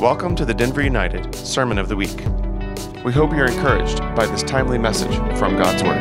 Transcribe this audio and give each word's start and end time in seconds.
Welcome 0.00 0.34
to 0.36 0.46
the 0.46 0.54
Denver 0.54 0.80
United 0.80 1.34
Sermon 1.34 1.76
of 1.76 1.90
the 1.90 1.94
Week. 1.94 2.16
We 3.04 3.12
hope 3.12 3.32
you're 3.32 3.50
encouraged 3.50 3.98
by 4.14 4.24
this 4.24 4.42
timely 4.42 4.78
message 4.78 5.14
from 5.38 5.58
God's 5.58 5.82
Word. 5.82 6.00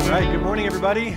All 0.00 0.10
right, 0.10 0.32
good 0.32 0.40
morning, 0.40 0.64
everybody. 0.64 1.14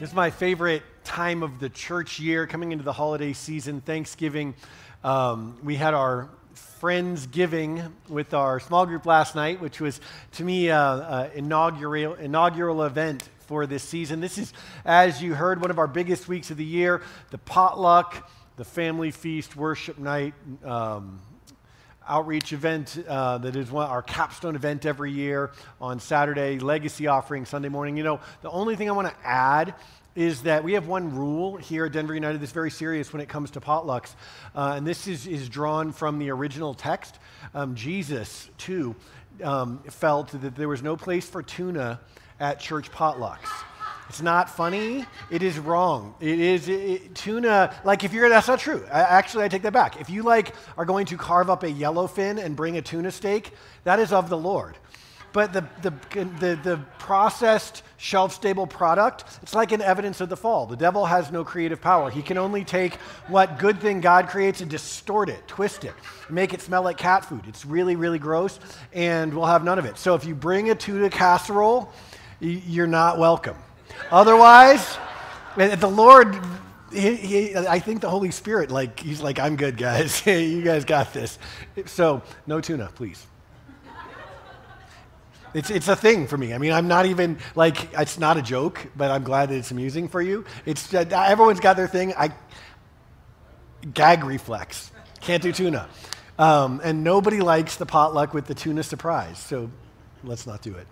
This 0.00 0.08
is 0.08 0.12
my 0.12 0.30
favorite 0.30 0.82
time 1.04 1.44
of 1.44 1.60
the 1.60 1.68
church 1.68 2.18
year, 2.18 2.48
coming 2.48 2.72
into 2.72 2.82
the 2.82 2.92
holiday 2.92 3.32
season, 3.32 3.80
Thanksgiving. 3.80 4.56
Um, 5.04 5.56
we 5.62 5.76
had 5.76 5.94
our 5.94 6.28
friends 6.54 7.28
giving 7.28 7.94
with 8.08 8.34
our 8.34 8.58
small 8.58 8.86
group 8.86 9.06
last 9.06 9.36
night, 9.36 9.60
which 9.60 9.80
was 9.80 10.00
to 10.32 10.42
me 10.42 10.68
an 10.68 11.30
inaugural 11.36 12.14
inaugural 12.14 12.82
event 12.82 13.28
for 13.48 13.66
this 13.66 13.82
season. 13.82 14.20
This 14.20 14.36
is, 14.36 14.52
as 14.84 15.22
you 15.22 15.34
heard, 15.34 15.60
one 15.60 15.70
of 15.70 15.78
our 15.78 15.86
biggest 15.86 16.26
weeks 16.26 16.50
of 16.50 16.56
the 16.56 16.64
year 16.64 17.02
the 17.30 17.38
potluck, 17.38 18.28
the 18.58 18.64
family 18.64 19.12
feast, 19.12 19.54
worship 19.56 19.98
night. 19.98 20.34
Um, 20.64 21.20
outreach 22.08 22.54
event 22.54 23.04
uh, 23.06 23.36
that 23.36 23.54
is 23.54 23.70
one, 23.70 23.86
our 23.86 24.02
capstone 24.02 24.56
event 24.56 24.86
every 24.86 25.12
year 25.12 25.52
on 25.78 26.00
Saturday, 26.00 26.58
legacy 26.58 27.06
offering 27.06 27.44
Sunday 27.44 27.68
morning. 27.68 27.98
You 27.98 28.02
know, 28.02 28.20
the 28.40 28.50
only 28.50 28.76
thing 28.76 28.88
I 28.88 28.92
want 28.92 29.08
to 29.08 29.26
add 29.26 29.74
is 30.16 30.42
that 30.42 30.64
we 30.64 30.72
have 30.72 30.88
one 30.88 31.14
rule 31.14 31.56
here 31.56 31.84
at 31.84 31.92
Denver 31.92 32.14
United 32.14 32.40
that's 32.40 32.50
very 32.50 32.70
serious 32.70 33.12
when 33.12 33.20
it 33.20 33.28
comes 33.28 33.50
to 33.52 33.60
potlucks, 33.60 34.14
uh, 34.56 34.72
and 34.76 34.86
this 34.86 35.06
is, 35.06 35.26
is 35.26 35.48
drawn 35.48 35.92
from 35.92 36.18
the 36.18 36.30
original 36.30 36.74
text. 36.74 37.18
Um, 37.54 37.74
Jesus, 37.76 38.48
too, 38.56 38.96
um, 39.44 39.80
felt 39.90 40.28
that 40.40 40.56
there 40.56 40.68
was 40.68 40.82
no 40.82 40.96
place 40.96 41.28
for 41.28 41.42
tuna 41.42 42.00
at 42.40 42.58
church 42.58 42.90
potlucks. 42.90 43.67
It's 44.08 44.22
not 44.22 44.48
funny. 44.48 45.04
It 45.30 45.42
is 45.42 45.58
wrong. 45.58 46.14
It 46.20 46.38
is 46.38 46.68
it, 46.68 47.14
tuna. 47.14 47.74
Like 47.84 48.04
if 48.04 48.12
you're, 48.12 48.28
that's 48.28 48.48
not 48.48 48.58
true. 48.58 48.84
I, 48.90 49.00
actually, 49.00 49.44
I 49.44 49.48
take 49.48 49.62
that 49.62 49.72
back. 49.72 50.00
If 50.00 50.08
you 50.08 50.22
like 50.22 50.54
are 50.76 50.86
going 50.86 51.06
to 51.06 51.16
carve 51.16 51.50
up 51.50 51.62
a 51.62 51.68
yellowfin 51.68 52.42
and 52.42 52.56
bring 52.56 52.78
a 52.78 52.82
tuna 52.82 53.10
steak, 53.10 53.52
that 53.84 53.98
is 53.98 54.12
of 54.12 54.28
the 54.28 54.36
Lord. 54.36 54.78
But 55.34 55.52
the, 55.52 55.64
the, 55.82 55.92
the, 56.40 56.58
the 56.62 56.80
processed, 56.98 57.82
shelf 57.98 58.32
stable 58.32 58.66
product, 58.66 59.24
it's 59.42 59.54
like 59.54 59.72
an 59.72 59.82
evidence 59.82 60.22
of 60.22 60.30
the 60.30 60.36
fall. 60.38 60.64
The 60.64 60.76
devil 60.76 61.04
has 61.04 61.30
no 61.30 61.44
creative 61.44 61.82
power. 61.82 62.10
He 62.10 62.22
can 62.22 62.38
only 62.38 62.64
take 62.64 62.94
what 63.28 63.58
good 63.58 63.78
thing 63.78 64.00
God 64.00 64.28
creates 64.28 64.62
and 64.62 64.70
distort 64.70 65.28
it, 65.28 65.46
twist 65.46 65.84
it, 65.84 65.92
make 66.30 66.54
it 66.54 66.62
smell 66.62 66.82
like 66.82 66.96
cat 66.96 67.26
food. 67.26 67.42
It's 67.46 67.66
really, 67.66 67.94
really 67.94 68.18
gross, 68.18 68.58
and 68.94 69.34
we'll 69.34 69.46
have 69.46 69.64
none 69.64 69.78
of 69.78 69.84
it. 69.84 69.98
So 69.98 70.14
if 70.14 70.24
you 70.24 70.34
bring 70.34 70.70
a 70.70 70.74
tuna 70.74 71.10
casserole, 71.10 71.92
you're 72.40 72.86
not 72.86 73.18
welcome. 73.18 73.56
Otherwise, 74.10 74.98
the 75.56 75.88
Lord, 75.88 76.38
he, 76.92 77.14
he, 77.16 77.56
I 77.56 77.78
think 77.78 78.00
the 78.00 78.10
Holy 78.10 78.30
Spirit, 78.30 78.70
like, 78.70 79.00
he's 79.00 79.20
like, 79.20 79.38
I'm 79.38 79.56
good, 79.56 79.76
guys. 79.76 80.24
you 80.26 80.62
guys 80.62 80.84
got 80.84 81.12
this. 81.12 81.38
So, 81.86 82.22
no 82.46 82.60
tuna, 82.60 82.90
please. 82.94 83.26
It's, 85.54 85.70
it's 85.70 85.88
a 85.88 85.96
thing 85.96 86.26
for 86.26 86.36
me. 86.36 86.52
I 86.52 86.58
mean, 86.58 86.72
I'm 86.72 86.88
not 86.88 87.06
even, 87.06 87.38
like, 87.54 87.92
it's 87.94 88.18
not 88.18 88.36
a 88.36 88.42
joke, 88.42 88.86
but 88.96 89.10
I'm 89.10 89.24
glad 89.24 89.48
that 89.48 89.56
it's 89.56 89.70
amusing 89.70 90.08
for 90.08 90.20
you. 90.20 90.44
It's, 90.66 90.92
uh, 90.92 91.04
everyone's 91.10 91.60
got 91.60 91.76
their 91.76 91.88
thing. 91.88 92.12
I, 92.16 92.32
gag 93.94 94.24
reflex. 94.24 94.90
Can't 95.20 95.42
do 95.42 95.52
tuna. 95.52 95.88
Um, 96.38 96.80
and 96.84 97.02
nobody 97.02 97.40
likes 97.40 97.76
the 97.76 97.86
potluck 97.86 98.32
with 98.32 98.46
the 98.46 98.54
tuna 98.54 98.82
surprise, 98.82 99.38
so 99.38 99.70
let's 100.22 100.46
not 100.46 100.62
do 100.62 100.74
it. 100.74 100.86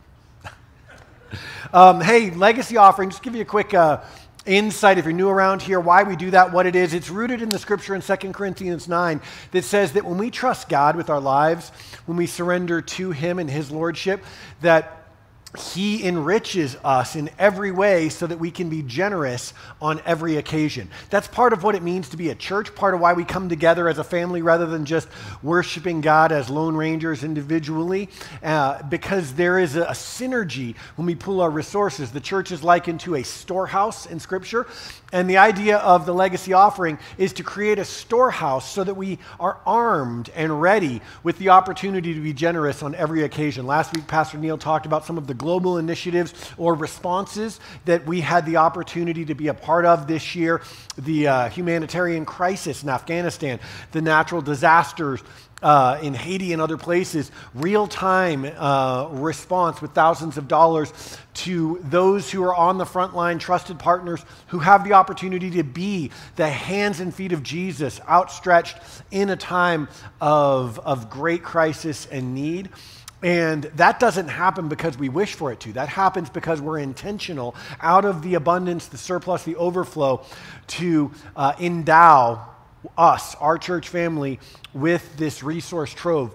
Um, 1.73 2.01
hey, 2.01 2.31
legacy 2.31 2.77
offering, 2.77 3.11
just 3.11 3.23
give 3.23 3.35
you 3.35 3.43
a 3.43 3.45
quick 3.45 3.75
uh, 3.75 4.01
insight 4.47 4.99
if 4.99 5.05
you're 5.05 5.13
new 5.13 5.29
around 5.29 5.61
here, 5.61 5.81
why 5.81 6.05
we 6.05 6.17
do 6.17 6.31
that, 6.31 6.53
what 6.53 6.67
it 6.67 6.77
is. 6.77 6.95
It's 6.95 7.11
rooted 7.11 7.43
in 7.43 7.49
the 7.49 7.59
scripture 7.59 7.95
in 7.95 8.01
2 8.01 8.17
Corinthians 8.33 8.89
9 8.89 9.21
that 9.51 9.65
says 9.65 9.93
that 9.93 10.05
when 10.05 10.19
we 10.19 10.31
trust 10.31 10.69
God 10.69 10.97
with 10.97 11.11
our 11.11 11.21
lives, 11.21 11.71
when 12.07 12.17
we 12.17 12.27
surrender 12.27 12.81
to 12.81 13.11
Him 13.11 13.39
and 13.39 13.51
His 13.51 13.71
Lordship, 13.71 14.25
that 14.61 14.96
he 15.61 16.07
enriches 16.07 16.77
us 16.85 17.17
in 17.17 17.31
every 17.39 17.71
way 17.71 18.09
so 18.09 18.27
that 18.27 18.39
we 18.39 18.51
can 18.51 18.69
be 18.69 18.83
generous 18.83 19.53
on 19.81 20.01
every 20.05 20.37
occasion. 20.37 20.89
That's 21.11 21.29
part 21.29 21.53
of 21.53 21.63
what 21.63 21.75
it 21.75 21.83
means 21.83 22.09
to 22.11 22.17
be 22.17 22.31
a 22.31 22.35
church, 22.35 22.75
part 22.75 22.95
of 22.95 23.01
why 23.01 23.13
we 23.13 23.25
come 23.25 23.49
together 23.49 23.89
as 23.89 23.99
a 23.99 24.05
family 24.05 24.43
rather 24.43 24.67
than 24.67 24.85
just 24.85 25.09
worshiping 25.43 26.01
God 26.01 26.33
as 26.33 26.51
lone 26.51 26.77
rangers 26.77 27.25
individually, 27.25 28.09
uh, 28.43 28.83
because 28.85 29.35
there 29.35 29.59
is 29.59 29.77
a, 29.77 29.83
a 29.83 29.93
synergy 29.93 30.77
when 30.97 31.07
we 31.07 31.15
pull 31.15 31.41
our 31.41 31.51
resources. 31.51 32.11
The 32.11 32.21
church 32.21 32.53
is 32.53 32.63
likened 32.63 33.01
to 33.01 33.17
a 33.17 33.23
storehouse 33.23 34.07
in 34.07 34.21
Scripture, 34.21 34.67
and 35.13 35.31
the 35.31 35.37
idea 35.37 35.79
of 35.79 36.05
the 36.05 36.13
legacy 36.13 36.53
offering 36.53 36.99
is 37.17 37.33
to 37.35 37.45
create 37.45 37.79
a 37.79 37.85
storehouse 37.85 38.71
so 38.71 38.83
that 38.83 38.95
we 38.95 39.19
are 39.39 39.59
armed 39.65 40.31
and 40.35 40.61
ready 40.61 41.01
with 41.23 41.39
the 41.39 41.51
opportunity 41.51 42.13
to 42.15 42.21
be 42.21 42.33
generous 42.33 42.83
on 42.83 42.95
every 42.95 43.23
occasion. 43.23 43.67
Last 43.67 43.95
week, 43.95 44.07
Pastor 44.09 44.37
Neil 44.39 44.59
talked 44.59 44.85
about 44.85 45.05
some 45.05 45.17
of 45.17 45.27
the 45.27 45.35
global 45.35 45.79
initiatives 45.79 46.35
or 46.57 46.75
responses 46.75 47.61
that 47.85 48.05
we 48.05 48.21
had 48.21 48.47
the 48.47 48.57
opportunity 48.57 49.25
to 49.25 49.35
be 49.35 49.49
a 49.49 49.55
part 49.55 49.85
of 49.85 50.09
this 50.09 50.35
year 50.35 50.61
the 50.99 51.29
uh, 51.29 51.49
humanitarian 51.51 52.25
crisis 52.25 52.83
in 52.83 52.89
Afghanistan, 52.89 53.61
the 53.93 54.01
natural 54.01 54.41
disasters 54.41 55.23
uh, 55.63 55.99
in 56.03 56.13
Haiti 56.15 56.53
and 56.53 56.61
other 56.61 56.77
places, 56.77 57.31
real 57.55 57.87
time 57.87 58.45
uh, 58.45 59.09
response 59.13 59.81
with 59.81 59.93
thousands 59.93 60.37
of 60.37 60.49
dollars 60.49 60.93
to 61.35 61.81
those 61.85 62.31
who 62.31 62.43
are 62.43 62.55
on 62.55 62.79
the 62.79 62.85
front 62.85 63.15
line, 63.15 63.39
trusted 63.39 63.79
partners 63.79 64.25
who 64.49 64.59
have 64.59 64.85
the 64.85 64.93
opportunity 64.93 65.51
to 65.51 65.63
be 65.63 66.11
the 66.37 66.49
hands 66.49 67.01
and 67.01 67.15
feet 67.15 67.33
of 67.33 67.43
Jesus 67.43 68.01
outstretched 68.09 68.77
in 69.11 69.31
a 69.31 69.37
time 69.37 69.89
of, 70.21 70.79
of 70.81 71.09
great 71.09 71.43
crisis 71.43 72.07
and 72.07 72.35
need. 72.35 72.69
And 73.23 73.65
that 73.77 73.99
doesn't 73.99 74.29
happen 74.29 74.69
because 74.69 74.99
we 74.99 75.09
wish 75.09 75.35
for 75.35 75.51
it 75.51 75.61
to. 75.61 75.73
That 75.73 75.89
happens 75.89 76.29
because 76.29 76.61
we're 76.61 76.79
intentional 76.79 77.57
out 77.81 78.05
of 78.05 78.23
the 78.23 78.35
abundance, 78.35 78.89
the 78.89 78.99
surplus, 78.99 79.43
the 79.43 79.57
overflow 79.57 80.25
to 80.69 81.11
uh, 81.35 81.55
endow 81.59 82.47
us, 82.97 83.35
our 83.37 83.59
church 83.59 83.89
family, 83.89 84.39
with 84.75 85.17
this 85.17 85.43
resource 85.43 85.93
trove 85.93 86.33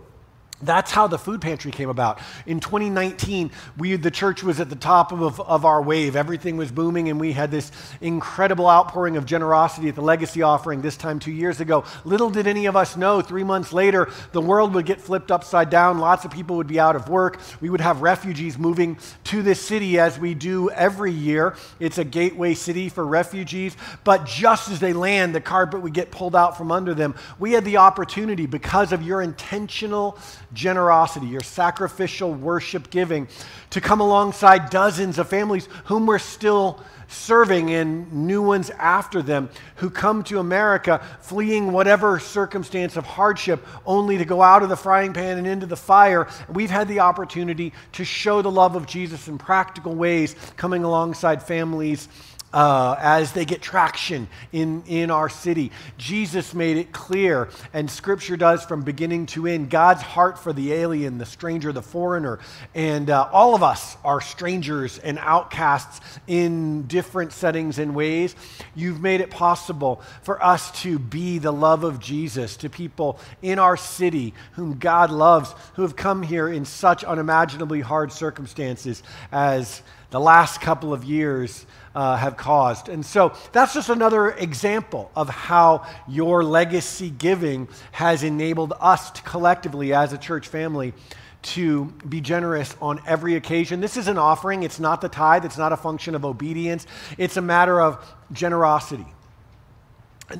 that's 0.61 0.91
how 0.91 1.07
the 1.07 1.17
food 1.17 1.41
pantry 1.41 1.71
came 1.71 1.89
about. 1.89 2.19
In 2.45 2.59
2019, 2.59 3.51
we, 3.77 3.95
the 3.95 4.11
church 4.11 4.43
was 4.43 4.59
at 4.59 4.69
the 4.69 4.75
top 4.75 5.11
of, 5.11 5.39
of 5.39 5.65
our 5.65 5.81
wave. 5.81 6.15
Everything 6.15 6.57
was 6.57 6.71
booming, 6.71 7.09
and 7.09 7.19
we 7.19 7.31
had 7.31 7.51
this 7.51 7.71
incredible 7.99 8.69
outpouring 8.69 9.17
of 9.17 9.25
generosity 9.25 9.89
at 9.89 9.95
the 9.95 10.01
legacy 10.01 10.41
offering 10.41 10.81
this 10.81 10.97
time 10.97 11.19
two 11.19 11.31
years 11.31 11.59
ago. 11.59 11.83
Little 12.05 12.29
did 12.29 12.47
any 12.47 12.65
of 12.65 12.75
us 12.75 12.95
know, 12.95 13.21
three 13.21 13.43
months 13.43 13.73
later, 13.73 14.09
the 14.31 14.41
world 14.41 14.73
would 14.73 14.85
get 14.85 15.01
flipped 15.01 15.31
upside 15.31 15.69
down. 15.69 15.99
Lots 15.99 16.25
of 16.25 16.31
people 16.31 16.57
would 16.57 16.67
be 16.67 16.79
out 16.79 16.95
of 16.95 17.09
work. 17.09 17.39
We 17.59 17.69
would 17.69 17.81
have 17.81 18.01
refugees 18.01 18.57
moving 18.57 18.97
to 19.25 19.41
this 19.41 19.61
city 19.61 19.99
as 19.99 20.19
we 20.19 20.33
do 20.33 20.69
every 20.69 21.11
year. 21.11 21.55
It's 21.79 21.97
a 21.97 22.03
gateway 22.03 22.53
city 22.53 22.89
for 22.89 23.05
refugees. 23.05 23.75
But 24.03 24.25
just 24.25 24.69
as 24.69 24.79
they 24.79 24.93
land, 24.93 25.33
the 25.35 25.41
carpet 25.41 25.81
would 25.81 25.93
get 25.93 26.11
pulled 26.11 26.35
out 26.35 26.57
from 26.57 26.71
under 26.71 26.93
them. 26.93 27.15
We 27.39 27.53
had 27.53 27.65
the 27.65 27.77
opportunity, 27.77 28.45
because 28.45 28.91
of 28.91 29.01
your 29.01 29.21
intentional 29.21 30.17
generosity, 30.53 31.27
your 31.27 31.41
sacrificial 31.41 32.33
worship 32.33 32.89
giving, 32.89 33.27
to 33.69 33.81
come 33.81 34.01
alongside 34.01 34.69
dozens 34.69 35.17
of 35.17 35.29
families 35.29 35.67
whom 35.85 36.05
we're 36.05 36.19
still 36.19 36.83
serving 37.07 37.71
and 37.71 38.11
new 38.13 38.41
ones 38.41 38.69
after 38.71 39.21
them 39.21 39.49
who 39.75 39.89
come 39.89 40.23
to 40.23 40.39
America 40.39 41.05
fleeing 41.19 41.71
whatever 41.71 42.19
circumstance 42.19 42.95
of 42.95 43.05
hardship 43.05 43.65
only 43.85 44.17
to 44.17 44.25
go 44.25 44.41
out 44.41 44.63
of 44.63 44.69
the 44.69 44.77
frying 44.77 45.11
pan 45.11 45.37
and 45.37 45.45
into 45.45 45.65
the 45.65 45.75
fire. 45.75 46.27
We've 46.49 46.69
had 46.69 46.87
the 46.87 47.01
opportunity 47.01 47.73
to 47.93 48.05
show 48.05 48.41
the 48.41 48.51
love 48.51 48.75
of 48.75 48.87
Jesus 48.87 49.27
in 49.27 49.37
practical 49.37 49.93
ways, 49.93 50.35
coming 50.55 50.83
alongside 50.83 51.43
families 51.43 52.07
uh, 52.53 52.95
as 52.99 53.31
they 53.31 53.45
get 53.45 53.61
traction 53.61 54.27
in, 54.51 54.83
in 54.87 55.11
our 55.11 55.29
city. 55.29 55.71
Jesus 55.97 56.53
made 56.53 56.77
it 56.77 56.91
clear, 56.91 57.49
and 57.73 57.89
Scripture 57.89 58.37
does 58.37 58.63
from 58.63 58.81
beginning 58.81 59.25
to 59.27 59.47
end, 59.47 59.69
God's 59.69 60.01
heart 60.01 60.37
for 60.37 60.53
the 60.53 60.73
alien, 60.73 61.17
the 61.17 61.25
stranger, 61.25 61.71
the 61.71 61.81
foreigner. 61.81 62.39
And 62.75 63.09
uh, 63.09 63.29
all 63.31 63.55
of 63.55 63.63
us 63.63 63.97
are 64.03 64.21
strangers 64.21 64.99
and 64.99 65.17
outcasts 65.19 66.01
in 66.27 66.83
different 66.87 67.31
settings 67.33 67.79
and 67.79 67.95
ways. 67.95 68.35
You've 68.75 69.01
made 69.01 69.21
it 69.21 69.29
possible 69.29 70.01
for 70.23 70.43
us 70.43 70.71
to 70.81 70.99
be 70.99 71.39
the 71.39 71.53
love 71.53 71.83
of 71.83 71.99
Jesus 71.99 72.57
to 72.57 72.69
people 72.69 73.19
in 73.41 73.59
our 73.59 73.77
city 73.77 74.33
whom 74.53 74.77
God 74.77 75.11
loves, 75.11 75.53
who 75.75 75.83
have 75.83 75.95
come 75.95 76.23
here 76.23 76.49
in 76.49 76.65
such 76.65 77.03
unimaginably 77.03 77.81
hard 77.81 78.11
circumstances 78.11 79.03
as 79.31 79.81
the 80.11 80.19
last 80.19 80.59
couple 80.59 80.93
of 80.93 81.05
years 81.05 81.65
uh, 81.95 82.15
have 82.15 82.37
caused. 82.37 82.89
And 82.89 83.05
so 83.05 83.33
that's 83.51 83.73
just 83.73 83.89
another 83.89 84.31
example 84.31 85.11
of 85.15 85.29
how 85.29 85.85
your 86.07 86.43
legacy 86.43 87.09
giving 87.09 87.67
has 87.91 88.23
enabled 88.23 88.73
us 88.79 89.11
to 89.11 89.21
collectively, 89.23 89.93
as 89.93 90.13
a 90.13 90.17
church 90.17 90.47
family, 90.47 90.93
to 91.41 91.85
be 92.07 92.21
generous 92.21 92.75
on 92.81 93.01
every 93.07 93.35
occasion. 93.35 93.81
This 93.81 93.97
is 93.97 94.07
an 94.07 94.17
offering, 94.17 94.63
it's 94.63 94.79
not 94.79 95.01
the 95.01 95.09
tithe, 95.09 95.43
it's 95.43 95.57
not 95.57 95.73
a 95.73 95.77
function 95.77 96.13
of 96.15 96.23
obedience, 96.23 96.85
it's 97.17 97.37
a 97.37 97.41
matter 97.41 97.81
of 97.81 98.03
generosity. 98.31 99.07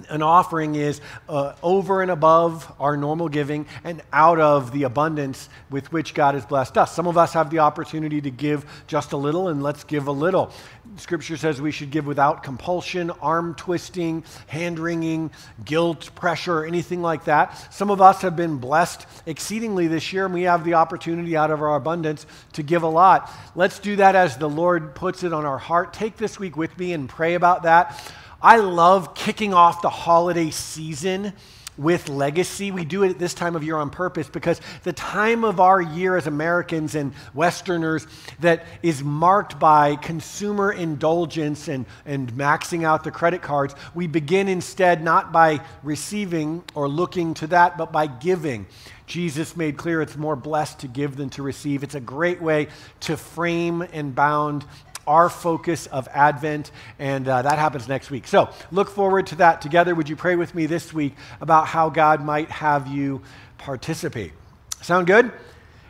An 0.09 0.21
offering 0.21 0.75
is 0.75 1.01
uh, 1.27 1.53
over 1.61 2.01
and 2.01 2.11
above 2.11 2.71
our 2.79 2.97
normal 2.97 3.29
giving 3.29 3.65
and 3.83 4.01
out 4.11 4.39
of 4.39 4.71
the 4.71 4.83
abundance 4.83 5.49
with 5.69 5.91
which 5.91 6.13
God 6.13 6.35
has 6.35 6.45
blessed 6.45 6.77
us. 6.77 6.93
Some 6.93 7.07
of 7.07 7.17
us 7.17 7.33
have 7.33 7.49
the 7.49 7.59
opportunity 7.59 8.21
to 8.21 8.29
give 8.29 8.65
just 8.87 9.11
a 9.11 9.17
little, 9.17 9.47
and 9.47 9.61
let's 9.63 9.83
give 9.83 10.07
a 10.07 10.11
little. 10.11 10.51
Scripture 10.97 11.37
says 11.37 11.61
we 11.61 11.71
should 11.71 11.91
give 11.91 12.05
without 12.05 12.43
compulsion, 12.43 13.11
arm 13.21 13.55
twisting, 13.55 14.23
hand 14.47 14.79
wringing, 14.79 15.31
guilt, 15.63 16.13
pressure, 16.15 16.65
anything 16.65 17.01
like 17.01 17.25
that. 17.25 17.73
Some 17.73 17.89
of 17.89 18.01
us 18.01 18.21
have 18.21 18.35
been 18.35 18.57
blessed 18.57 19.05
exceedingly 19.25 19.87
this 19.87 20.11
year, 20.11 20.25
and 20.25 20.33
we 20.33 20.43
have 20.43 20.63
the 20.63 20.73
opportunity 20.73 21.37
out 21.37 21.51
of 21.51 21.61
our 21.61 21.75
abundance 21.75 22.25
to 22.53 22.63
give 22.63 22.83
a 22.83 22.87
lot. 22.87 23.31
Let's 23.55 23.79
do 23.79 23.95
that 23.97 24.15
as 24.15 24.37
the 24.37 24.49
Lord 24.49 24.95
puts 24.95 25.23
it 25.23 25.33
on 25.33 25.45
our 25.45 25.57
heart. 25.57 25.93
Take 25.93 26.17
this 26.17 26.39
week 26.39 26.57
with 26.57 26.77
me 26.77 26.93
and 26.93 27.07
pray 27.07 27.35
about 27.35 27.63
that. 27.63 28.01
I 28.43 28.57
love 28.57 29.13
kicking 29.13 29.53
off 29.53 29.81
the 29.81 29.89
holiday 29.89 30.49
season 30.49 31.33
with 31.77 32.09
legacy. 32.09 32.71
We 32.71 32.85
do 32.85 33.03
it 33.03 33.11
at 33.11 33.19
this 33.19 33.33
time 33.33 33.55
of 33.55 33.63
year 33.63 33.77
on 33.77 33.89
purpose 33.89 34.27
because 34.27 34.59
the 34.83 34.93
time 34.93 35.43
of 35.43 35.59
our 35.59 35.81
year 35.81 36.17
as 36.17 36.27
Americans 36.27 36.95
and 36.95 37.13
Westerners 37.33 38.07
that 38.39 38.65
is 38.83 39.03
marked 39.03 39.59
by 39.59 39.95
consumer 39.95 40.71
indulgence 40.71 41.67
and, 41.67 41.85
and 42.05 42.31
maxing 42.33 42.83
out 42.83 43.03
the 43.03 43.11
credit 43.11 43.41
cards, 43.41 43.75
we 43.95 44.07
begin 44.07 44.47
instead 44.47 45.03
not 45.03 45.31
by 45.31 45.61
receiving 45.83 46.63
or 46.75 46.87
looking 46.87 47.33
to 47.35 47.47
that, 47.47 47.77
but 47.77 47.91
by 47.91 48.07
giving. 48.07 48.65
Jesus 49.05 49.57
made 49.57 49.77
clear 49.77 50.01
it's 50.01 50.17
more 50.17 50.35
blessed 50.35 50.79
to 50.79 50.87
give 50.87 51.15
than 51.15 51.29
to 51.31 51.43
receive. 51.43 51.83
It's 51.83 51.95
a 51.95 51.99
great 51.99 52.41
way 52.41 52.67
to 53.01 53.17
frame 53.17 53.81
and 53.81 54.15
bound 54.15 54.65
our 55.07 55.29
focus 55.29 55.87
of 55.87 56.07
Advent, 56.13 56.71
and 56.99 57.27
uh, 57.27 57.41
that 57.41 57.57
happens 57.57 57.87
next 57.87 58.11
week. 58.11 58.27
So 58.27 58.49
look 58.71 58.89
forward 58.89 59.27
to 59.27 59.35
that 59.35 59.61
together. 59.61 59.95
Would 59.95 60.09
you 60.09 60.15
pray 60.15 60.35
with 60.35 60.53
me 60.55 60.65
this 60.65 60.93
week 60.93 61.15
about 61.39 61.67
how 61.67 61.89
God 61.89 62.23
might 62.23 62.49
have 62.49 62.87
you 62.87 63.21
participate? 63.57 64.33
Sound 64.81 65.07
good? 65.07 65.31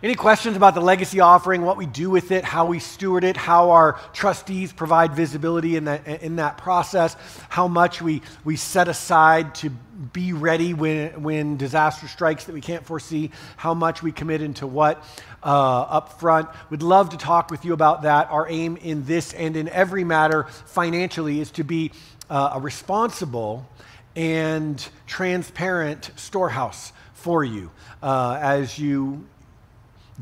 Any 0.03 0.15
questions 0.15 0.57
about 0.57 0.74
the 0.74 0.81
legacy 0.81 1.19
offering, 1.19 1.62
what 1.62 1.77
we 1.77 1.86
do 1.86 2.09
with 2.09 2.31
it, 2.31 2.44
how 2.44 2.65
we 2.65 2.80
steward 2.80 3.24
it, 3.24 3.38
how 3.38 3.69
our 3.69 4.00
trustees 4.13 4.74
provide 4.74 5.13
visibility 5.13 5.75
in 5.75 5.83
that, 5.86 6.07
in 6.24 6.38
that 6.38 6.57
process, 6.57 7.15
how 7.50 7.68
much 7.68 8.01
we, 8.01 8.24
we 8.44 8.56
set 8.56 8.88
aside 8.88 9.53
to 9.56 9.69
be 9.69 10.33
ready 10.33 10.74
when, 10.74 11.21
when 11.21 11.56
disaster 11.56 12.07
strikes 12.07 12.45
that 12.45 12.53
we 12.53 12.62
can't 12.62 12.83
foresee, 12.83 13.30
how 13.57 13.75
much 13.75 14.01
we 14.01 14.12
commit 14.12 14.42
into 14.42 14.65
what 14.65 15.03
uh, 15.44 15.81
up 15.81 16.19
front. 16.19 16.50
We'd 16.71 16.81
love 16.81 17.12
to 17.12 17.18
talk 17.18 17.51
with 17.51 17.63
you 17.63 17.74
about 17.74 18.01
that. 18.01 18.31
Our 18.31 18.50
aim 18.50 18.77
in 18.77 19.06
this 19.06 19.33
and 19.33 19.56
in 19.56 19.69
every 19.69 20.03
matter 20.03 20.45
financially 20.65 21.42
is 21.42 21.51
to 21.51 21.63
be 21.63 21.92
uh, 22.27 22.53
a 22.56 22.59
responsible 22.59 23.69
and 24.15 24.83
transparent 25.06 26.09
storehouse 26.15 26.92
for 27.13 27.44
you 27.44 27.69
uh, 28.01 28.39
as 28.42 28.80
you 28.80 29.27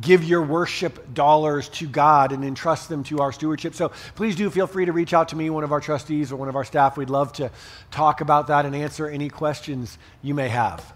give 0.02 0.24
your 0.24 0.42
worship 0.42 1.14
dollars 1.14 1.70
to 1.70 1.88
God 1.88 2.32
and 2.32 2.44
entrust 2.44 2.90
them 2.90 3.04
to 3.06 3.20
our 3.20 3.32
stewardship. 3.32 3.76
So 3.76 3.92
please 4.16 4.36
do 4.36 4.50
feel 4.50 4.68
free 4.68 4.86
to 4.86 4.92
reach 4.92 5.14
out 5.14 5.30
to 5.30 5.36
me, 5.36 5.50
one 5.50 5.64
of 5.64 5.72
our 5.72 5.82
trustees 5.82 6.32
or 6.32 6.36
one 6.36 6.50
of 6.50 6.56
our 6.56 6.64
staff. 6.64 6.98
We'd 6.98 7.10
love 7.10 7.34
to 7.34 7.52
talk 7.92 8.22
about 8.22 8.48
that 8.48 8.66
and 8.66 8.76
answer 8.76 9.08
any 9.08 9.30
questions 9.30 9.98
you 10.22 10.34
may 10.34 10.50
have. 10.50 10.94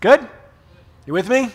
Good? 0.00 0.26
You 1.06 1.12
with 1.12 1.28
me? 1.28 1.50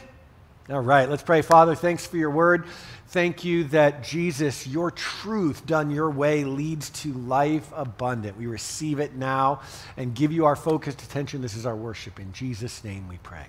All 0.70 0.80
right, 0.80 1.10
let's 1.10 1.24
pray. 1.24 1.42
Father, 1.42 1.74
thanks 1.74 2.06
for 2.06 2.18
your 2.18 2.30
word. 2.30 2.66
Thank 3.08 3.44
you 3.44 3.64
that 3.66 4.04
Jesus, 4.04 4.68
your 4.68 4.92
truth 4.92 5.66
done 5.66 5.90
your 5.90 6.12
way, 6.12 6.44
leads 6.44 6.92
to 6.92 7.12
life 7.14 7.68
abundant. 7.76 8.38
We 8.38 8.46
receive 8.46 9.00
it 9.00 9.16
now 9.16 9.62
and 9.98 10.14
give 10.14 10.32
you 10.32 10.46
our 10.46 10.56
focused 10.56 11.02
attention. 11.02 11.42
This 11.42 11.56
is 11.56 11.66
our 11.66 11.76
worship. 11.76 12.20
In 12.20 12.34
Jesus' 12.34 12.84
name 12.84 13.08
we 13.08 13.18
pray. 13.18 13.48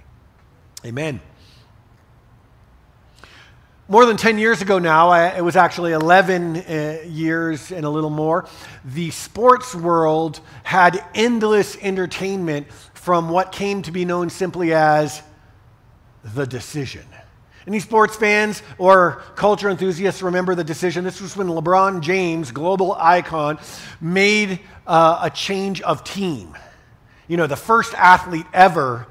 Amen 0.86 1.20
more 3.90 4.06
than 4.06 4.16
10 4.16 4.38
years 4.38 4.62
ago 4.62 4.78
now, 4.78 5.08
I, 5.08 5.36
it 5.36 5.40
was 5.42 5.56
actually 5.56 5.90
11 5.90 6.58
uh, 6.58 6.98
years 7.06 7.72
and 7.72 7.84
a 7.84 7.90
little 7.90 8.08
more, 8.08 8.48
the 8.84 9.10
sports 9.10 9.74
world 9.74 10.38
had 10.62 11.04
endless 11.12 11.76
entertainment 11.82 12.70
from 12.94 13.30
what 13.30 13.50
came 13.50 13.82
to 13.82 13.90
be 13.90 14.04
known 14.04 14.30
simply 14.30 14.72
as 14.72 15.22
the 16.22 16.46
decision. 16.46 17.04
Any 17.66 17.80
sports 17.80 18.14
fans 18.14 18.62
or 18.78 19.22
culture 19.34 19.68
enthusiasts 19.68 20.22
remember 20.22 20.54
the 20.54 20.62
decision? 20.62 21.02
This 21.02 21.20
was 21.20 21.36
when 21.36 21.48
LeBron 21.48 22.00
James, 22.00 22.52
global 22.52 22.92
icon, 22.92 23.58
made 24.00 24.60
uh, 24.86 25.18
a 25.22 25.30
change 25.30 25.80
of 25.80 26.04
team. 26.04 26.56
You 27.26 27.36
know, 27.36 27.48
the 27.48 27.56
first 27.56 27.92
athlete 27.94 28.46
ever 28.52 29.08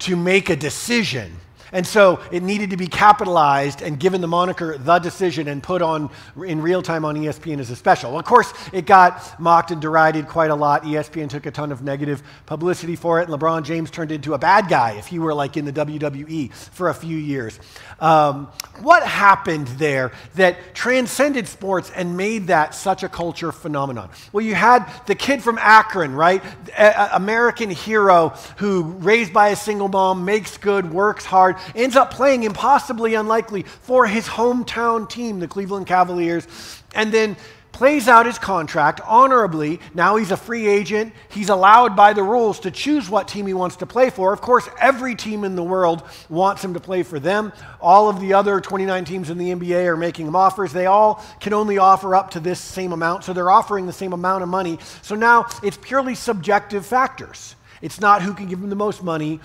to 0.00 0.16
make 0.16 0.50
a 0.50 0.56
decision 0.56 1.36
and 1.72 1.86
so 1.86 2.20
it 2.30 2.42
needed 2.42 2.70
to 2.70 2.76
be 2.76 2.86
capitalized 2.86 3.82
and 3.82 3.98
given 3.98 4.20
the 4.20 4.26
moniker 4.26 4.76
The 4.78 4.98
Decision 4.98 5.48
and 5.48 5.62
put 5.62 5.82
on 5.82 6.10
in 6.44 6.60
real 6.60 6.82
time 6.82 7.04
on 7.04 7.16
ESPN 7.16 7.58
as 7.60 7.70
a 7.70 7.76
special. 7.76 8.18
Of 8.18 8.24
course, 8.24 8.52
it 8.72 8.86
got 8.86 9.40
mocked 9.40 9.70
and 9.70 9.80
derided 9.80 10.28
quite 10.28 10.50
a 10.50 10.54
lot. 10.54 10.82
ESPN 10.82 11.28
took 11.28 11.46
a 11.46 11.50
ton 11.50 11.72
of 11.72 11.82
negative 11.82 12.22
publicity 12.46 12.96
for 12.96 13.20
it. 13.20 13.28
LeBron 13.28 13.64
James 13.64 13.90
turned 13.90 14.12
into 14.12 14.34
a 14.34 14.38
bad 14.38 14.68
guy 14.68 14.92
if 14.92 15.06
he 15.06 15.18
were 15.18 15.34
like 15.34 15.56
in 15.56 15.64
the 15.64 15.72
WWE 15.72 16.52
for 16.52 16.88
a 16.88 16.94
few 16.94 17.16
years. 17.16 17.58
Um, 18.00 18.48
what 18.80 19.02
happened 19.02 19.68
there 19.68 20.12
that 20.34 20.74
transcended 20.74 21.46
sports 21.46 21.90
and 21.94 22.16
made 22.16 22.46
that 22.48 22.74
such 22.74 23.02
a 23.02 23.08
culture 23.08 23.52
phenomenon? 23.52 24.10
Well, 24.32 24.44
you 24.44 24.54
had 24.54 24.90
the 25.06 25.14
kid 25.14 25.42
from 25.42 25.58
Akron, 25.58 26.14
right? 26.14 26.42
A- 26.76 27.16
American 27.16 27.70
hero 27.70 28.30
who, 28.56 28.82
raised 28.82 29.32
by 29.32 29.48
a 29.48 29.56
single 29.56 29.88
mom, 29.88 30.24
makes 30.24 30.56
good, 30.56 30.90
works 30.92 31.24
hard, 31.24 31.56
ends 31.74 31.96
up 31.96 32.10
playing 32.10 32.42
impossibly 32.42 33.14
unlikely 33.14 33.62
for 33.62 34.06
his 34.06 34.26
hometown 34.26 35.08
team, 35.08 35.40
the 35.40 35.48
Cleveland 35.48 35.86
Cavaliers, 35.86 36.46
and 36.94 37.12
then 37.12 37.36
plays 37.72 38.08
out 38.08 38.26
his 38.26 38.38
contract 38.38 39.00
honorably. 39.06 39.80
Now 39.94 40.16
he's 40.16 40.30
a 40.30 40.36
free 40.36 40.66
agent. 40.66 41.12
He's 41.30 41.48
allowed 41.48 41.96
by 41.96 42.12
the 42.12 42.22
rules 42.22 42.60
to 42.60 42.70
choose 42.70 43.08
what 43.08 43.28
team 43.28 43.46
he 43.46 43.54
wants 43.54 43.76
to 43.76 43.86
play 43.86 44.10
for. 44.10 44.32
Of 44.32 44.40
course, 44.40 44.68
every 44.78 45.14
team 45.14 45.44
in 45.44 45.56
the 45.56 45.62
world 45.62 46.02
wants 46.28 46.64
him 46.64 46.74
to 46.74 46.80
play 46.80 47.02
for 47.02 47.18
them. 47.18 47.52
All 47.80 48.08
of 48.08 48.20
the 48.20 48.34
other 48.34 48.60
29 48.60 49.04
teams 49.04 49.30
in 49.30 49.38
the 49.38 49.50
NBA 49.50 49.86
are 49.86 49.96
making 49.96 50.26
him 50.26 50.36
offers. 50.36 50.72
They 50.72 50.86
all 50.86 51.24
can 51.40 51.52
only 51.52 51.78
offer 51.78 52.14
up 52.14 52.32
to 52.32 52.40
this 52.40 52.60
same 52.60 52.92
amount, 52.92 53.24
so 53.24 53.32
they're 53.32 53.50
offering 53.50 53.86
the 53.86 53.92
same 53.92 54.12
amount 54.12 54.42
of 54.42 54.48
money. 54.48 54.78
So 55.02 55.14
now 55.14 55.46
it's 55.62 55.78
purely 55.78 56.14
subjective 56.14 56.84
factors. 56.84 57.54
It's 57.82 58.00
not 58.00 58.20
who 58.22 58.34
can 58.34 58.46
give 58.46 58.58
him 58.58 58.68
the 58.68 58.76
most 58.76 59.02
money. 59.02 59.40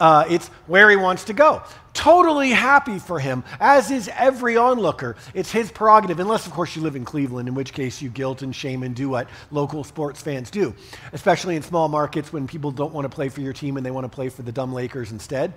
Uh, 0.00 0.24
it's 0.28 0.48
where 0.66 0.88
he 0.90 0.96
wants 0.96 1.24
to 1.24 1.32
go 1.32 1.62
totally 2.00 2.48
happy 2.48 2.98
for 2.98 3.18
him, 3.18 3.44
as 3.60 3.90
is 3.90 4.08
every 4.16 4.56
onlooker. 4.56 5.16
It's 5.34 5.52
his 5.52 5.70
prerogative, 5.70 6.18
unless, 6.18 6.46
of 6.46 6.52
course, 6.52 6.74
you 6.74 6.80
live 6.80 6.96
in 6.96 7.04
Cleveland, 7.04 7.46
in 7.46 7.54
which 7.54 7.74
case 7.74 8.00
you 8.00 8.08
guilt 8.08 8.40
and 8.40 8.56
shame 8.56 8.82
and 8.82 8.96
do 8.96 9.10
what 9.10 9.28
local 9.50 9.84
sports 9.84 10.22
fans 10.22 10.50
do, 10.50 10.74
especially 11.12 11.56
in 11.56 11.62
small 11.62 11.88
markets 11.88 12.32
when 12.32 12.46
people 12.46 12.70
don't 12.70 12.94
want 12.94 13.04
to 13.04 13.14
play 13.14 13.28
for 13.28 13.42
your 13.42 13.52
team 13.52 13.76
and 13.76 13.84
they 13.84 13.90
want 13.90 14.04
to 14.04 14.08
play 14.08 14.30
for 14.30 14.40
the 14.40 14.50
dumb 14.50 14.72
Lakers 14.72 15.12
instead. 15.12 15.52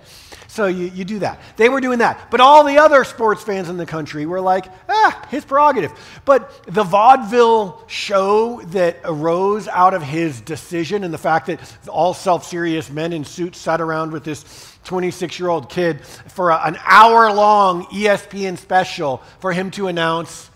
So 0.46 0.66
you, 0.66 0.90
you 0.94 1.06
do 1.06 1.20
that. 1.20 1.40
They 1.56 1.70
were 1.70 1.80
doing 1.80 2.00
that. 2.00 2.30
But 2.30 2.42
all 2.42 2.62
the 2.62 2.76
other 2.76 3.04
sports 3.04 3.42
fans 3.42 3.70
in 3.70 3.78
the 3.78 3.86
country 3.86 4.26
were 4.26 4.42
like, 4.42 4.66
ah, 4.90 5.26
his 5.30 5.46
prerogative. 5.46 5.92
But 6.26 6.66
the 6.66 6.84
vaudeville 6.84 7.82
show 7.86 8.60
that 8.66 8.98
arose 9.04 9.66
out 9.66 9.94
of 9.94 10.02
his 10.02 10.42
decision 10.42 11.04
and 11.04 11.14
the 11.14 11.18
fact 11.18 11.46
that 11.46 11.58
all 11.88 12.12
self 12.12 12.44
serious 12.44 12.90
men 12.90 13.14
in 13.14 13.24
suits 13.24 13.58
sat 13.58 13.80
around 13.80 14.12
with 14.12 14.24
this 14.24 14.73
26 14.84 15.38
year 15.38 15.48
old 15.48 15.68
kid 15.68 16.04
for 16.04 16.50
a, 16.50 16.56
an 16.64 16.78
hour 16.84 17.32
long 17.32 17.84
ESPN 17.86 18.58
special 18.58 19.22
for 19.40 19.52
him 19.52 19.70
to 19.72 19.88
announce 19.88 20.50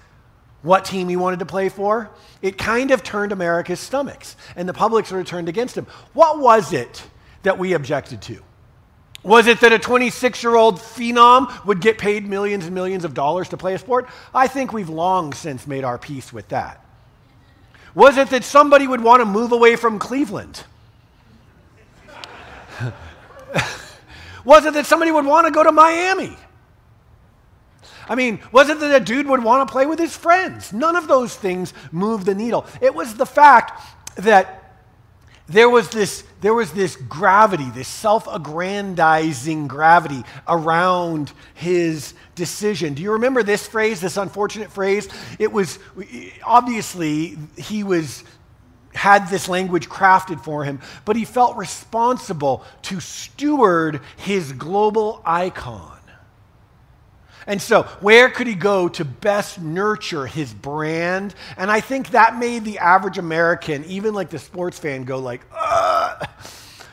what 0.62 0.84
team 0.84 1.08
he 1.08 1.16
wanted 1.16 1.38
to 1.38 1.46
play 1.46 1.68
for. 1.68 2.10
It 2.42 2.58
kind 2.58 2.90
of 2.90 3.02
turned 3.02 3.32
America's 3.32 3.80
stomachs, 3.80 4.36
and 4.56 4.68
the 4.68 4.74
public 4.74 5.06
sort 5.06 5.20
of 5.20 5.26
turned 5.26 5.48
against 5.48 5.76
him. 5.76 5.86
What 6.12 6.38
was 6.38 6.72
it 6.72 7.02
that 7.42 7.58
we 7.58 7.72
objected 7.72 8.22
to? 8.22 8.42
Was 9.22 9.46
it 9.46 9.60
that 9.60 9.72
a 9.72 9.78
26 9.78 10.42
year 10.42 10.54
old 10.54 10.76
phenom 10.76 11.64
would 11.66 11.80
get 11.80 11.98
paid 11.98 12.26
millions 12.26 12.66
and 12.66 12.74
millions 12.74 13.04
of 13.04 13.14
dollars 13.14 13.48
to 13.50 13.56
play 13.56 13.74
a 13.74 13.78
sport? 13.78 14.08
I 14.34 14.46
think 14.46 14.72
we've 14.72 14.88
long 14.88 15.32
since 15.32 15.66
made 15.66 15.84
our 15.84 15.98
peace 15.98 16.32
with 16.32 16.48
that. 16.48 16.84
Was 17.94 18.16
it 18.16 18.30
that 18.30 18.44
somebody 18.44 18.86
would 18.86 19.00
want 19.00 19.20
to 19.20 19.24
move 19.24 19.52
away 19.52 19.74
from 19.74 19.98
Cleveland? 19.98 20.62
Was 24.44 24.64
it 24.66 24.74
that 24.74 24.86
somebody 24.86 25.10
would 25.10 25.26
want 25.26 25.46
to 25.46 25.52
go 25.52 25.62
to 25.62 25.72
Miami? 25.72 26.36
I 28.08 28.14
mean, 28.14 28.40
was 28.52 28.70
it 28.70 28.80
that 28.80 29.02
a 29.02 29.04
dude 29.04 29.26
would 29.26 29.44
want 29.44 29.68
to 29.68 29.72
play 29.72 29.86
with 29.86 29.98
his 29.98 30.16
friends? 30.16 30.72
None 30.72 30.96
of 30.96 31.08
those 31.08 31.34
things 31.34 31.74
moved 31.92 32.26
the 32.26 32.34
needle. 32.34 32.66
It 32.80 32.94
was 32.94 33.14
the 33.14 33.26
fact 33.26 33.82
that 34.16 34.64
there 35.46 35.70
was 35.70 35.88
this, 35.88 36.24
there 36.42 36.52
was 36.52 36.72
this 36.72 36.96
gravity, 36.96 37.70
this 37.70 37.88
self 37.88 38.26
aggrandizing 38.26 39.66
gravity 39.66 40.22
around 40.46 41.32
his 41.54 42.14
decision. 42.34 42.94
Do 42.94 43.02
you 43.02 43.12
remember 43.12 43.42
this 43.42 43.66
phrase, 43.66 44.00
this 44.00 44.18
unfortunate 44.18 44.70
phrase? 44.70 45.08
It 45.38 45.50
was 45.50 45.78
obviously 46.44 47.38
he 47.56 47.82
was 47.82 48.24
had 48.98 49.28
this 49.28 49.48
language 49.48 49.88
crafted 49.88 50.42
for 50.42 50.64
him, 50.64 50.80
but 51.04 51.16
he 51.16 51.24
felt 51.24 51.56
responsible 51.56 52.64
to 52.82 53.00
steward 53.00 54.00
his 54.16 54.52
global 54.52 55.22
icon. 55.24 55.98
And 57.46 57.62
so, 57.62 57.84
where 58.00 58.28
could 58.28 58.46
he 58.46 58.54
go 58.54 58.88
to 58.88 59.04
best 59.06 59.58
nurture 59.58 60.26
his 60.26 60.52
brand? 60.52 61.34
And 61.56 61.70
I 61.70 61.80
think 61.80 62.10
that 62.10 62.38
made 62.38 62.64
the 62.64 62.78
average 62.78 63.16
American, 63.16 63.84
even 63.86 64.12
like 64.12 64.28
the 64.28 64.38
sports 64.38 64.78
fan, 64.78 65.04
go 65.04 65.18
like, 65.18 65.46
Ugh 65.56 66.28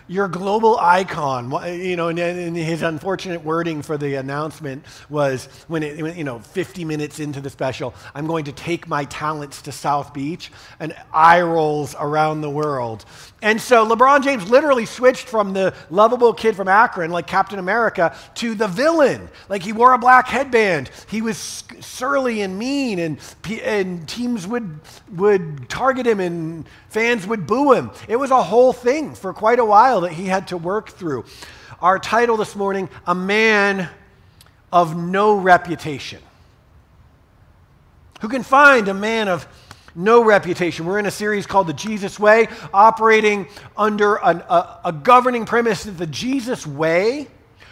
your 0.07 0.27
global 0.27 0.77
icon. 0.77 1.51
You 1.65 1.95
know, 1.95 2.09
and, 2.09 2.19
and, 2.19 2.55
his 2.55 2.81
unfortunate 2.81 3.43
wording 3.43 3.81
for 3.81 3.97
the 3.97 4.15
announcement 4.15 4.85
was 5.09 5.47
when 5.67 5.83
it, 5.83 6.15
you 6.15 6.23
know, 6.23 6.39
50 6.39 6.85
minutes 6.85 7.19
into 7.19 7.41
the 7.41 7.49
special, 7.49 7.93
I'm 8.13 8.27
going 8.27 8.45
to 8.45 8.51
take 8.51 8.87
my 8.87 9.05
talents 9.05 9.61
to 9.63 9.71
South 9.71 10.13
Beach, 10.13 10.51
and 10.79 10.95
eye 11.13 11.41
rolls 11.41 11.95
around 11.99 12.41
the 12.41 12.49
world. 12.49 13.05
And 13.41 13.61
so 13.61 13.87
LeBron 13.87 14.23
James 14.23 14.49
literally 14.49 14.85
switched 14.85 15.27
from 15.27 15.53
the 15.53 15.73
lovable 15.89 16.33
kid 16.33 16.55
from 16.55 16.67
Akron, 16.67 17.11
like 17.11 17.27
Captain 17.27 17.59
America, 17.59 18.15
to 18.35 18.55
the 18.55 18.67
villain. 18.67 19.29
Like 19.49 19.61
he 19.61 19.73
wore 19.73 19.93
a 19.93 19.97
black 19.97 20.27
headband. 20.27 20.89
He 21.09 21.21
was 21.21 21.63
surly 21.79 22.41
and 22.41 22.57
mean, 22.57 22.99
and, 22.99 23.19
and 23.63 24.07
teams 24.07 24.47
would, 24.47 24.79
would 25.11 25.69
target 25.69 26.07
him, 26.07 26.19
and 26.19 26.65
fans 26.89 27.27
would 27.27 27.45
boo 27.45 27.73
him. 27.73 27.91
It 28.07 28.15
was 28.15 28.31
a 28.31 28.41
whole 28.41 28.73
thing 28.73 29.13
for 29.13 29.33
quite 29.33 29.59
a 29.59 29.65
while 29.65 29.94
that 30.01 30.13
he 30.13 30.25
had 30.25 30.49
to 30.49 30.57
work 30.57 30.89
through. 30.89 31.25
Our 31.81 31.99
title 31.99 32.37
this 32.37 32.55
morning 32.55 32.89
A 33.05 33.15
Man 33.15 33.89
of 34.71 34.95
No 34.95 35.35
Reputation. 35.35 36.21
Who 38.21 38.29
can 38.29 38.43
find 38.43 38.87
a 38.87 38.93
man 38.93 39.27
of 39.27 39.47
no 39.95 40.23
reputation. 40.23 40.85
We're 40.85 40.99
in 40.99 41.05
a 41.05 41.11
series 41.11 41.47
called 41.47 41.67
The 41.67 41.73
Jesus 41.73 42.19
Way, 42.19 42.49
operating 42.73 43.47
under 43.77 44.15
an, 44.15 44.41
a, 44.49 44.79
a 44.85 44.91
governing 44.91 45.45
premise 45.45 45.85
that 45.85 45.91
the 45.91 46.07
Jesus 46.07 46.67
Way 46.67 47.27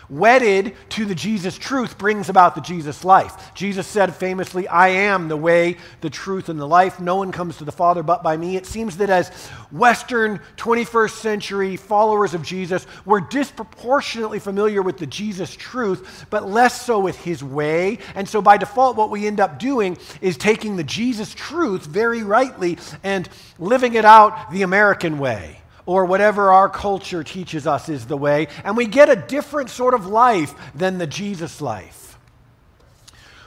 wedded 0.09 0.75
to 0.89 1.05
the 1.05 1.15
Jesus 1.15 1.57
truth 1.57 1.97
brings 1.97 2.29
about 2.29 2.55
the 2.55 2.61
Jesus 2.61 3.03
life. 3.03 3.53
Jesus 3.53 3.87
said 3.87 4.15
famously, 4.15 4.67
I 4.67 4.89
am 4.89 5.27
the 5.27 5.37
way, 5.37 5.77
the 6.01 6.09
truth, 6.09 6.49
and 6.49 6.59
the 6.59 6.67
life. 6.67 6.99
No 6.99 7.15
one 7.15 7.31
comes 7.31 7.57
to 7.57 7.65
the 7.65 7.71
Father 7.71 8.03
but 8.03 8.23
by 8.23 8.37
me. 8.37 8.55
It 8.55 8.65
seems 8.65 8.97
that 8.97 9.09
as 9.09 9.29
Western 9.71 10.39
21st 10.57 11.11
century 11.11 11.77
followers 11.77 12.33
of 12.33 12.43
Jesus, 12.43 12.85
we're 13.05 13.21
disproportionately 13.21 14.39
familiar 14.39 14.81
with 14.81 14.97
the 14.97 15.07
Jesus 15.07 15.55
truth, 15.55 16.25
but 16.29 16.47
less 16.47 16.81
so 16.81 16.99
with 16.99 17.17
his 17.17 17.43
way. 17.43 17.99
And 18.15 18.27
so 18.27 18.41
by 18.41 18.57
default, 18.57 18.97
what 18.97 19.09
we 19.09 19.27
end 19.27 19.39
up 19.39 19.59
doing 19.59 19.97
is 20.21 20.37
taking 20.37 20.75
the 20.75 20.83
Jesus 20.83 21.33
truth 21.33 21.85
very 21.85 22.23
rightly 22.23 22.77
and 23.03 23.27
living 23.59 23.95
it 23.95 24.05
out 24.05 24.51
the 24.51 24.61
American 24.61 25.17
way 25.17 25.62
or 25.85 26.05
whatever 26.05 26.51
our 26.51 26.69
culture 26.69 27.23
teaches 27.23 27.67
us 27.67 27.89
is 27.89 28.05
the 28.05 28.17
way, 28.17 28.47
and 28.63 28.77
we 28.77 28.85
get 28.85 29.09
a 29.09 29.15
different 29.15 29.69
sort 29.69 29.93
of 29.93 30.05
life 30.05 30.53
than 30.73 30.97
the 30.97 31.07
Jesus 31.07 31.61
life. 31.61 32.03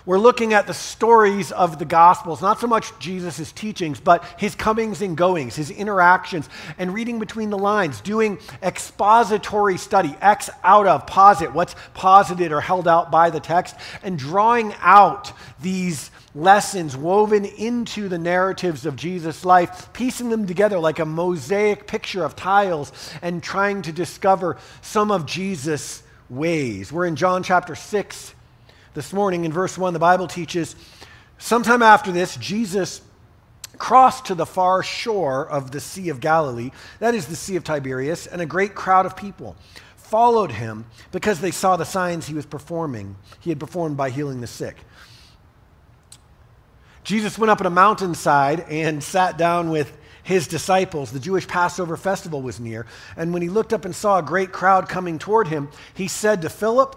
We're 0.07 0.21
looking 0.21 0.55
at 0.55 0.69
the 0.69 0.75
stories 0.75 1.51
of 1.51 1.81
the 1.81 1.85
Gospels, 1.85 2.41
not 2.41 2.61
so 2.61 2.69
much 2.69 2.97
Jesus' 3.01 3.51
teachings, 3.51 3.99
but 3.99 4.25
his 4.39 4.55
comings 4.55 5.03
and 5.03 5.17
goings, 5.17 5.57
his 5.57 5.73
interactions, 5.73 6.49
and 6.79 6.95
reading 6.95 7.19
between 7.19 7.51
the 7.51 7.59
lines, 7.59 8.01
doing 8.03 8.39
expository 8.63 9.77
study, 9.77 10.17
X 10.21 10.49
out 10.63 10.87
of, 10.87 11.09
posit, 11.09 11.53
what's 11.53 11.75
posited 11.93 12.53
or 12.53 12.61
held 12.61 12.87
out 12.87 13.11
by 13.11 13.31
the 13.31 13.41
text, 13.41 13.75
and 14.05 14.17
drawing 14.17 14.73
out 14.79 15.33
these 15.61 16.13
lessons 16.37 16.97
woven 16.97 17.45
into 17.45 18.09
the 18.09 18.19
narratives 18.19 18.85
of 18.85 18.95
Jesus' 18.95 19.45
life, 19.45 19.93
piecing 19.93 20.29
them 20.29 20.47
together 20.47 20.79
like 20.79 20.99
a 20.99 21.07
mosaic 21.07 21.87
picture 21.87 22.23
of 22.23 22.37
tiles, 22.37 22.93
and 23.23 23.43
trying 23.43 23.83
to 23.83 23.93
discover 23.93 24.59
some 24.83 25.11
of 25.11 25.27
Jesus' 25.27 26.03
ways. 26.29 26.93
We're 26.93 27.07
in 27.07 27.17
John 27.17 27.43
chapter 27.43 27.75
6 27.75 28.35
this 28.95 29.13
morning. 29.13 29.45
In 29.45 29.53
verse 29.53 29.79
1, 29.79 29.95
the 29.95 29.99
Bible 29.99 30.29
teaches 30.29 30.77
sometime 31.39 31.83
after 31.83 32.13
this, 32.13 32.37
Jesus 32.37 33.01
crossed 33.79 34.27
to 34.27 34.35
the 34.35 34.47
far 34.47 34.83
shore 34.83 35.49
of 35.49 35.71
the 35.71 35.81
Sea 35.81 36.11
of 36.11 36.21
Galilee, 36.21 36.71
that 36.99 37.15
is 37.15 37.27
the 37.27 37.37
Sea 37.37 37.57
of 37.57 37.65
Tiberias, 37.65 38.27
and 38.27 38.41
a 38.41 38.47
great 38.47 38.75
crowd 38.75 39.07
of 39.07 39.17
people 39.17 39.57
followed 39.97 40.53
him 40.53 40.87
because 41.11 41.41
they 41.41 41.51
saw 41.51 41.77
the 41.77 41.85
signs 41.85 42.27
he 42.27 42.35
was 42.35 42.47
performing, 42.47 43.17
he 43.41 43.51
had 43.51 43.59
performed 43.59 43.97
by 43.97 44.09
healing 44.09 44.41
the 44.41 44.47
sick. 44.47 44.77
Jesus 47.07 47.39
went 47.39 47.53
up 47.53 47.61
on 47.61 47.67
a 47.69 47.71
mountainside 47.71 48.67
and 48.69 49.01
sat 49.01 49.39
down 49.39 49.71
with 49.71 49.97
his 50.25 50.49
disciples. 50.49 51.13
The 51.13 51.21
Jewish 51.21 51.47
Passover 51.47 51.97
festival 51.97 52.43
was 52.43 52.59
near. 52.59 52.85
And 53.17 53.33
when 53.33 53.43
he 53.43 53.49
looked 53.49 53.73
up 53.73 53.85
and 53.85 53.95
saw 53.95 54.19
a 54.19 54.23
great 54.25 54.51
crowd 54.51 54.89
coming 54.89 55.21
toward 55.21 55.47
him, 55.47 55.69
he 55.95 56.09
said 56.09 56.43
to 56.43 56.49
Philip, 56.49 56.97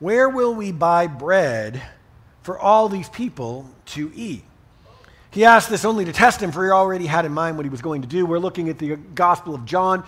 Where 0.00 0.28
will 0.28 0.52
we 0.52 0.72
buy 0.72 1.06
bread 1.06 1.80
for 2.42 2.58
all 2.58 2.88
these 2.88 3.08
people 3.08 3.70
to 3.86 4.10
eat? 4.16 4.42
He 5.30 5.44
asked 5.44 5.70
this 5.70 5.84
only 5.84 6.04
to 6.06 6.12
test 6.12 6.42
him, 6.42 6.50
for 6.50 6.64
he 6.64 6.72
already 6.72 7.06
had 7.06 7.24
in 7.24 7.30
mind 7.30 7.56
what 7.56 7.66
he 7.66 7.70
was 7.70 7.82
going 7.82 8.02
to 8.02 8.08
do. 8.08 8.26
We're 8.26 8.40
looking 8.40 8.68
at 8.68 8.80
the 8.80 8.96
Gospel 8.96 9.54
of 9.54 9.64
John 9.64 10.02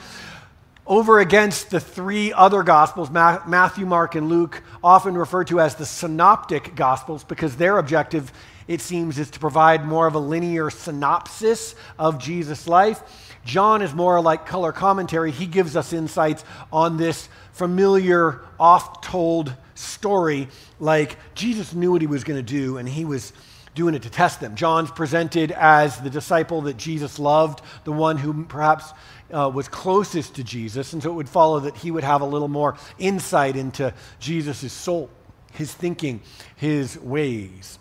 over 0.85 1.21
against 1.21 1.71
the 1.71 1.79
three 1.79 2.33
other 2.33 2.65
Gospels, 2.65 3.09
Matthew, 3.09 3.87
Mark, 3.87 4.17
and 4.17 4.29
Luke, 4.29 4.65
often 4.83 5.17
referred 5.17 5.47
to 5.47 5.61
as 5.61 5.77
the 5.77 5.87
synoptic 5.87 6.75
Gospels 6.75 7.23
because 7.23 7.55
their 7.55 7.79
objective 7.79 8.33
it 8.71 8.81
seems, 8.81 9.19
is 9.19 9.31
to 9.31 9.41
provide 9.41 9.85
more 9.85 10.07
of 10.07 10.15
a 10.15 10.21
linear 10.21 10.71
synopsis 10.71 11.75
of 11.99 12.21
Jesus' 12.21 12.69
life. 12.69 13.03
John 13.45 13.83
is 13.83 13.93
more 13.93 14.21
like 14.21 14.47
color 14.47 14.71
commentary. 14.71 15.33
He 15.33 15.47
gives 15.47 15.75
us 15.75 15.93
insights 15.93 16.45
on 16.73 16.97
this 16.97 17.29
familiar, 17.53 18.41
oft 18.61 19.03
told 19.03 19.53
story 19.75 20.47
like 20.79 21.17
Jesus 21.35 21.75
knew 21.75 21.91
what 21.91 22.01
he 22.01 22.07
was 22.07 22.23
going 22.23 22.39
to 22.39 22.45
do 22.45 22.77
and 22.77 22.89
he 22.89 23.05
was 23.05 23.33
doing 23.75 23.97
it 23.97 24.03
to 24.03 24.11
test 24.11 24.41
them. 24.41 24.55
John's 24.55 24.93
presented 24.93 25.51
as 25.51 25.99
the 25.99 26.11
disciple 26.11 26.61
that 26.63 26.77
Jesus 26.77 27.19
loved, 27.19 27.63
the 27.83 27.93
one 27.93 28.19
who 28.19 28.45
perhaps 28.45 28.93
uh, 29.33 29.51
was 29.53 29.67
closest 29.67 30.37
to 30.37 30.45
Jesus, 30.45 30.93
and 30.93 31.03
so 31.03 31.11
it 31.11 31.15
would 31.15 31.29
follow 31.29 31.59
that 31.59 31.77
he 31.77 31.91
would 31.91 32.05
have 32.05 32.21
a 32.21 32.25
little 32.25 32.47
more 32.47 32.77
insight 33.01 33.57
into 33.57 33.93
Jesus' 34.21 34.73
soul, 34.73 35.11
his 35.53 35.75
thinking, 35.75 36.21
his 36.55 36.97
ways. 37.01 37.80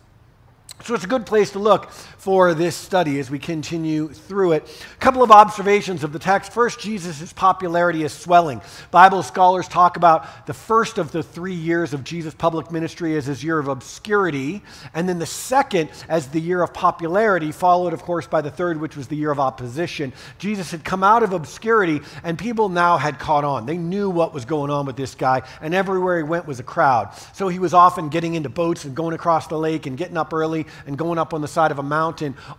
So 0.84 0.96
it's 0.96 1.04
a 1.04 1.08
good 1.08 1.26
place 1.26 1.52
to 1.52 1.60
look 1.60 1.92
for 2.20 2.54
this 2.54 2.76
study 2.76 3.18
as 3.20 3.32
we 3.32 3.40
continue 3.40 4.10
through 4.10 4.52
it. 4.52 4.86
A 4.94 4.98
couple 4.98 5.24
of 5.24 5.32
observations 5.32 6.04
of 6.04 6.12
the 6.12 6.20
text. 6.20 6.54
First, 6.54 6.80
Jesus' 6.80 7.34
popularity 7.34 8.04
is 8.04 8.14
swelling. 8.14 8.62
Bible 8.92 9.24
scholars 9.24 9.68
talk 9.68 9.98
about 9.98 10.46
the 10.46 10.54
first 10.54 10.98
of 10.98 11.12
the 11.14 11.24
three 11.24 11.54
years 11.54 11.94
of 11.94 12.04
Jesus' 12.04 12.34
public 12.34 12.72
ministry 12.72 13.16
as 13.16 13.26
his 13.26 13.44
year 13.44 13.58
of 13.58 13.70
obscurity, 13.70 14.62
and 14.94 15.08
then 15.08 15.18
the 15.18 15.26
second 15.26 15.90
as 16.10 16.28
the 16.28 16.42
year 16.42 16.62
of 16.62 16.74
popularity, 16.74 17.54
followed, 17.54 17.94
of 17.94 18.04
course, 18.04 18.28
by 18.28 18.42
the 18.42 18.52
third, 18.52 18.82
which 18.82 18.98
was 18.98 19.08
the 19.08 19.16
year 19.16 19.32
of 19.32 19.40
opposition. 19.40 20.12
Jesus 20.40 20.72
had 20.72 20.84
come 20.84 21.06
out 21.06 21.24
of 21.24 21.32
obscurity, 21.32 22.02
and 22.24 22.38
people 22.38 22.68
now 22.68 22.98
had 22.98 23.18
caught 23.18 23.46
on. 23.46 23.66
They 23.66 23.78
knew 23.78 24.10
what 24.10 24.34
was 24.34 24.44
going 24.44 24.72
on 24.72 24.86
with 24.86 24.98
this 24.98 25.16
guy, 25.16 25.44
and 25.62 25.74
everywhere 25.74 26.18
he 26.18 26.24
went 26.24 26.46
was 26.46 26.60
a 26.60 26.64
crowd. 26.64 27.14
So 27.32 27.48
he 27.48 27.60
was 27.60 27.74
often 27.74 28.10
getting 28.10 28.36
into 28.36 28.50
boats 28.50 28.84
and 28.84 28.94
going 28.94 29.14
across 29.14 29.48
the 29.48 29.58
lake 29.58 29.86
and 29.86 29.98
getting 29.98 30.18
up 30.18 30.34
early 30.34 30.68
and 30.86 30.98
going 30.98 31.18
up 31.18 31.34
on 31.34 31.40
the 31.40 31.48
side 31.48 31.72
of 31.72 31.80
a 31.80 31.84
mountain, 31.84 32.10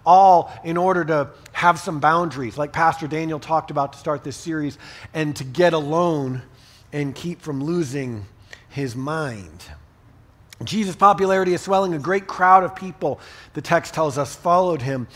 all 0.05 0.53
in 0.65 0.77
order 0.77 1.05
to 1.05 1.31
have 1.53 1.79
some 1.79 2.01
boundaries, 2.01 2.59
like 2.59 2.73
Pastor 2.73 3.07
Daniel 3.07 3.41
talked 3.41 3.71
about 3.71 3.93
to 3.93 3.99
start 3.99 4.25
this 4.25 4.37
series, 4.37 4.79
and 5.15 5.35
to 5.37 5.45
get 5.45 5.73
alone 5.73 6.43
and 6.93 7.15
keep 7.15 7.41
from 7.41 7.63
losing 7.63 8.27
his 8.69 8.97
mind. 8.97 9.65
Jesus' 10.63 10.97
popularity 10.97 11.55
is 11.55 11.63
swelling. 11.63 11.95
A 11.95 11.99
great 11.99 12.27
crowd 12.27 12.65
of 12.65 12.77
people, 12.77 13.21
the 13.55 13.63
text 13.63 13.95
tells 13.95 14.19
us, 14.19 14.35
followed 14.35 14.83
him. 14.83 15.09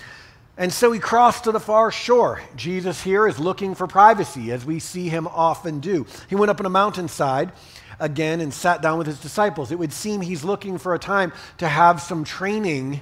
And 0.56 0.72
so 0.72 0.92
he 0.92 1.00
crossed 1.00 1.44
to 1.44 1.52
the 1.52 1.60
far 1.60 1.90
shore. 1.90 2.40
Jesus 2.56 3.02
here 3.02 3.26
is 3.26 3.38
looking 3.38 3.74
for 3.74 3.86
privacy, 3.86 4.52
as 4.52 4.64
we 4.64 4.78
see 4.78 5.08
him 5.08 5.26
often 5.26 5.80
do. 5.80 6.06
He 6.28 6.36
went 6.36 6.50
up 6.50 6.60
on 6.60 6.66
a 6.66 6.70
mountainside 6.70 7.52
again 7.98 8.40
and 8.40 8.54
sat 8.54 8.80
down 8.80 8.98
with 8.98 9.06
his 9.06 9.20
disciples. 9.20 9.72
It 9.72 9.78
would 9.78 9.92
seem 9.92 10.20
he's 10.20 10.44
looking 10.44 10.78
for 10.78 10.94
a 10.94 10.98
time 10.98 11.32
to 11.58 11.68
have 11.68 12.00
some 12.00 12.24
training 12.24 13.00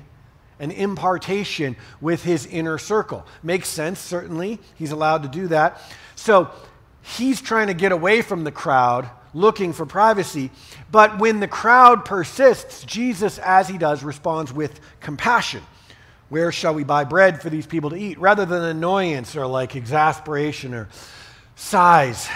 and 0.63 0.71
impartation 0.71 1.75
with 2.01 2.23
his 2.23 2.47
inner 2.47 2.79
circle. 2.79 3.27
Makes 3.43 3.69
sense, 3.69 3.99
certainly. 3.99 4.61
He's 4.77 4.93
allowed 4.93 5.25
to 5.25 5.29
do 5.29 5.49
that. 5.49 5.83
So 6.15 6.51
he's 7.03 7.41
trying 7.41 7.67
to 7.67 7.75
get 7.75 7.91
away 7.91 8.23
from 8.23 8.45
the 8.45 8.53
crowd, 8.53 9.11
looking 9.35 9.73
for 9.73 9.85
privacy. 9.85 10.53
But 10.93 11.19
when 11.19 11.41
the 11.41 11.49
crowd 11.49 12.05
persists, 12.05 12.85
Jesus, 12.85 13.39
as 13.39 13.67
he 13.67 13.77
does, 13.77 14.05
responds 14.05 14.53
with 14.53 14.79
compassion. 15.01 15.63
Where 16.29 16.53
shall 16.53 16.75
we 16.75 16.85
buy 16.85 17.05
bread 17.05 17.43
for 17.43 17.51
these 17.51 17.67
people 17.67 17.91
to 17.91 17.97
eat? 17.97 18.21
Rather 18.21 18.47
than 18.47 18.63
annoyance 18.63 19.35
or 19.35 19.49
like 19.49 19.75
exasperation 19.75 20.75
or 20.75 20.89
sighs. 21.57 22.29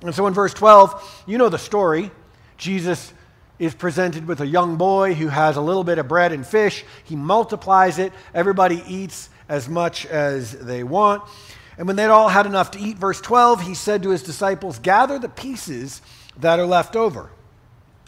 And 0.00 0.14
so 0.14 0.26
in 0.26 0.32
verse 0.32 0.54
12, 0.54 1.24
you 1.26 1.36
know 1.36 1.50
the 1.50 1.58
story. 1.58 2.10
Jesus 2.56 3.12
is 3.60 3.74
presented 3.74 4.26
with 4.26 4.40
a 4.40 4.46
young 4.46 4.76
boy 4.76 5.12
who 5.14 5.28
has 5.28 5.56
a 5.56 5.60
little 5.60 5.84
bit 5.84 5.98
of 5.98 6.08
bread 6.08 6.32
and 6.32 6.44
fish. 6.44 6.82
He 7.04 7.14
multiplies 7.14 7.98
it, 7.98 8.12
everybody 8.34 8.82
eats, 8.88 9.28
as 9.48 9.68
much 9.68 10.06
as 10.06 10.52
they 10.52 10.82
want. 10.82 11.22
And 11.76 11.86
when 11.86 11.96
they'd 11.96 12.06
all 12.06 12.30
had 12.30 12.46
enough 12.46 12.70
to 12.72 12.80
eat, 12.80 12.96
verse 12.96 13.20
12, 13.20 13.62
he 13.62 13.74
said 13.74 14.02
to 14.02 14.10
his 14.10 14.22
disciples, 14.22 14.78
Gather 14.78 15.18
the 15.18 15.28
pieces 15.28 16.00
that 16.38 16.58
are 16.58 16.66
left 16.66 16.96
over. 16.96 17.30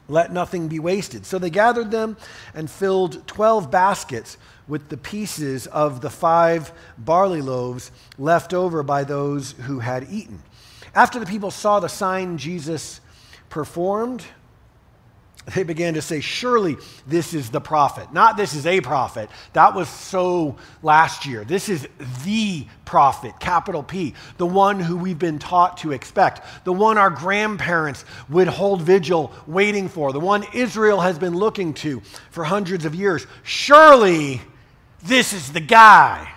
Let 0.09 0.33
nothing 0.33 0.69
be 0.69 0.79
wasted. 0.79 1.27
So 1.27 1.39
they 1.39 1.51
gathered 1.51 1.91
them 1.91 2.17
and 2.55 2.71
filled 2.71 3.27
12 3.27 3.71
baskets 3.71 4.39
with 4.67 4.89
the 4.89 4.97
pieces 4.97 5.67
of 5.67 6.01
the 6.01 6.11
five 6.11 6.73
barley 6.97 7.43
loaves 7.43 7.91
left 8.17 8.55
over 8.55 8.83
by 8.83 9.05
those 9.05 9.53
who 9.53 9.81
had 9.81 10.09
eaten. 10.11 10.43
After 10.95 11.19
the 11.19 11.27
people 11.27 11.51
saw 11.51 11.79
the 11.79 11.89
sign 11.89 12.39
Jesus 12.39 13.01
performed, 13.51 14.25
they 15.47 15.65
began 15.65 15.95
to 15.95 16.03
say, 16.03 16.21
Surely 16.21 16.77
this 17.07 17.35
is 17.35 17.51
the 17.51 17.61
prophet. 17.61 18.13
Not 18.13 18.37
this 18.37 18.55
is 18.55 18.65
a 18.65 18.81
prophet. 18.81 19.29
That 19.55 19.75
was 19.75 19.89
so 19.89 20.57
last 20.83 21.27
year. 21.27 21.45
This 21.45 21.69
is 21.69 21.89
the 22.25 22.67
prophet, 22.85 23.35
capital 23.41 23.83
P, 23.83 24.15
the 24.37 24.47
one 24.47 24.79
who 24.79 24.97
we've 24.97 25.19
been 25.19 25.39
taught 25.39 25.79
to 25.79 25.93
expect, 25.93 26.65
the 26.65 26.73
one 26.73 26.97
our 26.97 27.11
grandparents 27.11 28.05
would 28.29 28.47
hold 28.47 28.83
vigil 28.83 29.33
waiting 29.47 29.89
for, 29.89 30.13
the 30.13 30.21
one 30.21 30.45
Israel 30.53 31.01
has 31.01 31.19
been 31.19 31.35
looking 31.35 31.75
to 31.75 32.01
for 32.31 32.45
hundreds 32.45 32.85
of 32.85 32.95
years. 32.95 33.27
Surely 33.43 34.41
this 35.03 35.33
is 35.33 35.53
the 35.53 35.61
guy. 35.61 36.33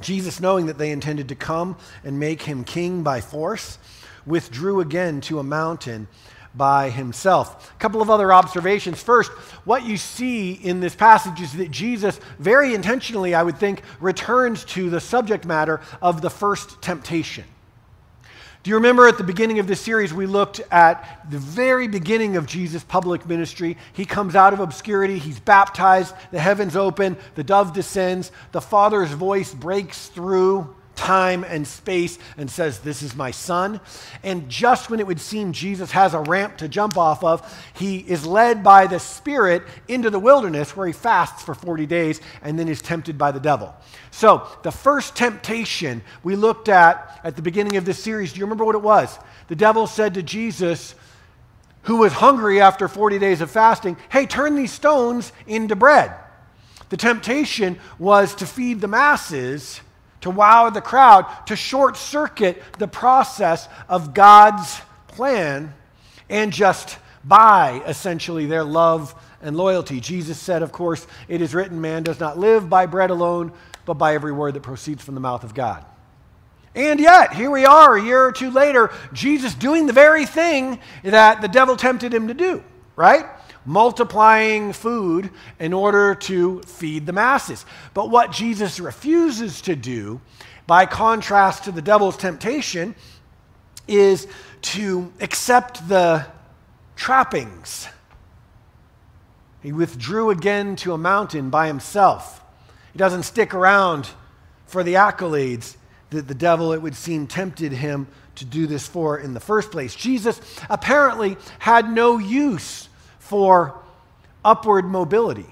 Jesus, 0.00 0.40
knowing 0.40 0.66
that 0.66 0.78
they 0.78 0.90
intended 0.90 1.28
to 1.28 1.34
come 1.34 1.76
and 2.02 2.18
make 2.18 2.42
him 2.42 2.64
king 2.64 3.02
by 3.02 3.20
force, 3.20 3.78
withdrew 4.26 4.80
again 4.80 5.20
to 5.22 5.38
a 5.38 5.42
mountain 5.42 6.08
by 6.54 6.90
himself. 6.90 7.72
A 7.72 7.78
couple 7.78 8.02
of 8.02 8.10
other 8.10 8.32
observations. 8.32 9.02
First, 9.02 9.30
what 9.64 9.84
you 9.84 9.96
see 9.96 10.52
in 10.52 10.80
this 10.80 10.94
passage 10.94 11.40
is 11.40 11.52
that 11.54 11.70
Jesus, 11.70 12.18
very 12.38 12.74
intentionally, 12.74 13.34
I 13.34 13.42
would 13.42 13.58
think, 13.58 13.82
returns 14.00 14.64
to 14.66 14.90
the 14.90 15.00
subject 15.00 15.44
matter 15.44 15.80
of 16.02 16.22
the 16.22 16.30
first 16.30 16.82
temptation. 16.82 17.44
Do 18.62 18.68
you 18.68 18.74
remember 18.74 19.08
at 19.08 19.16
the 19.16 19.24
beginning 19.24 19.58
of 19.58 19.66
this 19.66 19.80
series, 19.80 20.12
we 20.12 20.26
looked 20.26 20.60
at 20.70 21.26
the 21.30 21.38
very 21.38 21.88
beginning 21.88 22.36
of 22.36 22.44
Jesus' 22.44 22.84
public 22.84 23.26
ministry? 23.26 23.78
He 23.94 24.04
comes 24.04 24.36
out 24.36 24.52
of 24.52 24.60
obscurity, 24.60 25.18
he's 25.18 25.40
baptized, 25.40 26.14
the 26.30 26.40
heavens 26.40 26.76
open, 26.76 27.16
the 27.36 27.44
dove 27.44 27.72
descends, 27.72 28.30
the 28.52 28.60
Father's 28.60 29.12
voice 29.12 29.54
breaks 29.54 30.08
through 30.08 30.76
time 31.00 31.44
and 31.44 31.66
space 31.66 32.18
and 32.36 32.50
says, 32.50 32.80
This 32.80 33.00
is 33.02 33.16
my 33.16 33.30
son. 33.30 33.80
And 34.22 34.48
just 34.50 34.90
when 34.90 35.00
it 35.00 35.06
would 35.06 35.20
seem 35.20 35.52
Jesus 35.52 35.90
has 35.92 36.12
a 36.12 36.20
ramp 36.20 36.58
to 36.58 36.68
jump 36.68 36.98
off 36.98 37.24
of, 37.24 37.42
he 37.74 37.98
is 37.98 38.26
led 38.26 38.62
by 38.62 38.86
the 38.86 39.00
Spirit 39.00 39.62
into 39.88 40.10
the 40.10 40.18
wilderness 40.18 40.76
where 40.76 40.86
he 40.86 40.92
fasts 40.92 41.42
for 41.42 41.54
40 41.54 41.86
days 41.86 42.20
and 42.42 42.58
then 42.58 42.68
is 42.68 42.82
tempted 42.82 43.16
by 43.16 43.32
the 43.32 43.40
devil. 43.40 43.74
So, 44.10 44.46
the 44.62 44.70
first 44.70 45.16
temptation 45.16 46.02
we 46.22 46.36
looked 46.36 46.68
at 46.68 47.18
at 47.24 47.34
the 47.34 47.42
beginning 47.42 47.76
of 47.76 47.86
this 47.86 48.02
series, 48.02 48.34
do 48.34 48.38
you 48.38 48.44
remember 48.44 48.66
what 48.66 48.74
it 48.74 48.82
was? 48.82 49.18
The 49.48 49.56
devil 49.56 49.86
said 49.86 50.14
to 50.14 50.22
Jesus, 50.22 50.94
who 51.84 51.96
was 51.96 52.12
hungry 52.12 52.60
after 52.60 52.88
40 52.88 53.18
days 53.18 53.40
of 53.40 53.50
fasting, 53.50 53.96
Hey, 54.10 54.26
turn 54.26 54.54
these 54.54 54.72
stones 54.72 55.32
into 55.46 55.74
bread. 55.74 56.12
The 56.90 56.98
temptation 56.98 57.78
was 57.98 58.34
to 58.34 58.46
feed 58.46 58.82
the 58.82 58.88
masses 58.88 59.80
to 60.22 60.30
wow 60.30 60.70
the 60.70 60.80
crowd, 60.80 61.26
to 61.46 61.56
short 61.56 61.96
circuit 61.96 62.62
the 62.78 62.88
process 62.88 63.68
of 63.88 64.14
God's 64.14 64.80
plan 65.08 65.74
and 66.28 66.52
just 66.52 66.98
buy 67.24 67.82
essentially 67.86 68.46
their 68.46 68.64
love 68.64 69.14
and 69.42 69.56
loyalty. 69.56 70.00
Jesus 70.00 70.38
said, 70.38 70.62
of 70.62 70.72
course, 70.72 71.06
it 71.28 71.40
is 71.40 71.54
written, 71.54 71.80
man 71.80 72.02
does 72.02 72.20
not 72.20 72.38
live 72.38 72.68
by 72.68 72.86
bread 72.86 73.10
alone, 73.10 73.52
but 73.84 73.94
by 73.94 74.14
every 74.14 74.32
word 74.32 74.54
that 74.54 74.62
proceeds 74.62 75.02
from 75.02 75.14
the 75.14 75.20
mouth 75.20 75.44
of 75.44 75.54
God. 75.54 75.84
And 76.74 77.00
yet, 77.00 77.34
here 77.34 77.50
we 77.50 77.64
are 77.64 77.96
a 77.96 78.02
year 78.02 78.22
or 78.22 78.32
two 78.32 78.50
later, 78.50 78.92
Jesus 79.12 79.54
doing 79.54 79.86
the 79.86 79.92
very 79.92 80.24
thing 80.24 80.78
that 81.02 81.40
the 81.40 81.48
devil 81.48 81.76
tempted 81.76 82.14
him 82.14 82.28
to 82.28 82.34
do, 82.34 82.62
right? 82.94 83.26
Multiplying 83.64 84.72
food 84.72 85.30
in 85.58 85.72
order 85.72 86.14
to 86.14 86.60
feed 86.62 87.06
the 87.06 87.12
masses. 87.12 87.64
But 87.94 88.10
what 88.10 88.32
Jesus 88.32 88.80
refuses 88.80 89.60
to 89.62 89.76
do, 89.76 90.20
by 90.66 90.86
contrast 90.86 91.64
to 91.64 91.72
the 91.72 91.82
devil's 91.82 92.16
temptation, 92.16 92.94
is 93.88 94.26
to 94.62 95.12
accept 95.20 95.88
the 95.88 96.26
trappings. 96.96 97.88
He 99.62 99.72
withdrew 99.72 100.30
again 100.30 100.76
to 100.76 100.92
a 100.92 100.98
mountain 100.98 101.50
by 101.50 101.66
himself. 101.66 102.42
He 102.92 102.98
doesn't 102.98 103.24
stick 103.24 103.54
around 103.54 104.08
for 104.66 104.82
the 104.82 104.94
accolades 104.94 105.76
that 106.10 106.28
the 106.28 106.34
devil, 106.34 106.72
it 106.72 106.82
would 106.82 106.96
seem, 106.96 107.26
tempted 107.26 107.72
him 107.72 108.06
to 108.36 108.44
do 108.44 108.66
this 108.66 108.86
for 108.86 109.18
in 109.18 109.34
the 109.34 109.40
first 109.40 109.70
place. 109.70 109.94
Jesus 109.94 110.40
apparently 110.68 111.36
had 111.58 111.90
no 111.90 112.18
use 112.18 112.88
for 113.30 113.80
upward 114.44 114.84
mobility. 114.84 115.46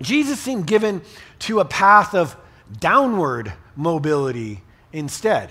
Jesus 0.00 0.40
seemed 0.40 0.66
given 0.66 1.02
to 1.40 1.60
a 1.60 1.66
path 1.66 2.14
of 2.14 2.34
downward 2.80 3.52
mobility 3.76 4.62
instead. 4.94 5.50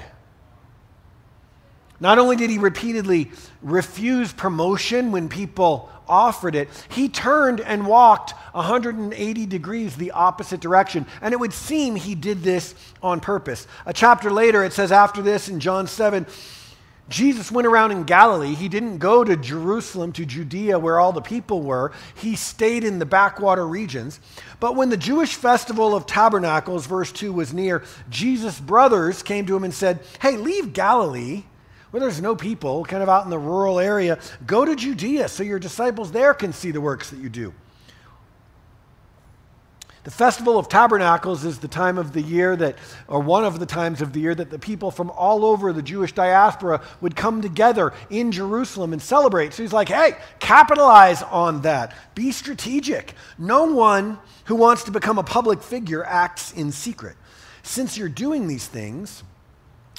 Not 2.00 2.18
only 2.18 2.38
did 2.38 2.50
he 2.50 2.58
repeatedly 2.58 3.30
refuse 3.62 4.34
promotion 4.34 5.12
when 5.12 5.30
people 5.30 5.92
offered 6.08 6.56
it, 6.56 6.70
he 6.90 7.08
turned 7.08 7.62
and 7.62 7.86
walked 7.86 8.32
180 8.56 9.46
degrees 9.46 9.96
the 9.96 10.10
opposite 10.10 10.60
direction. 10.60 11.06
And 11.22 11.36
it 11.36 11.40
would 11.40 11.54
seem 11.54 11.96
he 11.96 12.16
did 12.16 12.42
this 12.42 12.74
on 13.04 13.20
purpose. 13.20 13.68
A 13.86 13.94
chapter 13.94 14.32
later, 14.32 14.64
it 14.64 14.74
says, 14.74 14.92
after 14.92 15.22
this 15.22 15.50
in 15.50 15.60
John 15.60 15.86
7, 15.86 16.26
Jesus 17.12 17.52
went 17.52 17.68
around 17.68 17.92
in 17.92 18.06
Galilee. 18.06 18.56
He 18.56 18.70
didn't 18.70 18.98
go 18.98 19.24
to 19.24 19.36
Jerusalem, 19.36 20.14
to 20.14 20.26
Judea, 20.26 20.80
where 20.80 21.00
all 21.00 21.12
the 21.12 21.22
people 21.22 21.62
were. 21.62 21.92
He 22.16 22.36
stayed 22.36 22.84
in 22.84 23.00
the 23.00 23.06
backwater 23.06 23.68
regions. 23.68 24.20
But 24.60 24.76
when 24.76 24.90
the 24.90 24.98
Jewish 24.98 25.36
festival 25.36 25.96
of 25.96 26.06
tabernacles, 26.06 26.88
verse 26.88 27.12
2, 27.12 27.34
was 27.34 27.54
near, 27.54 27.84
Jesus' 28.10 28.60
brothers 28.60 29.22
came 29.22 29.46
to 29.46 29.56
him 29.56 29.64
and 29.64 29.74
said, 29.74 30.00
Hey, 30.22 30.38
leave 30.38 30.74
Galilee, 30.74 31.44
where 31.92 32.00
there's 32.00 32.22
no 32.22 32.36
people, 32.36 32.86
kind 32.86 33.04
of 33.04 33.10
out 33.10 33.26
in 33.26 33.30
the 33.30 33.38
rural 33.38 33.80
area. 33.80 34.18
Go 34.48 34.64
to 34.64 34.76
Judea 34.76 35.28
so 35.28 35.44
your 35.44 35.60
disciples 35.60 36.12
there 36.12 36.34
can 36.34 36.54
see 36.54 36.72
the 36.72 36.82
works 36.82 37.10
that 37.10 37.20
you 37.20 37.30
do. 37.30 37.54
The 40.04 40.12
Festival 40.12 40.58
of 40.58 40.68
Tabernacles 40.68 41.46
is 41.46 41.60
the 41.60 41.68
time 41.68 42.00
of 42.00 42.12
the 42.12 42.24
year 42.24 42.56
that, 42.56 42.76
or 43.08 43.20
one 43.20 43.46
of 43.46 43.60
the 43.60 43.68
times 43.68 44.02
of 44.02 44.14
the 44.14 44.20
year 44.20 44.34
that 44.34 44.50
the 44.50 44.58
people 44.58 44.90
from 44.90 45.12
all 45.12 45.46
over 45.46 45.72
the 45.72 45.84
Jewish 45.84 46.12
diaspora 46.12 46.82
would 47.02 47.16
come 47.16 47.40
together 47.40 47.94
in 48.10 48.32
Jerusalem 48.32 48.94
and 48.94 49.02
celebrate. 49.02 49.54
So 49.54 49.62
he's 49.62 49.74
like, 49.74 49.90
hey, 49.90 50.18
capitalize 50.40 51.22
on 51.22 51.62
that. 51.62 51.96
Be 52.16 52.32
strategic. 52.32 53.14
No 53.38 53.66
one 53.66 54.18
who 54.46 54.56
wants 54.56 54.86
to 54.86 54.92
become 54.92 55.20
a 55.20 55.24
public 55.24 55.62
figure 55.62 56.04
acts 56.04 56.52
in 56.54 56.72
secret. 56.72 57.16
Since 57.62 57.96
you're 57.96 58.10
doing 58.10 58.48
these 58.48 58.68
things, 58.68 59.24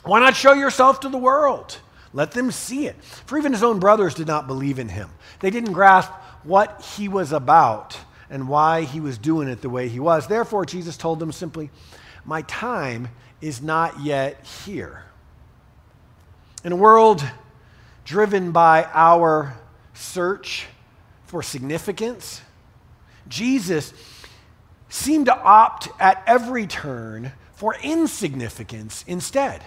why 0.02 0.18
not 0.18 0.34
show 0.34 0.52
yourself 0.52 0.98
to 1.00 1.10
the 1.10 1.18
world? 1.18 1.78
Let 2.12 2.32
them 2.32 2.50
see 2.50 2.88
it. 2.88 2.96
For 3.04 3.38
even 3.38 3.52
his 3.52 3.62
own 3.62 3.78
brothers 3.78 4.16
did 4.16 4.26
not 4.26 4.48
believe 4.48 4.80
in 4.80 4.88
him, 4.88 5.10
they 5.38 5.50
didn't 5.50 5.72
grasp 5.72 6.10
what 6.42 6.82
he 6.96 7.06
was 7.06 7.30
about 7.30 7.96
and 8.33 8.49
why 8.49 8.83
he 8.83 8.99
was 8.99 9.18
doing 9.18 9.47
it 9.47 9.61
the 9.61 9.68
way 9.68 9.88
he 9.88 10.01
was. 10.01 10.27
Therefore, 10.27 10.64
Jesus 10.64 10.97
told 10.97 11.21
them 11.21 11.31
simply, 11.31 11.71
My 12.25 12.42
time 12.42 13.09
is 13.42 13.61
not 13.61 14.01
yet 14.01 14.45
here. 14.64 15.05
In 16.64 16.73
a 16.73 16.77
world 16.77 17.23
driven 18.05 18.51
by 18.51 18.88
our 18.95 19.55
search 19.92 20.66
for 21.27 21.42
significance, 21.42 22.40
Jesus 23.29 23.92
seemed 24.88 25.27
to 25.27 25.37
opt 25.37 25.88
at 26.01 26.23
every 26.27 26.66
turn 26.66 27.33
for 27.53 27.77
insignificance 27.83 29.05
instead. 29.07 29.62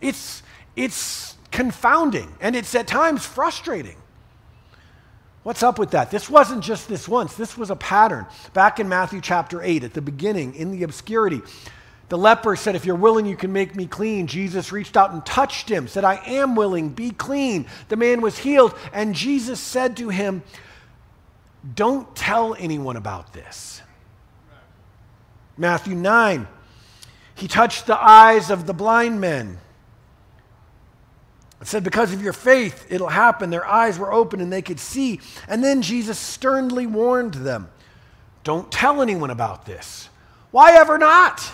It's, 0.00 0.42
it's 0.76 1.36
confounding 1.50 2.34
and 2.40 2.56
it's 2.56 2.74
at 2.74 2.86
times 2.86 3.26
frustrating. 3.26 3.96
What's 5.48 5.62
up 5.62 5.78
with 5.78 5.92
that? 5.92 6.10
This 6.10 6.28
wasn't 6.28 6.62
just 6.62 6.90
this 6.90 7.08
once, 7.08 7.34
this 7.34 7.56
was 7.56 7.70
a 7.70 7.76
pattern. 7.76 8.26
Back 8.52 8.80
in 8.80 8.86
Matthew 8.86 9.22
chapter 9.22 9.62
8, 9.62 9.82
at 9.82 9.94
the 9.94 10.02
beginning, 10.02 10.54
in 10.54 10.72
the 10.72 10.82
obscurity, 10.82 11.40
the 12.10 12.18
leper 12.18 12.54
said, 12.54 12.76
If 12.76 12.84
you're 12.84 12.94
willing, 12.94 13.24
you 13.24 13.34
can 13.34 13.50
make 13.50 13.74
me 13.74 13.86
clean. 13.86 14.26
Jesus 14.26 14.72
reached 14.72 14.94
out 14.94 15.10
and 15.10 15.24
touched 15.24 15.70
him, 15.70 15.88
said, 15.88 16.04
I 16.04 16.16
am 16.26 16.54
willing, 16.54 16.90
be 16.90 17.12
clean. 17.12 17.64
The 17.88 17.96
man 17.96 18.20
was 18.20 18.36
healed, 18.36 18.74
and 18.92 19.14
Jesus 19.14 19.58
said 19.58 19.96
to 19.96 20.10
him, 20.10 20.42
Don't 21.74 22.14
tell 22.14 22.54
anyone 22.56 22.98
about 22.98 23.32
this. 23.32 23.80
Matthew 25.56 25.94
9, 25.94 26.46
he 27.36 27.48
touched 27.48 27.86
the 27.86 27.98
eyes 27.98 28.50
of 28.50 28.66
the 28.66 28.74
blind 28.74 29.18
men. 29.18 29.56
It 31.60 31.66
said, 31.66 31.84
Because 31.84 32.12
of 32.12 32.22
your 32.22 32.32
faith, 32.32 32.86
it'll 32.90 33.08
happen. 33.08 33.50
Their 33.50 33.66
eyes 33.66 33.98
were 33.98 34.12
open 34.12 34.40
and 34.40 34.52
they 34.52 34.62
could 34.62 34.80
see. 34.80 35.20
And 35.48 35.62
then 35.62 35.82
Jesus 35.82 36.18
sternly 36.18 36.86
warned 36.86 37.34
them 37.34 37.68
Don't 38.44 38.70
tell 38.70 39.02
anyone 39.02 39.30
about 39.30 39.66
this. 39.66 40.08
Why 40.50 40.72
ever 40.72 40.98
not? 40.98 41.52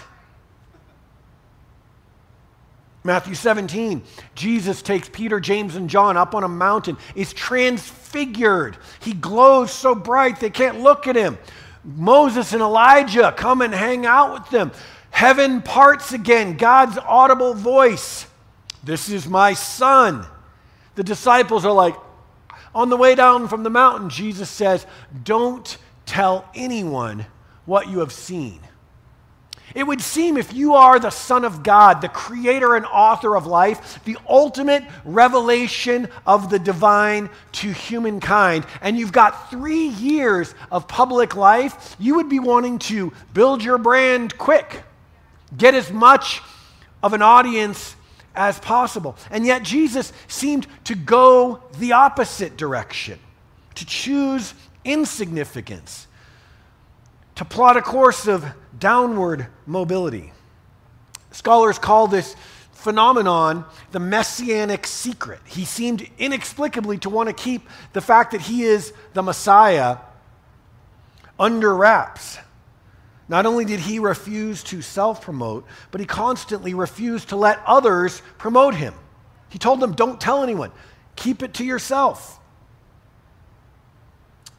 Matthew 3.06 3.34
17, 3.34 4.02
Jesus 4.34 4.80
takes 4.80 5.10
Peter, 5.10 5.38
James, 5.38 5.76
and 5.76 5.90
John 5.90 6.16
up 6.16 6.34
on 6.34 6.42
a 6.42 6.48
mountain, 6.48 6.96
is 7.14 7.34
transfigured. 7.34 8.78
He 9.00 9.12
glows 9.12 9.70
so 9.70 9.94
bright 9.94 10.40
they 10.40 10.48
can't 10.48 10.80
look 10.80 11.06
at 11.06 11.14
him. 11.14 11.36
Moses 11.84 12.54
and 12.54 12.62
Elijah 12.62 13.34
come 13.36 13.60
and 13.60 13.74
hang 13.74 14.06
out 14.06 14.32
with 14.32 14.48
them. 14.48 14.72
Heaven 15.10 15.60
parts 15.60 16.12
again, 16.12 16.56
God's 16.56 16.96
audible 16.96 17.52
voice. 17.52 18.26
This 18.84 19.08
is 19.08 19.26
my 19.26 19.54
son. 19.54 20.26
The 20.94 21.04
disciples 21.04 21.64
are 21.64 21.72
like, 21.72 21.96
on 22.74 22.88
the 22.88 22.96
way 22.96 23.14
down 23.14 23.48
from 23.48 23.62
the 23.62 23.70
mountain, 23.70 24.10
Jesus 24.10 24.50
says, 24.50 24.86
Don't 25.22 25.76
tell 26.06 26.48
anyone 26.54 27.26
what 27.64 27.88
you 27.88 28.00
have 28.00 28.12
seen. 28.12 28.60
It 29.74 29.86
would 29.86 30.02
seem 30.02 30.36
if 30.36 30.52
you 30.52 30.74
are 30.74 30.98
the 30.98 31.10
Son 31.10 31.44
of 31.44 31.62
God, 31.62 32.00
the 32.00 32.08
creator 32.08 32.76
and 32.76 32.84
author 32.86 33.34
of 33.34 33.46
life, 33.46 34.04
the 34.04 34.18
ultimate 34.28 34.84
revelation 35.04 36.08
of 36.26 36.50
the 36.50 36.58
divine 36.58 37.30
to 37.52 37.72
humankind, 37.72 38.66
and 38.82 38.96
you've 38.96 39.10
got 39.10 39.50
three 39.50 39.88
years 39.88 40.54
of 40.70 40.86
public 40.86 41.34
life, 41.34 41.96
you 41.98 42.16
would 42.16 42.28
be 42.28 42.38
wanting 42.38 42.78
to 42.80 43.12
build 43.32 43.64
your 43.64 43.78
brand 43.78 44.36
quick, 44.38 44.82
get 45.56 45.74
as 45.74 45.90
much 45.90 46.42
of 47.02 47.12
an 47.12 47.22
audience 47.22 47.96
as 48.34 48.58
possible. 48.58 49.16
And 49.30 49.46
yet, 49.46 49.62
Jesus 49.62 50.12
seemed 50.28 50.66
to 50.84 50.94
go 50.94 51.62
the 51.78 51.92
opposite 51.92 52.56
direction, 52.56 53.18
to 53.74 53.86
choose 53.86 54.54
insignificance, 54.84 56.06
to 57.36 57.44
plot 57.44 57.76
a 57.76 57.82
course 57.82 58.26
of 58.26 58.44
downward 58.78 59.46
mobility. 59.66 60.32
Scholars 61.30 61.78
call 61.78 62.06
this 62.06 62.36
phenomenon 62.72 63.64
the 63.92 63.98
messianic 63.98 64.86
secret. 64.86 65.40
He 65.46 65.64
seemed 65.64 66.08
inexplicably 66.18 66.98
to 66.98 67.10
want 67.10 67.28
to 67.28 67.32
keep 67.32 67.68
the 67.92 68.00
fact 68.00 68.32
that 68.32 68.42
he 68.42 68.62
is 68.62 68.92
the 69.14 69.22
Messiah 69.22 69.98
under 71.38 71.74
wraps. 71.74 72.38
Not 73.28 73.46
only 73.46 73.64
did 73.64 73.80
he 73.80 73.98
refuse 73.98 74.62
to 74.64 74.82
self 74.82 75.22
promote, 75.22 75.66
but 75.90 76.00
he 76.00 76.06
constantly 76.06 76.74
refused 76.74 77.30
to 77.30 77.36
let 77.36 77.60
others 77.66 78.20
promote 78.38 78.74
him. 78.74 78.94
He 79.48 79.58
told 79.58 79.80
them, 79.80 79.92
Don't 79.92 80.20
tell 80.20 80.42
anyone, 80.42 80.72
keep 81.16 81.42
it 81.42 81.54
to 81.54 81.64
yourself. 81.64 82.38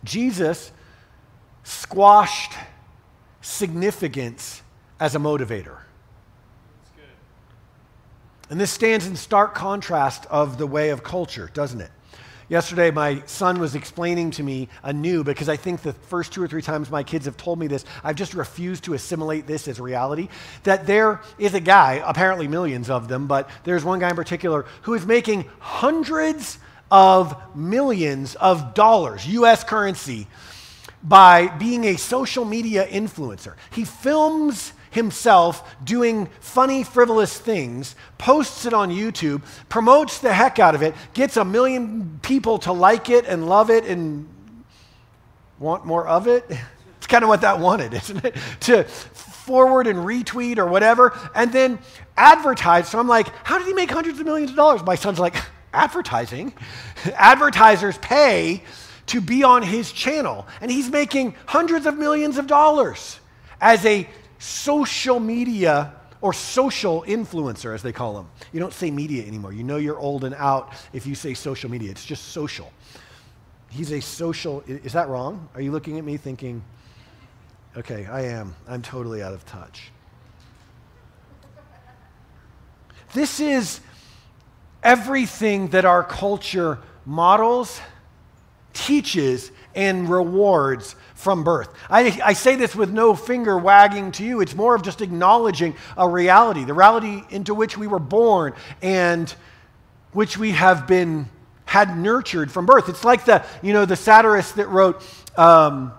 Jesus 0.03 0.71
squashed 1.63 2.53
significance 3.41 4.61
as 4.99 5.15
a 5.15 5.19
motivator. 5.19 5.79
And 8.49 8.61
this 8.61 8.71
stands 8.71 9.07
in 9.07 9.15
stark 9.15 9.55
contrast 9.55 10.27
of 10.27 10.57
the 10.59 10.67
way 10.67 10.89
of 10.89 11.03
culture, 11.03 11.49
doesn't 11.53 11.81
it? 11.81 11.89
Yesterday, 12.47 12.91
my 12.91 13.23
son 13.25 13.59
was 13.59 13.73
explaining 13.73 14.29
to 14.31 14.43
me 14.43 14.69
anew 14.83 15.23
because 15.23 15.49
I 15.49 15.55
think 15.55 15.81
the 15.81 15.93
first 15.93 16.31
two 16.31 16.43
or 16.43 16.47
three 16.47 16.61
times 16.61 16.91
my 16.91 17.01
kids 17.01 17.25
have 17.25 17.37
told 17.37 17.57
me 17.57 17.65
this, 17.65 17.85
I've 18.03 18.15
just 18.15 18.35
refused 18.35 18.83
to 18.83 18.93
assimilate 18.93 19.47
this 19.47 19.67
as 19.67 19.79
reality. 19.79 20.29
That 20.63 20.85
there 20.85 21.21
is 21.39 21.55
a 21.55 21.59
guy, 21.59 22.03
apparently 22.05 22.47
millions 22.47 22.89
of 22.89 23.07
them, 23.07 23.25
but 23.25 23.49
there's 23.63 23.83
one 23.83 23.99
guy 23.99 24.11
in 24.11 24.15
particular 24.15 24.65
who 24.83 24.93
is 24.93 25.05
making 25.07 25.45
hundreds 25.59 26.59
of 26.91 27.35
millions 27.55 28.35
of 28.35 28.75
dollars, 28.75 29.27
US 29.27 29.63
currency, 29.63 30.27
by 31.03 31.47
being 31.47 31.83
a 31.85 31.97
social 31.97 32.45
media 32.45 32.85
influencer. 32.87 33.55
He 33.71 33.85
films 33.85 34.71
himself 34.95 35.75
doing 35.83 36.27
funny, 36.39 36.83
frivolous 36.83 37.37
things, 37.37 37.95
posts 38.17 38.65
it 38.65 38.73
on 38.73 38.89
YouTube, 38.89 39.43
promotes 39.69 40.19
the 40.19 40.33
heck 40.33 40.57
out 40.57 40.73
of 40.73 40.81
it, 40.81 40.95
gets 41.13 41.37
a 41.37 41.45
million 41.45 42.19
people 42.23 42.57
to 42.59 42.71
like 42.73 43.09
it 43.09 43.25
and 43.25 43.47
love 43.47 43.69
it 43.69 43.85
and 43.85 44.27
want 45.59 45.85
more 45.85 46.07
of 46.07 46.27
it. 46.27 46.49
It's 46.97 47.11
kind 47.11 47.23
of 47.23 47.29
what 47.29 47.41
that 47.41 47.59
wanted, 47.59 47.93
isn't 48.01 48.25
it? 48.25 48.35
to 48.61 48.83
forward 48.83 49.85
and 49.85 49.99
retweet 49.99 50.57
or 50.57 50.65
whatever, 50.65 51.15
and 51.35 51.53
then 51.53 51.77
advertise. 52.17 52.89
So 52.89 52.97
I'm 52.97 53.07
like, 53.07 53.27
how 53.45 53.59
did 53.59 53.67
he 53.67 53.73
make 53.73 53.91
hundreds 53.91 54.19
of 54.19 54.25
millions 54.25 54.49
of 54.49 54.55
dollars? 54.55 54.81
My 54.81 54.95
son's 54.95 55.19
like, 55.19 55.35
advertising. 55.75 56.53
Advertisers 57.13 57.97
pay 57.99 58.63
to 59.07 59.21
be 59.21 59.43
on 59.43 59.61
his 59.61 59.91
channel. 59.91 60.47
And 60.61 60.71
he's 60.71 60.89
making 60.89 61.35
hundreds 61.45 61.85
of 61.85 61.97
millions 61.97 62.37
of 62.37 62.47
dollars 62.47 63.19
as 63.61 63.85
a 63.85 64.07
social 64.39 65.19
media 65.19 65.93
or 66.21 66.33
social 66.33 67.03
influencer, 67.03 67.73
as 67.73 67.83
they 67.83 67.91
call 67.91 68.13
them. 68.15 68.27
You 68.51 68.59
don't 68.59 68.73
say 68.73 68.89
media 68.89 69.25
anymore. 69.25 69.53
You 69.53 69.63
know 69.63 69.77
you're 69.77 69.99
old 69.99 70.23
and 70.23 70.33
out 70.35 70.73
if 70.93 71.05
you 71.05 71.13
say 71.13 71.33
social 71.33 71.69
media. 71.69 71.91
It's 71.91 72.05
just 72.05 72.29
social. 72.29 72.71
He's 73.69 73.91
a 73.91 73.99
social. 73.99 74.63
Is 74.65 74.93
that 74.93 75.07
wrong? 75.07 75.49
Are 75.53 75.61
you 75.61 75.71
looking 75.71 75.99
at 75.99 76.05
me 76.05 76.17
thinking, 76.17 76.63
okay, 77.77 78.05
I 78.05 78.21
am. 78.21 78.55
I'm 78.67 78.81
totally 78.81 79.21
out 79.21 79.33
of 79.33 79.45
touch. 79.45 79.91
This 83.13 83.39
is 83.39 83.81
everything 84.81 85.69
that 85.69 85.85
our 85.85 86.03
culture 86.03 86.79
models 87.05 87.79
teaches 88.73 89.51
and 89.75 90.09
rewards 90.09 90.95
from 91.13 91.43
birth. 91.43 91.69
I, 91.89 92.19
I, 92.23 92.33
say 92.33 92.55
this 92.55 92.75
with 92.75 92.91
no 92.91 93.13
finger 93.13 93.57
wagging 93.57 94.11
to 94.13 94.23
you. 94.23 94.41
It's 94.41 94.55
more 94.55 94.73
of 94.73 94.83
just 94.83 95.01
acknowledging 95.01 95.75
a 95.97 96.07
reality, 96.07 96.63
the 96.63 96.73
reality 96.73 97.23
into 97.29 97.53
which 97.53 97.77
we 97.77 97.87
were 97.87 97.99
born 97.99 98.53
and 98.81 99.33
which 100.13 100.37
we 100.37 100.51
have 100.51 100.87
been 100.87 101.27
had 101.65 101.97
nurtured 101.97 102.51
from 102.51 102.65
birth. 102.65 102.89
It's 102.89 103.03
like 103.03 103.25
the, 103.25 103.43
you 103.61 103.73
know, 103.73 103.85
the 103.85 103.95
satirist 103.95 104.55
that 104.55 104.67
wrote, 104.69 105.03
um, 105.37 105.91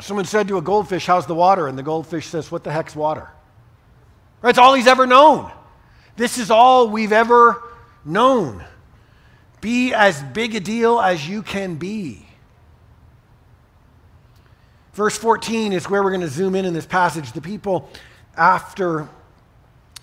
someone 0.00 0.24
said 0.24 0.48
to 0.48 0.56
a 0.56 0.62
goldfish, 0.62 1.06
How's 1.06 1.26
the 1.26 1.34
water? 1.34 1.68
And 1.68 1.76
the 1.76 1.82
goldfish 1.82 2.26
says, 2.26 2.50
What 2.50 2.64
the 2.64 2.72
heck's 2.72 2.96
water? 2.96 3.28
Right? 4.40 4.50
It's 4.50 4.58
all 4.58 4.74
he's 4.74 4.86
ever 4.86 5.06
known. 5.06 5.50
This 6.16 6.38
is 6.38 6.50
all 6.50 6.88
we've 6.88 7.12
ever 7.12 7.62
known. 8.04 8.64
Be 9.60 9.92
as 9.92 10.22
big 10.22 10.54
a 10.54 10.60
deal 10.60 11.00
as 11.00 11.28
you 11.28 11.42
can 11.42 11.74
be. 11.74 12.27
Verse 14.98 15.16
14 15.16 15.72
is 15.72 15.88
where 15.88 16.02
we're 16.02 16.10
going 16.10 16.22
to 16.22 16.26
zoom 16.26 16.56
in 16.56 16.64
in 16.64 16.74
this 16.74 16.84
passage. 16.84 17.30
The 17.30 17.40
people, 17.40 17.88
after 18.36 19.08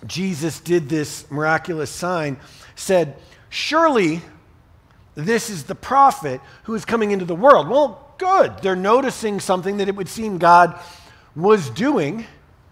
Jesus 0.07 0.61
did 0.61 0.87
this 0.87 1.29
miraculous 1.29 1.89
sign, 1.89 2.37
said, 2.77 3.17
Surely 3.49 4.21
this 5.13 5.49
is 5.49 5.65
the 5.65 5.75
prophet 5.75 6.39
who 6.63 6.75
is 6.75 6.85
coming 6.85 7.11
into 7.11 7.25
the 7.25 7.35
world. 7.35 7.67
Well, 7.67 8.15
good. 8.17 8.57
They're 8.59 8.77
noticing 8.77 9.41
something 9.41 9.75
that 9.77 9.89
it 9.89 9.97
would 9.97 10.07
seem 10.07 10.37
God 10.37 10.79
was 11.35 11.69
doing. 11.71 12.25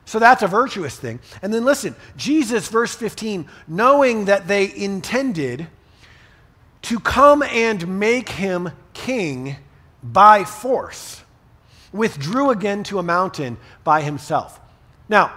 So 0.05 0.17
that's 0.17 0.43
a 0.43 0.47
virtuous 0.47 0.95
thing. 0.95 1.19
And 1.41 1.53
then 1.53 1.65
listen, 1.65 1.93
Jesus, 2.15 2.69
verse 2.69 2.95
15, 2.95 3.49
knowing 3.67 4.25
that 4.25 4.47
they 4.47 4.73
intended 4.73 5.67
to 6.83 7.01
come 7.01 7.43
and 7.43 7.99
make 7.99 8.29
him 8.29 8.69
king 8.93 9.57
by 10.01 10.45
force, 10.45 11.22
withdrew 11.93 12.49
again 12.49 12.83
to 12.83 12.99
a 12.99 13.03
mountain 13.03 13.57
by 13.83 14.01
himself. 14.01 14.59
Now, 15.07 15.31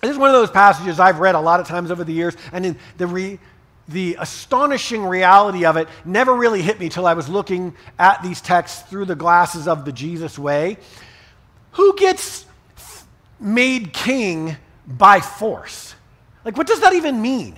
this 0.00 0.12
is 0.12 0.18
one 0.18 0.28
of 0.30 0.34
those 0.34 0.50
passages 0.50 1.00
I've 1.00 1.18
read 1.18 1.34
a 1.34 1.40
lot 1.40 1.58
of 1.58 1.66
times 1.66 1.90
over 1.90 2.04
the 2.04 2.12
years, 2.12 2.36
and 2.52 2.76
the, 2.98 3.06
re, 3.06 3.40
the 3.88 4.16
astonishing 4.20 5.04
reality 5.04 5.64
of 5.64 5.76
it 5.76 5.88
never 6.04 6.34
really 6.34 6.62
hit 6.62 6.78
me 6.78 6.88
till 6.88 7.06
I 7.06 7.14
was 7.14 7.28
looking 7.28 7.74
at 7.98 8.22
these 8.22 8.40
texts 8.40 8.82
through 8.82 9.06
the 9.06 9.16
glasses 9.16 9.66
of 9.66 9.84
the 9.84 9.92
Jesus 9.92 10.38
way. 10.38 10.76
Who 11.72 11.96
gets 11.96 12.44
made 13.40 13.92
king 13.92 14.56
by 14.86 15.20
force? 15.20 15.94
Like, 16.44 16.56
what 16.56 16.66
does 16.66 16.80
that 16.80 16.92
even 16.92 17.20
mean? 17.20 17.56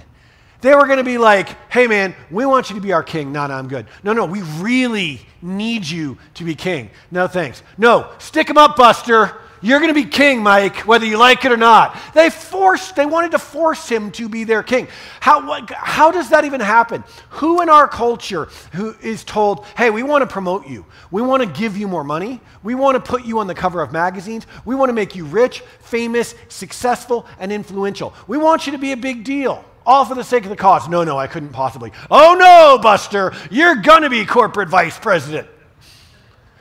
They 0.60 0.74
were 0.74 0.86
going 0.86 0.98
to 0.98 1.04
be 1.04 1.18
like, 1.18 1.48
hey 1.70 1.86
man, 1.86 2.14
we 2.30 2.44
want 2.46 2.70
you 2.70 2.76
to 2.76 2.82
be 2.82 2.92
our 2.92 3.02
king. 3.02 3.32
No, 3.32 3.46
no, 3.46 3.54
I'm 3.54 3.68
good. 3.68 3.86
No, 4.02 4.12
no, 4.12 4.26
we 4.26 4.42
really 4.58 5.20
need 5.42 5.86
you 5.86 6.18
to 6.34 6.44
be 6.44 6.54
king. 6.54 6.90
No, 7.10 7.26
thanks. 7.26 7.62
No, 7.78 8.10
stick 8.18 8.48
him 8.48 8.58
up, 8.58 8.76
Buster. 8.76 9.36
You're 9.62 9.78
going 9.78 9.92
to 9.92 10.02
be 10.02 10.08
king, 10.08 10.42
Mike, 10.42 10.86
whether 10.86 11.04
you 11.04 11.18
like 11.18 11.44
it 11.44 11.52
or 11.52 11.56
not. 11.56 11.94
They 12.14 12.30
forced, 12.30 12.96
they 12.96 13.04
wanted 13.04 13.32
to 13.32 13.38
force 13.38 13.86
him 13.86 14.10
to 14.12 14.26
be 14.26 14.44
their 14.44 14.62
king. 14.62 14.88
How, 15.20 15.46
what, 15.46 15.70
how 15.70 16.10
does 16.10 16.30
that 16.30 16.46
even 16.46 16.60
happen? 16.60 17.04
Who 17.28 17.60
in 17.60 17.68
our 17.68 17.86
culture 17.86 18.48
who 18.72 18.94
is 19.02 19.22
told, 19.22 19.66
hey, 19.76 19.90
we 19.90 20.02
want 20.02 20.22
to 20.22 20.26
promote 20.26 20.66
you. 20.66 20.86
We 21.10 21.20
want 21.20 21.42
to 21.42 21.60
give 21.60 21.76
you 21.76 21.88
more 21.88 22.04
money. 22.04 22.40
We 22.62 22.74
want 22.74 22.94
to 22.94 23.00
put 23.00 23.26
you 23.26 23.38
on 23.38 23.46
the 23.46 23.54
cover 23.54 23.82
of 23.82 23.92
magazines. 23.92 24.46
We 24.64 24.74
want 24.74 24.88
to 24.88 24.94
make 24.94 25.14
you 25.14 25.26
rich, 25.26 25.60
famous, 25.80 26.34
successful, 26.48 27.26
and 27.38 27.52
influential. 27.52 28.14
We 28.26 28.38
want 28.38 28.64
you 28.64 28.72
to 28.72 28.78
be 28.78 28.92
a 28.92 28.96
big 28.96 29.24
deal 29.24 29.62
all 29.90 30.04
for 30.04 30.14
the 30.14 30.22
sake 30.22 30.44
of 30.44 30.50
the 30.50 30.56
cause. 30.56 30.88
No, 30.88 31.02
no, 31.02 31.18
I 31.18 31.26
couldn't 31.26 31.50
possibly. 31.50 31.92
Oh 32.10 32.36
no, 32.38 32.80
Buster, 32.80 33.32
you're 33.50 33.74
going 33.74 34.02
to 34.02 34.10
be 34.10 34.24
corporate 34.24 34.68
vice 34.68 34.98
president. 34.98 35.48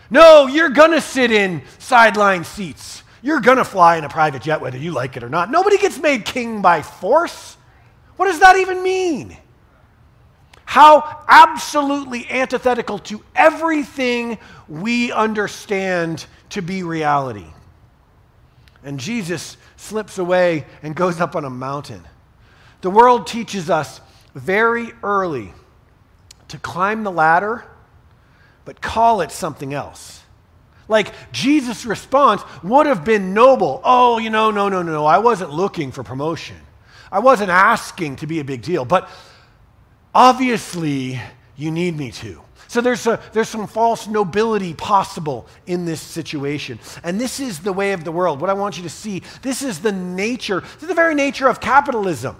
No, 0.09 0.47
you're 0.47 0.69
going 0.69 0.91
to 0.91 1.01
sit 1.01 1.31
in 1.31 1.61
sideline 1.77 2.43
seats. 2.43 3.03
You're 3.21 3.41
going 3.41 3.57
to 3.57 3.65
fly 3.65 3.97
in 3.97 4.03
a 4.03 4.09
private 4.09 4.41
jet 4.41 4.61
whether 4.61 4.77
you 4.77 4.91
like 4.91 5.15
it 5.15 5.23
or 5.23 5.29
not. 5.29 5.51
Nobody 5.51 5.77
gets 5.77 5.99
made 5.99 6.25
king 6.25 6.63
by 6.63 6.81
force. 6.81 7.55
What 8.15 8.25
does 8.25 8.39
that 8.39 8.57
even 8.57 8.81
mean? 8.81 9.37
How 10.65 11.23
absolutely 11.27 12.27
antithetical 12.29 12.97
to 12.99 13.23
everything 13.35 14.39
we 14.67 15.11
understand 15.11 16.25
to 16.49 16.61
be 16.61 16.81
reality. 16.81 17.45
And 18.83 18.99
Jesus 18.99 19.57
slips 19.77 20.17
away 20.17 20.65
and 20.81 20.95
goes 20.95 21.19
up 21.21 21.35
on 21.35 21.45
a 21.45 21.49
mountain. 21.49 22.03
The 22.81 22.89
world 22.89 23.27
teaches 23.27 23.69
us 23.69 24.01
very 24.33 24.91
early 25.03 25.53
to 26.47 26.57
climb 26.57 27.03
the 27.03 27.11
ladder, 27.11 27.65
but 28.65 28.81
call 28.81 29.21
it 29.21 29.31
something 29.31 29.73
else. 29.73 30.23
Like 30.87 31.13
Jesus' 31.31 31.85
response 31.85 32.41
would 32.63 32.87
have 32.87 33.05
been 33.05 33.33
noble. 33.33 33.79
Oh, 33.83 34.17
you 34.17 34.29
know, 34.29 34.49
no, 34.49 34.69
no, 34.69 34.81
no, 34.81 34.91
no. 34.91 35.05
I 35.05 35.19
wasn't 35.19 35.51
looking 35.51 35.91
for 35.91 36.03
promotion. 36.03 36.57
I 37.11 37.19
wasn't 37.19 37.49
asking 37.51 38.17
to 38.17 38.27
be 38.27 38.39
a 38.39 38.43
big 38.43 38.61
deal, 38.61 38.85
but 38.85 39.09
obviously 40.13 41.19
you 41.55 41.71
need 41.71 41.95
me 41.95 42.11
to. 42.11 42.41
So 42.67 42.81
there's, 42.81 43.07
a, 43.07 43.19
there's 43.33 43.49
some 43.49 43.65
false 43.65 44.07
nobility 44.07 44.75
possible 44.75 45.47
in 45.65 45.85
this 45.85 46.01
situation. 46.01 46.79
And 47.03 47.19
this 47.19 47.39
is 47.39 47.59
the 47.59 47.73
way 47.73 47.93
of 47.93 48.03
the 48.03 48.11
world. 48.11 48.41
What 48.41 48.49
I 48.51 48.53
want 48.53 48.77
you 48.77 48.83
to 48.83 48.89
see, 48.89 49.23
this 49.41 49.63
is 49.63 49.79
the 49.79 49.91
nature, 49.91 50.61
this 50.61 50.83
is 50.83 50.87
the 50.87 50.93
very 50.93 51.15
nature 51.15 51.47
of 51.47 51.59
capitalism. 51.59 52.35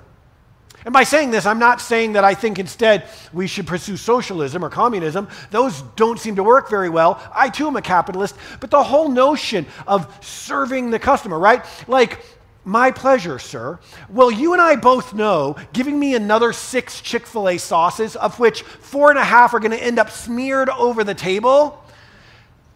And 0.86 0.94
by 0.94 1.04
saying 1.04 1.32
this, 1.32 1.46
I'm 1.46 1.60
not 1.60 1.82
saying 1.82 2.14
that 2.14 2.24
I 2.24 2.34
think 2.34 2.58
instead 2.58 3.08
we 3.34 3.48
should 3.48 3.68
pursue 3.68 3.98
socialism 3.98 4.64
or 4.64 4.70
communism. 4.70 5.28
Those 5.52 5.82
don't 5.96 6.20
seem 6.20 6.38
to 6.38 6.44
work 6.44 6.70
very 6.70 6.90
well. 6.90 7.22
I 7.34 7.50
too 7.50 7.68
am 7.68 7.76
a 7.76 7.82
capitalist. 7.82 8.36
But 8.60 8.72
the 8.72 8.84
whole 8.84 9.10
notion 9.10 9.66
of 9.88 10.08
serving 10.24 10.90
the 10.90 11.00
customer, 11.00 11.38
right? 11.38 11.66
Like, 11.88 12.20
my 12.66 12.92
pleasure, 12.92 13.40
sir. 13.40 13.80
Well, 14.10 14.30
you 14.30 14.54
and 14.54 14.62
I 14.62 14.76
both 14.76 15.14
know 15.14 15.56
giving 15.74 16.00
me 16.00 16.14
another 16.16 16.54
six 16.54 17.02
Chick 17.02 17.26
fil 17.26 17.50
A 17.50 17.58
sauces, 17.58 18.16
of 18.16 18.40
which 18.40 18.62
four 18.62 19.10
and 19.10 19.18
a 19.18 19.24
half 19.24 19.54
are 19.54 19.60
going 19.60 19.72
to 19.72 19.84
end 19.84 19.98
up 19.98 20.10
smeared 20.10 20.70
over 20.70 21.04
the 21.04 21.16
table, 21.16 21.84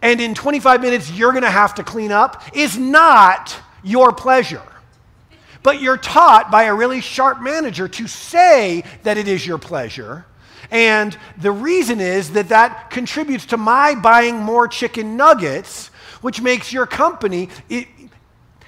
and 0.02 0.20
in 0.20 0.34
25 0.34 0.80
minutes 0.80 1.10
you're 1.10 1.32
going 1.32 1.44
to 1.44 1.50
have 1.50 1.74
to 1.76 1.84
clean 1.84 2.12
up, 2.12 2.42
is 2.56 2.76
not 2.76 3.56
your 3.82 4.12
pleasure. 4.12 4.62
But 5.64 5.80
you're 5.80 5.96
taught 5.96 6.52
by 6.52 6.64
a 6.64 6.74
really 6.74 7.00
sharp 7.00 7.40
manager 7.40 7.88
to 7.88 8.06
say 8.06 8.84
that 9.02 9.16
it 9.16 9.26
is 9.26 9.44
your 9.44 9.58
pleasure. 9.58 10.26
And 10.70 11.16
the 11.38 11.50
reason 11.50 12.00
is 12.00 12.32
that 12.32 12.50
that 12.50 12.90
contributes 12.90 13.46
to 13.46 13.56
my 13.56 13.94
buying 13.94 14.36
more 14.36 14.68
chicken 14.68 15.16
nuggets, 15.16 15.88
which 16.20 16.40
makes 16.40 16.72
your 16.72 16.86
company 16.86 17.48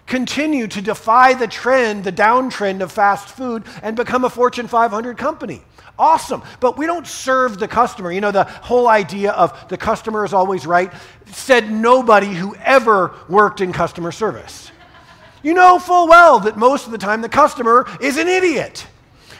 continue 0.06 0.66
to 0.68 0.80
defy 0.80 1.34
the 1.34 1.46
trend, 1.46 2.04
the 2.04 2.12
downtrend 2.12 2.80
of 2.80 2.90
fast 2.92 3.28
food, 3.28 3.64
and 3.82 3.94
become 3.94 4.24
a 4.24 4.30
Fortune 4.30 4.66
500 4.66 5.18
company. 5.18 5.62
Awesome. 5.98 6.42
But 6.60 6.78
we 6.78 6.86
don't 6.86 7.06
serve 7.06 7.58
the 7.58 7.68
customer. 7.68 8.10
You 8.10 8.20
know, 8.22 8.30
the 8.30 8.44
whole 8.44 8.88
idea 8.88 9.32
of 9.32 9.68
the 9.68 9.76
customer 9.76 10.24
is 10.24 10.32
always 10.32 10.66
right 10.66 10.92
said 11.26 11.70
nobody 11.70 12.32
who 12.32 12.54
ever 12.56 13.14
worked 13.28 13.60
in 13.60 13.72
customer 13.72 14.12
service. 14.12 14.70
You 15.46 15.54
know 15.54 15.78
full 15.78 16.08
well 16.08 16.40
that 16.40 16.56
most 16.56 16.86
of 16.86 16.90
the 16.90 16.98
time 16.98 17.22
the 17.22 17.28
customer 17.28 17.86
is 18.00 18.16
an 18.16 18.26
idiot. 18.26 18.84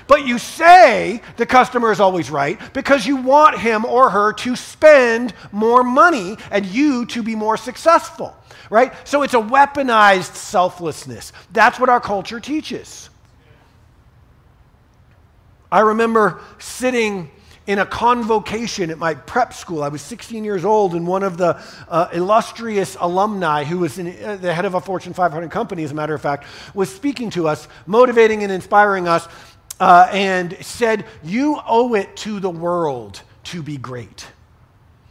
But 0.07 0.25
you 0.25 0.39
say 0.39 1.21
the 1.37 1.47
customer 1.47 1.91
is 1.91 1.99
always 1.99 2.31
right 2.31 2.61
because 2.73 3.09
you 3.09 3.17
want 3.17 3.59
him 3.59 3.85
or 3.85 4.09
her 4.09 4.33
to 4.35 4.55
spend 4.55 5.35
more 5.51 5.83
money 5.83 6.37
and 6.53 6.65
you 6.65 7.07
to 7.07 7.25
be 7.25 7.35
more 7.35 7.57
successful 7.57 8.37
right? 8.71 8.93
So 9.07 9.23
it's 9.23 9.35
a 9.35 9.39
weaponized 9.39 10.35
selflessness. 10.35 11.33
That's 11.53 11.79
what 11.79 11.89
our 11.89 12.01
culture 12.01 12.41
teaches. 12.41 13.11
I 15.71 15.81
remember 15.81 16.41
sitting 16.59 17.31
in 17.67 17.79
a 17.81 17.87
convocation 17.87 18.91
at 18.91 18.99
my 18.99 19.15
prep 19.15 19.53
school. 19.53 19.83
I 19.83 19.89
was 19.89 20.01
16 20.03 20.45
years 20.45 20.65
old, 20.65 20.95
and 20.95 21.07
one 21.07 21.23
of 21.23 21.37
the 21.37 21.61
uh, 21.89 22.09
illustrious 22.13 22.97
alumni, 23.01 23.65
who 23.65 23.79
was 23.79 23.99
in, 23.99 24.09
uh, 24.25 24.37
the 24.37 24.55
head 24.55 24.65
of 24.65 24.75
a 24.75 24.81
Fortune 24.81 25.13
500 25.13 25.51
company, 25.51 25.83
as 25.83 25.91
a 25.91 25.95
matter 25.95 26.15
of 26.15 26.23
fact, 26.23 26.47
was 26.75 26.95
speaking 26.95 27.31
to 27.31 27.49
us, 27.49 27.67
motivating 27.87 28.43
and 28.43 28.53
inspiring 28.53 29.09
us, 29.09 29.27
uh, 29.81 30.09
and 30.13 30.57
said, 30.61 31.05
You 31.25 31.61
owe 31.67 31.95
it 31.95 32.17
to 32.19 32.41
the 32.41 32.51
world 32.51 33.21
to 33.45 33.63
be 33.63 33.77
great. 33.77 34.27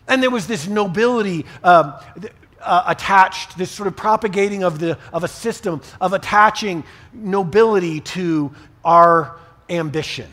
And 0.07 0.23
there 0.23 0.31
was 0.31 0.47
this 0.47 0.67
nobility. 0.67 1.45
Um, 1.63 1.93
uh, 2.61 2.83
attached, 2.87 3.55
this 3.59 3.69
sort 3.69 3.85
of 3.85 3.95
propagating 3.95 4.63
of, 4.63 4.79
the, 4.79 4.97
of 5.13 5.23
a 5.23 5.27
system 5.27 5.79
of 6.01 6.13
attaching 6.13 6.83
nobility 7.13 7.99
to 7.99 8.51
our 8.83 9.37
ambition. 9.69 10.31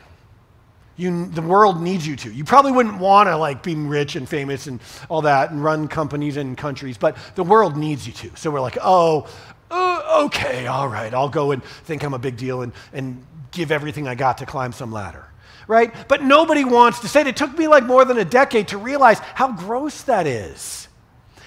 You, 0.97 1.27
the 1.27 1.43
world 1.43 1.81
needs 1.81 2.07
you 2.07 2.17
to. 2.17 2.31
You 2.31 2.45
probably 2.45 2.73
wouldn't 2.73 2.99
want 2.99 3.29
to 3.29 3.37
like 3.37 3.63
be 3.63 3.75
rich 3.75 4.15
and 4.15 4.29
famous 4.29 4.67
and 4.67 4.81
all 5.09 5.23
that 5.23 5.51
and 5.51 5.65
run 5.65 5.89
companies 5.89 6.37
and 6.37 6.57
countries, 6.57 6.99
but 6.99 7.17
the 7.35 7.45
world 7.45 7.77
needs 7.77 8.07
you 8.07 8.13
to. 8.13 8.37
So 8.37 8.51
we're 8.51 8.61
like, 8.61 8.77
oh, 8.83 9.27
uh, 9.71 10.25
okay, 10.25 10.67
all 10.67 10.89
right, 10.89 11.13
I'll 11.15 11.31
go 11.31 11.53
and 11.53 11.65
think 11.65 12.03
I'm 12.03 12.13
a 12.13 12.19
big 12.19 12.37
deal 12.37 12.61
and, 12.63 12.73
and 12.93 13.25
give 13.53 13.73
everything 13.73 14.07
I 14.07 14.15
got 14.15 14.39
to 14.39 14.47
climb 14.47 14.73
some 14.73 14.93
ladder. 14.93 15.27
Right? 15.67 15.95
But 16.09 16.23
nobody 16.23 16.65
wants 16.65 17.01
to 17.01 17.09
say 17.09 17.23
it. 17.23 17.27
It 17.29 17.37
took 17.37 17.57
me 17.57 17.69
like 17.69 17.85
more 17.85 18.05
than 18.05 18.19
a 18.19 18.25
decade 18.25 18.69
to 18.69 18.79
realize 18.79 19.19
how 19.21 19.53
gross 19.53 20.03
that 20.03 20.27
is. 20.27 20.89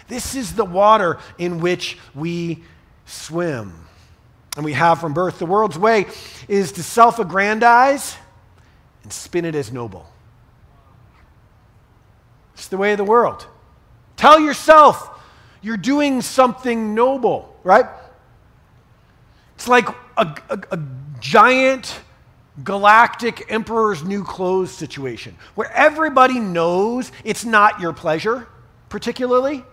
This 0.08 0.36
is 0.36 0.56
the 0.56 0.66
water 0.66 1.20
in 1.38 1.60
which 1.60 1.98
we 2.16 2.64
swim. 3.06 3.74
And 4.56 4.64
we 4.64 4.74
have 4.74 5.02
from 5.02 5.14
birth. 5.14 5.38
The 5.38 5.46
world's 5.46 5.78
way 5.78 6.06
is 6.48 6.72
to 6.74 6.84
self 6.84 7.20
aggrandize 7.20 8.16
and 9.06 9.14
spin 9.14 9.46
it 9.46 9.54
as 9.54 9.72
noble. 9.72 10.12
It's 12.56 12.68
the 12.68 12.78
way 12.78 12.92
of 12.92 12.98
the 12.98 13.04
world. 13.04 13.46
Tell 14.18 14.40
yourself 14.40 15.22
you're 15.62 15.78
doing 15.78 16.22
something 16.22 16.96
noble, 16.96 17.56
right? 17.64 17.86
It's 19.54 19.68
like 19.68 19.88
a, 20.18 20.36
a, 20.50 20.60
a 20.72 20.80
giant 21.20 22.02
galactic 22.64 23.52
emperor's 23.52 24.04
new 24.04 24.24
clothes 24.24 24.72
situation 24.72 25.38
where 25.54 25.72
everybody 25.72 26.40
knows 26.40 27.12
it's 27.24 27.46
not 27.46 27.80
your 27.80 27.94
pleasure, 27.94 28.48
particularly 28.90 29.64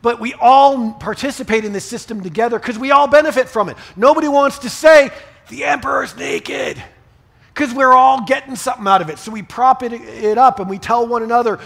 but 0.00 0.20
we 0.20 0.34
all 0.34 0.92
participate 0.92 1.64
in 1.64 1.72
this 1.72 1.84
system 1.86 2.22
together 2.22 2.58
because 2.58 2.78
we 2.78 2.90
all 2.90 3.08
benefit 3.08 3.48
from 3.48 3.70
it. 3.70 3.76
Nobody 3.96 4.28
wants 4.28 4.58
to 4.58 4.68
say, 4.68 5.10
the 5.48 5.64
emperor's 5.64 6.14
naked, 6.14 6.80
because 7.54 7.72
we're 7.72 7.92
all 7.92 8.24
getting 8.24 8.56
something 8.56 8.86
out 8.86 9.00
of 9.00 9.08
it. 9.08 9.18
So 9.18 9.30
we 9.30 9.42
prop 9.42 9.82
it, 9.82 9.92
it 9.92 10.36
up 10.36 10.58
and 10.60 10.68
we 10.68 10.78
tell 10.78 11.06
one 11.06 11.22
another, 11.22 11.60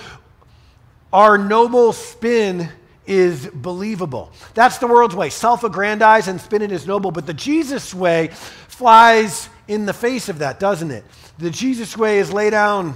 our 1.13 1.39
noble 1.39 1.93
spin 1.95 2.69
is 3.07 3.47
believable. 3.47 4.31
That's 4.53 4.79
the 4.79 4.87
world's 4.87 5.17
way. 5.17 5.31
Self 5.31 5.65
aggrandize 5.65 6.29
and 6.29 6.41
spin 6.41 6.63
it 6.63 6.71
as 6.71 6.87
noble. 6.87 7.11
But 7.11 7.27
the 7.27 7.35
Jesus 7.35 7.95
way 7.95 8.29
flies 8.69 9.49
in 9.67 9.87
the 9.87 9.95
face 9.95 10.29
of 10.29 10.41
that, 10.41 10.61
doesn't 10.61 10.91
it? 10.91 11.05
The 11.39 11.51
Jesus 11.51 11.97
way 11.97 12.19
is 12.19 12.33
lay 12.33 12.51
down 12.51 12.95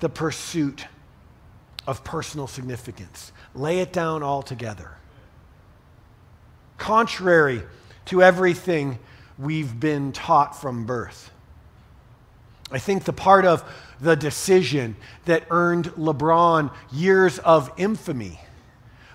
the 0.00 0.08
pursuit 0.08 0.84
of 1.86 2.02
personal 2.02 2.48
significance 2.48 3.32
lay 3.54 3.80
it 3.80 3.92
down 3.92 4.22
altogether. 4.22 4.90
Contrary 6.78 7.62
to 8.06 8.22
everything 8.22 8.98
we've 9.38 9.78
been 9.78 10.12
taught 10.12 10.60
from 10.60 10.84
birth. 10.84 11.31
I 12.72 12.78
think 12.78 13.04
the 13.04 13.12
part 13.12 13.44
of 13.44 13.64
the 14.00 14.16
decision 14.16 14.96
that 15.26 15.44
earned 15.50 15.86
LeBron 15.94 16.72
years 16.90 17.38
of 17.38 17.70
infamy 17.76 18.40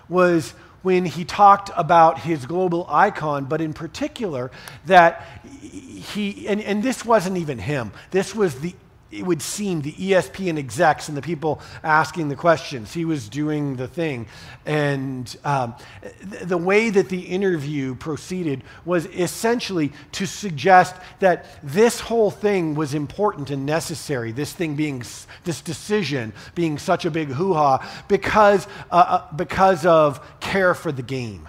was 0.08 0.54
when 0.82 1.04
he 1.04 1.24
talked 1.24 1.70
about 1.76 2.20
his 2.20 2.46
global 2.46 2.86
icon, 2.88 3.44
but 3.44 3.60
in 3.60 3.74
particular, 3.74 4.50
that 4.86 5.26
he, 5.60 6.46
and, 6.48 6.62
and 6.62 6.82
this 6.82 7.04
wasn't 7.04 7.36
even 7.36 7.58
him, 7.58 7.92
this 8.10 8.34
was 8.34 8.60
the 8.60 8.74
it 9.10 9.24
would 9.24 9.40
seem 9.40 9.80
the 9.80 9.92
ESPN 9.92 10.58
execs 10.58 11.08
and 11.08 11.16
the 11.16 11.22
people 11.22 11.60
asking 11.82 12.28
the 12.28 12.36
questions. 12.36 12.92
He 12.92 13.06
was 13.06 13.28
doing 13.28 13.76
the 13.76 13.88
thing. 13.88 14.26
And 14.66 15.34
um, 15.44 15.74
th- 16.02 16.42
the 16.42 16.58
way 16.58 16.90
that 16.90 17.08
the 17.08 17.20
interview 17.20 17.94
proceeded 17.94 18.62
was 18.84 19.06
essentially 19.06 19.92
to 20.12 20.26
suggest 20.26 20.94
that 21.20 21.46
this 21.62 22.00
whole 22.00 22.30
thing 22.30 22.74
was 22.74 22.92
important 22.92 23.48
and 23.48 23.64
necessary, 23.64 24.30
this 24.30 24.52
thing 24.52 24.76
being, 24.76 25.02
this 25.44 25.62
decision 25.62 26.34
being 26.54 26.76
such 26.76 27.06
a 27.06 27.10
big 27.10 27.28
hoo 27.28 27.54
ha, 27.54 28.04
because, 28.08 28.66
uh, 28.90 28.94
uh, 28.94 29.32
because 29.34 29.86
of 29.86 30.20
care 30.40 30.74
for 30.74 30.92
the 30.92 31.02
game. 31.02 31.48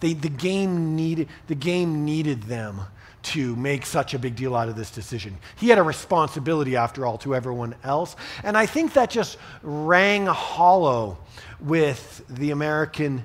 They, 0.00 0.14
the, 0.14 0.28
game 0.28 0.96
needed, 0.96 1.28
the 1.46 1.54
game 1.54 2.04
needed 2.04 2.44
them 2.44 2.80
to 3.22 3.56
make 3.56 3.84
such 3.84 4.14
a 4.14 4.18
big 4.18 4.36
deal 4.36 4.54
out 4.54 4.68
of 4.68 4.76
this 4.76 4.90
decision. 4.90 5.36
He 5.56 5.68
had 5.68 5.78
a 5.78 5.82
responsibility, 5.82 6.76
after 6.76 7.04
all, 7.04 7.18
to 7.18 7.34
everyone 7.34 7.74
else. 7.82 8.16
And 8.44 8.56
I 8.56 8.66
think 8.66 8.94
that 8.94 9.10
just 9.10 9.38
rang 9.62 10.26
hollow 10.26 11.18
with 11.60 12.24
the 12.28 12.52
American 12.52 13.24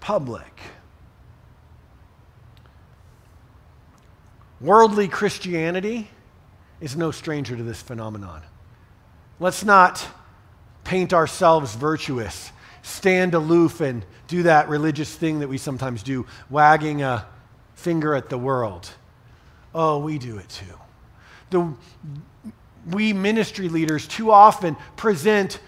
public. 0.00 0.60
Worldly 4.60 5.08
Christianity 5.08 6.08
is 6.80 6.96
no 6.96 7.10
stranger 7.10 7.56
to 7.56 7.62
this 7.62 7.82
phenomenon. 7.82 8.42
Let's 9.40 9.64
not 9.64 10.06
paint 10.84 11.12
ourselves 11.12 11.74
virtuous, 11.74 12.52
stand 12.82 13.34
aloof, 13.34 13.80
and 13.80 14.04
do 14.28 14.44
that 14.44 14.68
religious 14.68 15.14
thing 15.14 15.40
that 15.40 15.48
we 15.48 15.58
sometimes 15.58 16.02
do, 16.02 16.26
wagging 16.48 17.02
a 17.02 17.26
finger 17.74 18.14
at 18.14 18.30
the 18.30 18.38
world. 18.38 18.90
Oh, 19.74 19.98
we 19.98 20.18
do 20.18 20.38
it 20.38 20.48
too. 20.48 20.78
The, 21.50 21.74
we 22.90 23.12
ministry 23.12 23.68
leaders 23.68 24.06
too 24.06 24.30
often 24.30 24.76
present 24.96 25.58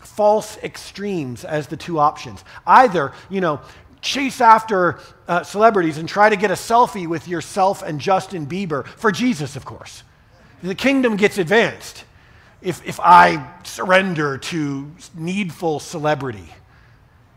false 0.00 0.56
extremes 0.58 1.44
as 1.44 1.68
the 1.68 1.76
two 1.76 1.98
options. 1.98 2.44
Either, 2.66 3.12
you 3.30 3.40
know, 3.40 3.60
chase 4.00 4.40
after 4.40 4.98
uh, 5.26 5.42
celebrities 5.42 5.98
and 5.98 6.08
try 6.08 6.28
to 6.28 6.36
get 6.36 6.50
a 6.50 6.54
selfie 6.54 7.06
with 7.06 7.28
yourself 7.28 7.82
and 7.82 8.00
Justin 8.00 8.46
Bieber, 8.46 8.86
for 8.86 9.12
Jesus, 9.12 9.56
of 9.56 9.64
course. 9.64 10.02
The 10.62 10.74
kingdom 10.74 11.16
gets 11.16 11.38
advanced 11.38 12.04
if, 12.60 12.84
if 12.86 12.98
I 13.00 13.48
surrender 13.62 14.38
to 14.38 14.90
needful 15.14 15.78
celebrity. 15.80 16.52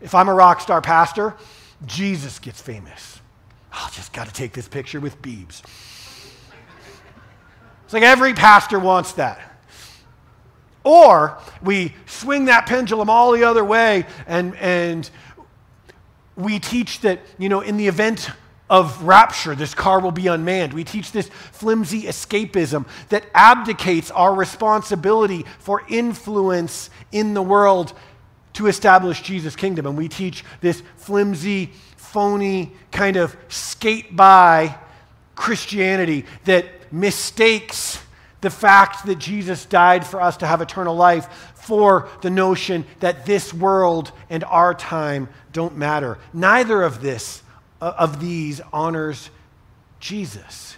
If 0.00 0.14
I'm 0.14 0.28
a 0.28 0.34
rock 0.34 0.60
star 0.60 0.80
pastor, 0.80 1.34
Jesus 1.86 2.38
gets 2.38 2.60
famous. 2.60 3.11
I'll 3.72 3.90
just 3.90 4.12
got 4.12 4.26
to 4.26 4.32
take 4.32 4.52
this 4.52 4.68
picture 4.68 5.00
with 5.00 5.20
Beebs. 5.22 5.62
It's 7.84 7.92
like 7.92 8.02
every 8.02 8.34
pastor 8.34 8.78
wants 8.78 9.12
that. 9.12 9.40
Or 10.84 11.38
we 11.62 11.94
swing 12.06 12.46
that 12.46 12.66
pendulum 12.66 13.08
all 13.08 13.32
the 13.32 13.44
other 13.44 13.64
way 13.64 14.06
and, 14.26 14.56
and 14.56 15.08
we 16.36 16.58
teach 16.58 17.00
that, 17.00 17.20
you 17.38 17.48
know, 17.48 17.60
in 17.60 17.76
the 17.76 17.86
event 17.86 18.30
of 18.70 19.02
rapture, 19.02 19.54
this 19.54 19.74
car 19.74 20.00
will 20.00 20.12
be 20.12 20.28
unmanned. 20.28 20.72
We 20.72 20.84
teach 20.84 21.12
this 21.12 21.28
flimsy 21.28 22.04
escapism 22.04 22.86
that 23.10 23.24
abdicates 23.34 24.10
our 24.10 24.34
responsibility 24.34 25.44
for 25.58 25.82
influence 25.88 26.88
in 27.12 27.34
the 27.34 27.42
world 27.42 27.92
to 28.54 28.66
establish 28.66 29.20
Jesus' 29.20 29.56
kingdom. 29.56 29.86
And 29.86 29.96
we 29.96 30.08
teach 30.08 30.42
this 30.62 30.82
flimsy, 30.96 31.72
phony, 32.12 32.72
kind 32.90 33.16
of 33.16 33.34
skate 33.48 34.14
by 34.14 34.76
Christianity 35.34 36.26
that 36.44 36.66
mistakes 36.92 38.02
the 38.42 38.50
fact 38.50 39.06
that 39.06 39.18
Jesus 39.18 39.64
died 39.64 40.06
for 40.06 40.20
us 40.20 40.36
to 40.38 40.46
have 40.46 40.60
eternal 40.60 40.94
life 40.94 41.52
for 41.54 42.08
the 42.20 42.30
notion 42.30 42.84
that 43.00 43.24
this 43.24 43.54
world 43.54 44.12
and 44.28 44.44
our 44.44 44.74
time 44.74 45.28
don't 45.52 45.76
matter. 45.76 46.18
Neither 46.32 46.82
of 46.82 47.00
this 47.00 47.42
uh, 47.80 47.94
of 47.98 48.20
these 48.20 48.60
honors 48.72 49.30
Jesus. 50.00 50.76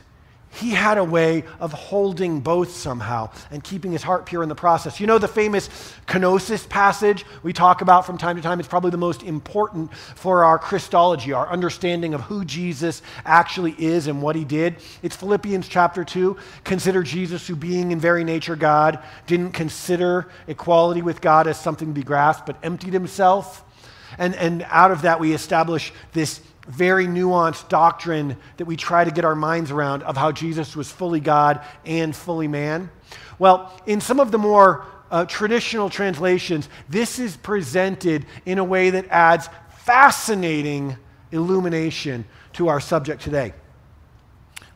He 0.54 0.70
had 0.70 0.98
a 0.98 1.04
way 1.04 1.44
of 1.58 1.72
holding 1.72 2.40
both 2.40 2.70
somehow 2.70 3.30
and 3.50 3.62
keeping 3.62 3.92
his 3.92 4.02
heart 4.02 4.24
pure 4.24 4.42
in 4.42 4.48
the 4.48 4.54
process. 4.54 5.00
You 5.00 5.06
know 5.06 5.18
the 5.18 5.26
famous 5.26 5.68
kenosis 6.06 6.68
passage 6.68 7.24
we 7.42 7.52
talk 7.52 7.80
about 7.80 8.06
from 8.06 8.18
time 8.18 8.36
to 8.36 8.42
time? 8.42 8.60
It's 8.60 8.68
probably 8.68 8.90
the 8.90 8.96
most 8.96 9.22
important 9.24 9.92
for 9.94 10.44
our 10.44 10.58
Christology, 10.58 11.32
our 11.32 11.48
understanding 11.48 12.14
of 12.14 12.20
who 12.22 12.44
Jesus 12.44 13.02
actually 13.24 13.74
is 13.78 14.06
and 14.06 14.22
what 14.22 14.36
he 14.36 14.44
did. 14.44 14.76
It's 15.02 15.16
Philippians 15.16 15.66
chapter 15.66 16.04
2. 16.04 16.36
Consider 16.62 17.02
Jesus, 17.02 17.46
who 17.46 17.56
being 17.56 17.90
in 17.90 17.98
very 17.98 18.22
nature 18.22 18.56
God, 18.56 19.00
didn't 19.26 19.52
consider 19.52 20.28
equality 20.46 21.02
with 21.02 21.20
God 21.20 21.48
as 21.48 21.58
something 21.58 21.88
to 21.88 21.94
be 21.94 22.04
grasped, 22.04 22.46
but 22.46 22.58
emptied 22.62 22.92
himself. 22.92 23.64
And, 24.18 24.34
and 24.36 24.64
out 24.68 24.90
of 24.90 25.02
that, 25.02 25.18
we 25.18 25.32
establish 25.32 25.92
this 26.12 26.40
very 26.68 27.06
nuanced 27.06 27.68
doctrine 27.68 28.36
that 28.56 28.64
we 28.64 28.76
try 28.76 29.04
to 29.04 29.10
get 29.10 29.24
our 29.24 29.34
minds 29.34 29.70
around 29.70 30.02
of 30.04 30.16
how 30.16 30.32
Jesus 30.32 30.74
was 30.74 30.90
fully 30.90 31.20
God 31.20 31.60
and 31.84 32.14
fully 32.14 32.48
man. 32.48 32.90
Well, 33.38 33.78
in 33.86 34.00
some 34.00 34.20
of 34.20 34.30
the 34.30 34.38
more 34.38 34.86
uh, 35.10 35.26
traditional 35.26 35.90
translations, 35.90 36.68
this 36.88 37.18
is 37.18 37.36
presented 37.36 38.26
in 38.46 38.58
a 38.58 38.64
way 38.64 38.90
that 38.90 39.06
adds 39.08 39.48
fascinating 39.78 40.96
illumination 41.32 42.24
to 42.54 42.68
our 42.68 42.80
subject 42.80 43.22
today. 43.22 43.52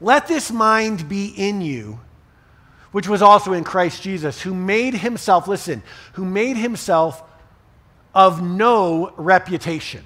Let 0.00 0.26
this 0.26 0.50
mind 0.50 1.08
be 1.08 1.28
in 1.28 1.60
you, 1.60 2.00
which 2.92 3.08
was 3.08 3.22
also 3.22 3.52
in 3.52 3.64
Christ 3.64 4.02
Jesus, 4.02 4.42
who 4.42 4.54
made 4.54 4.94
himself, 4.94 5.48
listen, 5.48 5.82
who 6.12 6.24
made 6.24 6.56
himself 6.56 7.22
of 8.14 8.42
no 8.42 9.12
reputation 9.16 10.04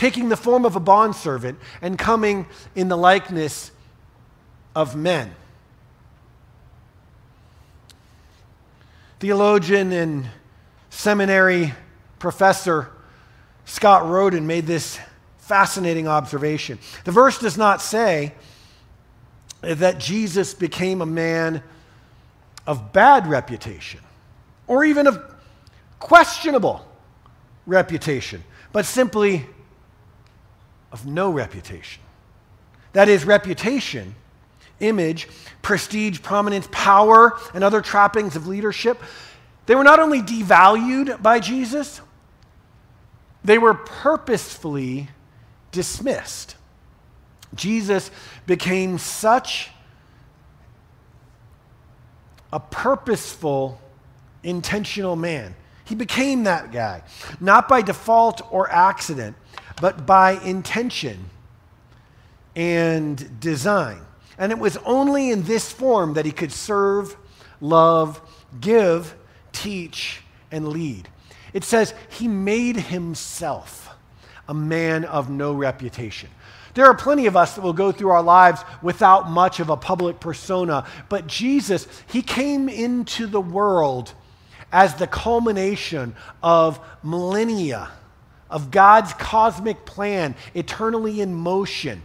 taking 0.00 0.30
the 0.30 0.36
form 0.36 0.64
of 0.64 0.76
a 0.76 0.80
bondservant 0.80 1.58
and 1.82 1.98
coming 1.98 2.46
in 2.74 2.88
the 2.88 2.96
likeness 2.96 3.70
of 4.74 4.96
men. 4.96 5.30
Theologian 9.18 9.92
and 9.92 10.26
seminary 10.88 11.74
professor 12.18 12.90
Scott 13.66 14.08
Rodin 14.08 14.46
made 14.46 14.66
this 14.66 14.98
fascinating 15.36 16.08
observation. 16.08 16.78
The 17.04 17.12
verse 17.12 17.38
does 17.38 17.58
not 17.58 17.82
say 17.82 18.32
that 19.60 19.98
Jesus 19.98 20.54
became 20.54 21.02
a 21.02 21.06
man 21.06 21.62
of 22.66 22.94
bad 22.94 23.26
reputation 23.26 24.00
or 24.66 24.82
even 24.82 25.06
of 25.06 25.22
questionable 25.98 26.88
reputation, 27.66 28.42
but 28.72 28.86
simply 28.86 29.44
of 30.92 31.06
no 31.06 31.30
reputation. 31.30 32.02
That 32.92 33.08
is, 33.08 33.24
reputation, 33.24 34.14
image, 34.80 35.28
prestige, 35.62 36.22
prominence, 36.22 36.68
power, 36.72 37.38
and 37.54 37.62
other 37.62 37.80
trappings 37.80 38.36
of 38.36 38.46
leadership. 38.46 38.98
They 39.66 39.74
were 39.74 39.84
not 39.84 40.00
only 40.00 40.22
devalued 40.22 41.22
by 41.22 41.38
Jesus, 41.38 42.00
they 43.44 43.58
were 43.58 43.74
purposefully 43.74 45.08
dismissed. 45.70 46.56
Jesus 47.54 48.10
became 48.46 48.98
such 48.98 49.70
a 52.52 52.60
purposeful, 52.60 53.80
intentional 54.42 55.16
man. 55.16 55.54
He 55.84 55.94
became 55.94 56.44
that 56.44 56.72
guy, 56.72 57.02
not 57.40 57.68
by 57.68 57.82
default 57.82 58.42
or 58.50 58.70
accident, 58.70 59.36
but 59.80 60.06
by 60.06 60.32
intention 60.32 61.30
and 62.54 63.40
design. 63.40 64.00
And 64.38 64.52
it 64.52 64.58
was 64.58 64.76
only 64.78 65.30
in 65.30 65.42
this 65.44 65.70
form 65.70 66.14
that 66.14 66.24
he 66.24 66.32
could 66.32 66.52
serve, 66.52 67.16
love, 67.60 68.20
give, 68.60 69.14
teach, 69.52 70.22
and 70.50 70.68
lead. 70.68 71.08
It 71.52 71.64
says 71.64 71.94
he 72.08 72.28
made 72.28 72.76
himself 72.76 73.94
a 74.48 74.54
man 74.54 75.04
of 75.04 75.30
no 75.30 75.52
reputation. 75.52 76.30
There 76.74 76.86
are 76.86 76.94
plenty 76.94 77.26
of 77.26 77.36
us 77.36 77.54
that 77.54 77.62
will 77.62 77.72
go 77.72 77.92
through 77.92 78.10
our 78.10 78.22
lives 78.22 78.62
without 78.80 79.28
much 79.28 79.60
of 79.60 79.70
a 79.70 79.76
public 79.76 80.20
persona, 80.20 80.86
but 81.08 81.26
Jesus, 81.26 81.86
he 82.06 82.22
came 82.22 82.68
into 82.68 83.26
the 83.26 83.40
world 83.40 84.12
as 84.72 84.94
the 84.94 85.06
culmination 85.06 86.14
of 86.42 86.78
millennia 87.02 87.90
of 88.50 88.70
God's 88.70 89.12
cosmic 89.14 89.86
plan 89.86 90.34
eternally 90.54 91.20
in 91.20 91.34
motion. 91.34 92.02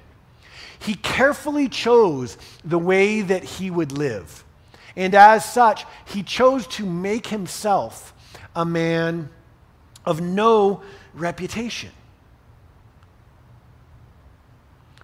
He 0.79 0.95
carefully 0.95 1.67
chose 1.67 2.37
the 2.63 2.77
way 2.77 3.21
that 3.21 3.43
he 3.43 3.71
would 3.71 3.91
live. 3.91 4.43
And 4.95 5.13
as 5.15 5.43
such, 5.43 5.85
he 6.05 6.23
chose 6.23 6.67
to 6.67 6.85
make 6.85 7.27
himself 7.27 8.13
a 8.55 8.63
man 8.63 9.29
of 10.05 10.21
no 10.21 10.81
reputation. 11.13 11.89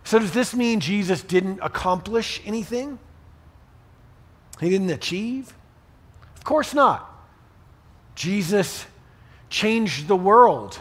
So, 0.04 0.20
does 0.20 0.32
this 0.32 0.54
mean 0.54 0.80
Jesus 0.80 1.24
didn't 1.24 1.60
accomplish 1.62 2.42
anything? 2.46 3.00
He 4.60 4.70
didn't 4.70 4.90
achieve? 4.90 5.54
Of 6.36 6.44
course 6.44 6.74
not. 6.74 7.08
Jesus 8.16 8.86
changed 9.50 10.08
the 10.08 10.16
world 10.16 10.80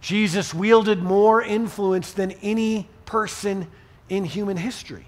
Jesus 0.00 0.54
wielded 0.54 1.02
more 1.02 1.42
influence 1.42 2.12
than 2.12 2.32
any 2.42 2.88
person 3.04 3.66
in 4.08 4.24
human 4.24 4.56
history. 4.56 5.06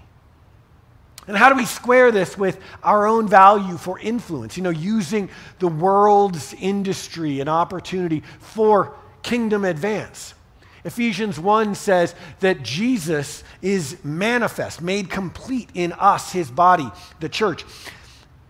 And 1.27 1.37
how 1.37 1.49
do 1.49 1.55
we 1.55 1.65
square 1.65 2.11
this 2.11 2.37
with 2.37 2.59
our 2.83 3.05
own 3.05 3.27
value 3.27 3.77
for 3.77 3.99
influence? 3.99 4.57
You 4.57 4.63
know, 4.63 4.69
using 4.69 5.29
the 5.59 5.67
world's 5.67 6.53
industry 6.55 7.39
and 7.39 7.49
opportunity 7.49 8.23
for 8.39 8.95
kingdom 9.21 9.63
advance. 9.63 10.33
Ephesians 10.83 11.39
1 11.39 11.75
says 11.75 12.15
that 12.39 12.63
Jesus 12.63 13.43
is 13.61 14.03
manifest, 14.03 14.81
made 14.81 15.11
complete 15.11 15.69
in 15.75 15.93
us, 15.93 16.31
his 16.31 16.49
body, 16.49 16.89
the 17.19 17.29
church 17.29 17.63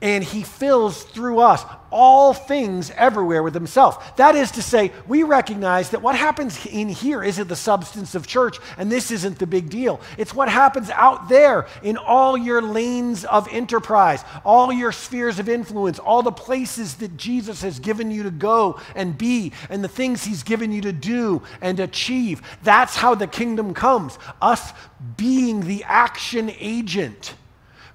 and 0.02 0.24
he 0.24 0.41
fills 0.41 1.04
through 1.04 1.39
us 1.39 1.64
all 1.91 2.34
things 2.34 2.89
everywhere 2.91 3.43
with 3.43 3.54
himself. 3.54 4.16
That 4.16 4.36
is 4.36 4.52
to 4.52 4.64
say, 4.64 4.91
we 5.08 5.24
recognize 5.24 5.89
that 5.89 6.02
what 6.02 6.16
happens 6.16 6.66
in 6.66 6.89
here 6.89 7.22
isn't 7.22 7.47
the 7.47 7.56
substance 7.56 8.16
of 8.16 8.26
church, 8.26 8.58
and 8.78 8.91
this 8.91 9.12
isn't 9.12 9.38
the 9.38 9.45
big 9.45 9.70
deal. 9.70 9.99
It's 10.18 10.34
what 10.34 10.49
happens 10.49 10.89
out 10.89 11.30
there 11.30 11.68
in 11.84 11.97
all 11.97 12.38
your 12.38 12.62
lanes 12.62 13.26
of 13.26 13.47
enterprise, 13.52 14.24
all 14.43 14.72
your 14.72 14.91
spheres 14.91 15.38
of 15.38 15.49
influence, 15.49 15.99
all 15.99 16.24
the 16.24 16.32
places 16.32 16.95
that 16.95 17.18
Jesus 17.18 17.62
has 17.62 17.80
given 17.80 18.10
you 18.10 18.24
to 18.24 18.32
go 18.32 18.80
and 18.95 19.18
be, 19.18 19.52
and 19.70 19.84
the 19.84 19.89
things 19.89 20.24
he's 20.24 20.43
given 20.43 20.72
you 20.72 20.82
to 20.82 20.93
do 20.93 21.41
and 21.62 21.80
achieve. 21.80 22.41
That's 22.64 22.95
how 22.95 23.16
the 23.16 23.28
kingdom 23.28 23.74
comes, 23.74 24.18
us 24.41 24.72
being 25.18 25.62
the 25.62 25.84
action 25.84 26.52
agent 26.60 27.34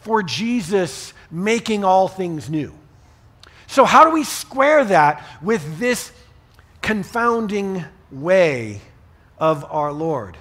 for 0.07 0.23
Jesus 0.23 1.13
making 1.33 1.83
all 1.83 2.07
things 2.07 2.49
new. 2.49 2.73
So, 3.67 3.85
how 3.85 4.05
do 4.05 4.13
we 4.13 4.23
square 4.23 4.85
that 4.85 5.27
with 5.43 5.81
this 5.81 6.13
confounding 6.81 7.85
way 8.13 8.81
of 9.37 9.65
our 9.65 9.93
Lord? 9.93 10.37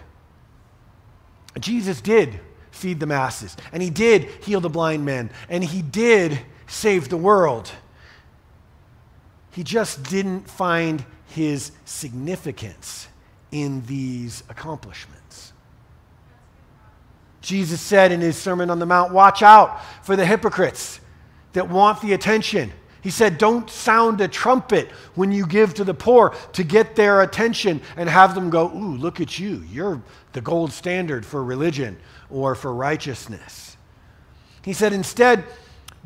Jesus 1.59 1.99
did 1.99 2.39
feed 2.69 2.99
the 2.99 3.07
masses, 3.07 3.57
and 3.71 3.81
he 3.81 3.89
did 3.89 4.25
heal 4.43 4.61
the 4.61 4.69
blind 4.69 5.03
men, 5.03 5.31
and 5.49 5.63
he 5.63 5.81
did 5.81 6.39
save 6.67 7.09
the 7.09 7.17
world. 7.17 7.71
He 9.49 9.63
just 9.63 10.03
didn't 10.03 10.47
find 10.47 11.03
his 11.29 11.71
significance 11.85 13.07
in 13.51 13.83
these 13.87 14.43
accomplishments. 14.47 15.24
Jesus 17.45 17.79
said 17.79 18.11
in 18.11 18.21
his 18.21 18.35
Sermon 18.35 18.69
on 18.69 18.79
the 18.79 18.85
Mount, 18.85 19.13
Watch 19.13 19.41
out 19.41 19.81
for 20.03 20.15
the 20.15 20.25
hypocrites 20.25 20.99
that 21.53 21.69
want 21.69 22.01
the 22.01 22.13
attention. 22.13 22.71
He 23.01 23.11
said, 23.11 23.37
Don't 23.37 23.69
sound 23.69 24.19
a 24.19 24.27
trumpet 24.27 24.89
when 25.13 25.31
you 25.31 25.45
give 25.45 25.75
to 25.75 25.83
the 25.83 25.93
poor 25.93 26.33
to 26.53 26.63
get 26.63 26.95
their 26.95 27.21
attention 27.21 27.81
and 27.95 28.09
have 28.09 28.33
them 28.33 28.49
go, 28.49 28.71
Ooh, 28.75 28.97
look 28.97 29.21
at 29.21 29.37
you. 29.37 29.63
You're 29.71 30.01
the 30.33 30.41
gold 30.41 30.73
standard 30.73 31.23
for 31.23 31.43
religion 31.43 31.97
or 32.31 32.55
for 32.55 32.73
righteousness. 32.73 33.77
He 34.63 34.73
said, 34.73 34.91
Instead, 34.91 35.43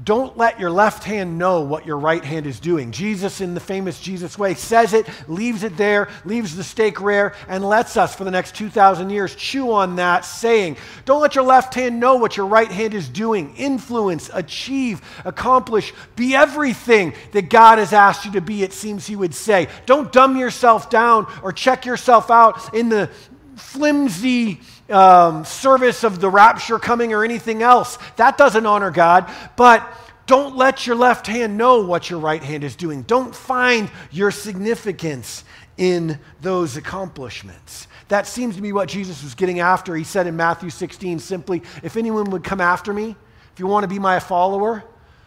don't 0.03 0.37
let 0.37 0.59
your 0.59 0.71
left 0.71 1.03
hand 1.03 1.37
know 1.37 1.61
what 1.61 1.85
your 1.85 1.97
right 1.97 2.23
hand 2.23 2.45
is 2.45 2.59
doing. 2.59 2.91
Jesus, 2.91 3.41
in 3.41 3.53
the 3.53 3.59
famous 3.59 3.99
Jesus 3.99 4.37
way, 4.37 4.53
says 4.53 4.93
it, 4.93 5.05
leaves 5.27 5.63
it 5.63 5.75
there, 5.75 6.07
leaves 6.23 6.55
the 6.55 6.63
steak 6.63 7.01
rare, 7.01 7.35
and 7.49 7.65
lets 7.65 7.97
us, 7.97 8.15
for 8.15 8.23
the 8.23 8.31
next 8.31 8.55
2,000 8.55 9.09
years, 9.09 9.35
chew 9.35 9.73
on 9.73 9.97
that, 9.97 10.23
saying, 10.23 10.77
Don't 11.03 11.21
let 11.21 11.35
your 11.35 11.43
left 11.43 11.73
hand 11.73 11.99
know 11.99 12.15
what 12.15 12.37
your 12.37 12.45
right 12.45 12.71
hand 12.71 12.93
is 12.93 13.09
doing. 13.09 13.55
Influence, 13.57 14.29
achieve, 14.33 15.01
accomplish, 15.25 15.93
be 16.15 16.33
everything 16.33 17.13
that 17.33 17.49
God 17.49 17.77
has 17.77 17.91
asked 17.91 18.23
you 18.23 18.31
to 18.33 18.41
be, 18.41 18.63
it 18.63 18.71
seems 18.71 19.05
He 19.05 19.17
would 19.17 19.35
say. 19.35 19.67
Don't 19.85 20.13
dumb 20.13 20.37
yourself 20.37 20.89
down 20.89 21.27
or 21.43 21.51
check 21.51 21.85
yourself 21.85 22.31
out 22.31 22.73
in 22.73 22.87
the 22.87 23.09
flimsy, 23.55 24.61
um, 24.89 25.45
service 25.45 26.03
of 26.03 26.19
the 26.19 26.29
rapture 26.29 26.79
coming 26.79 27.13
or 27.13 27.23
anything 27.23 27.63
else. 27.63 27.97
That 28.15 28.37
doesn't 28.37 28.65
honor 28.65 28.91
God. 28.91 29.29
But 29.55 29.87
don't 30.25 30.55
let 30.55 30.85
your 30.85 30.95
left 30.95 31.25
hand 31.25 31.57
know 31.57 31.83
what 31.83 32.09
your 32.09 32.19
right 32.19 32.43
hand 32.43 32.63
is 32.63 32.75
doing. 32.75 33.01
Don't 33.03 33.33
find 33.35 33.89
your 34.11 34.31
significance 34.31 35.43
in 35.77 36.19
those 36.41 36.77
accomplishments. 36.77 37.87
That 38.09 38.27
seems 38.27 38.55
to 38.55 38.61
be 38.61 38.71
what 38.71 38.89
Jesus 38.89 39.23
was 39.23 39.33
getting 39.33 39.59
after. 39.59 39.95
He 39.95 40.03
said 40.03 40.27
in 40.27 40.35
Matthew 40.35 40.69
16 40.69 41.19
simply, 41.19 41.63
If 41.81 41.95
anyone 41.97 42.31
would 42.31 42.43
come 42.43 42.61
after 42.61 42.93
me, 42.93 43.15
if 43.53 43.59
you 43.59 43.67
want 43.67 43.83
to 43.85 43.87
be 43.87 43.99
my 43.99 44.19
follower, 44.19 44.83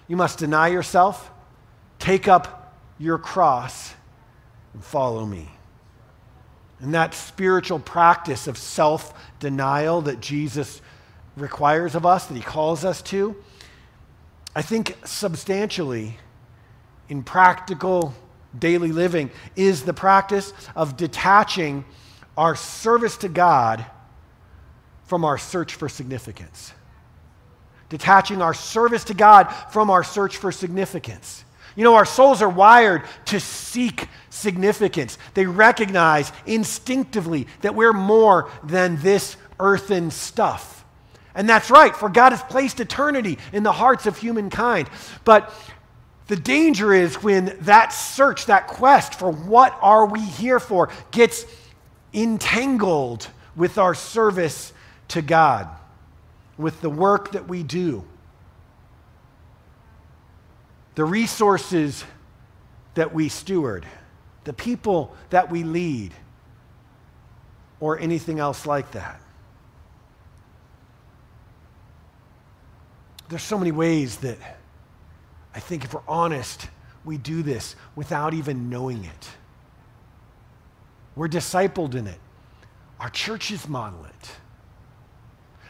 you 0.09 0.17
must 0.17 0.39
deny 0.39 0.69
yourself, 0.69 1.31
take 1.99 2.29
up 2.29 2.77
your 2.99 3.19
cross, 3.19 3.95
and 4.75 4.85
follow 4.85 5.25
me. 5.27 5.49
And 6.83 6.95
that 6.95 7.15
spiritual 7.15 7.79
practice 7.79 8.49
of 8.49 8.59
self 8.59 9.15
denial 9.39 10.03
that 10.03 10.21
Jesus 10.21 10.83
requires 11.37 11.95
of 11.95 12.05
us, 12.05 12.27
that 12.27 12.35
he 12.35 12.43
calls 12.43 12.85
us 12.85 13.01
to, 13.03 13.37
I 14.55 14.63
think 14.63 14.97
substantially 15.05 16.19
in 17.09 17.23
practical 17.23 18.15
daily 18.59 18.93
living 18.93 19.31
is 19.57 19.85
the 19.85 19.95
practice 19.95 20.53
of 20.75 20.97
detaching 20.97 21.85
our 22.37 22.57
service 22.57 23.17
to 23.19 23.29
God 23.29 23.87
from 25.05 25.25
our 25.25 25.39
search 25.39 25.75
for 25.75 25.89
significance. 25.89 26.73
Detaching 27.91 28.43
our 28.43 28.55
service 28.55 29.05
to 29.05 29.15
God 29.15 29.45
from 29.71 29.89
our 29.89 30.03
search 30.03 30.37
for 30.37 30.51
significance. 30.51 31.45
You 31.77 31.85
know, 31.85 31.95
our 31.95 32.05
souls 32.05 32.43
are 32.43 32.49
wired 32.49 33.03
to 33.27 33.41
seek 33.41 34.09
significance. 34.31 35.19
They 35.35 35.47
recognize 35.47 36.33
instinctively 36.47 37.47
that 37.63 37.75
we're 37.75 37.93
more 37.93 38.51
than 38.63 38.97
this 38.97 39.37
earthen 39.59 40.11
stuff. 40.11 40.85
And 41.35 41.49
that's 41.49 41.71
right, 41.71 41.97
for 41.97 42.09
God 42.09 42.33
has 42.33 42.43
placed 42.43 42.81
eternity 42.81 43.39
in 43.53 43.63
the 43.63 43.73
hearts 43.73 44.07
of 44.07 44.19
humankind. 44.19 44.91
But 45.25 45.55
the 46.27 46.37
danger 46.37 46.93
is 46.93 47.23
when 47.23 47.57
that 47.63 47.93
search, 47.93 48.47
that 48.47 48.67
quest 48.67 49.15
for 49.15 49.31
what 49.31 49.77
are 49.81 50.07
we 50.07 50.21
here 50.21 50.61
for, 50.61 50.91
gets 51.11 51.47
entangled 52.13 53.29
with 53.57 53.79
our 53.79 53.95
service 53.95 54.75
to 55.09 55.23
God, 55.23 55.69
with 56.59 56.81
the 56.83 56.91
work 56.91 57.33
that 57.33 57.49
we 57.49 57.63
do 57.63 58.05
the 60.95 61.05
resources 61.05 62.05
that 62.95 63.15
we 63.15 63.29
steward, 63.29 63.87
the 64.45 64.53
people 64.53 65.17
that 65.31 65.51
we 65.51 65.63
lead, 65.63 66.13
or 67.81 67.99
anything 67.99 68.39
else 68.39 68.67
like 68.67 68.93
that. 68.93 69.21
There's 73.29 73.43
so 73.43 73.59
many 73.59 73.73
ways 73.73 74.19
that 74.19 74.39
I 75.55 75.61
think, 75.61 75.85
if 75.85 75.95
we're 75.95 76.01
honest, 76.07 76.69
we 77.05 77.19
do 77.19 77.43
this 77.43 77.77
without 77.97 78.35
even 78.35 78.71
knowing 78.71 79.05
it. 79.05 79.29
We're 81.17 81.29
discipled 81.29 81.95
in 81.95 82.07
it. 82.07 82.19
Our 83.01 83.11
churches 83.11 83.69
model 83.69 84.05
it. 84.05 84.31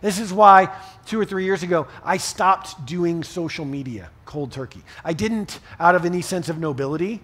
This 0.03 0.18
is 0.18 0.32
why 0.32 0.76
two 1.07 1.18
or 1.18 1.24
three 1.24 1.44
years 1.44 1.62
ago 1.62 1.86
I 2.05 2.18
stopped 2.18 2.84
doing 2.84 3.24
social 3.24 3.64
media 3.64 4.11
cold 4.26 4.53
turkey. 4.53 4.82
I 5.05 5.14
didn't 5.14 5.61
out 5.80 5.94
of 5.94 6.05
any 6.05 6.20
sense 6.20 6.48
of 6.48 6.59
nobility 6.59 7.20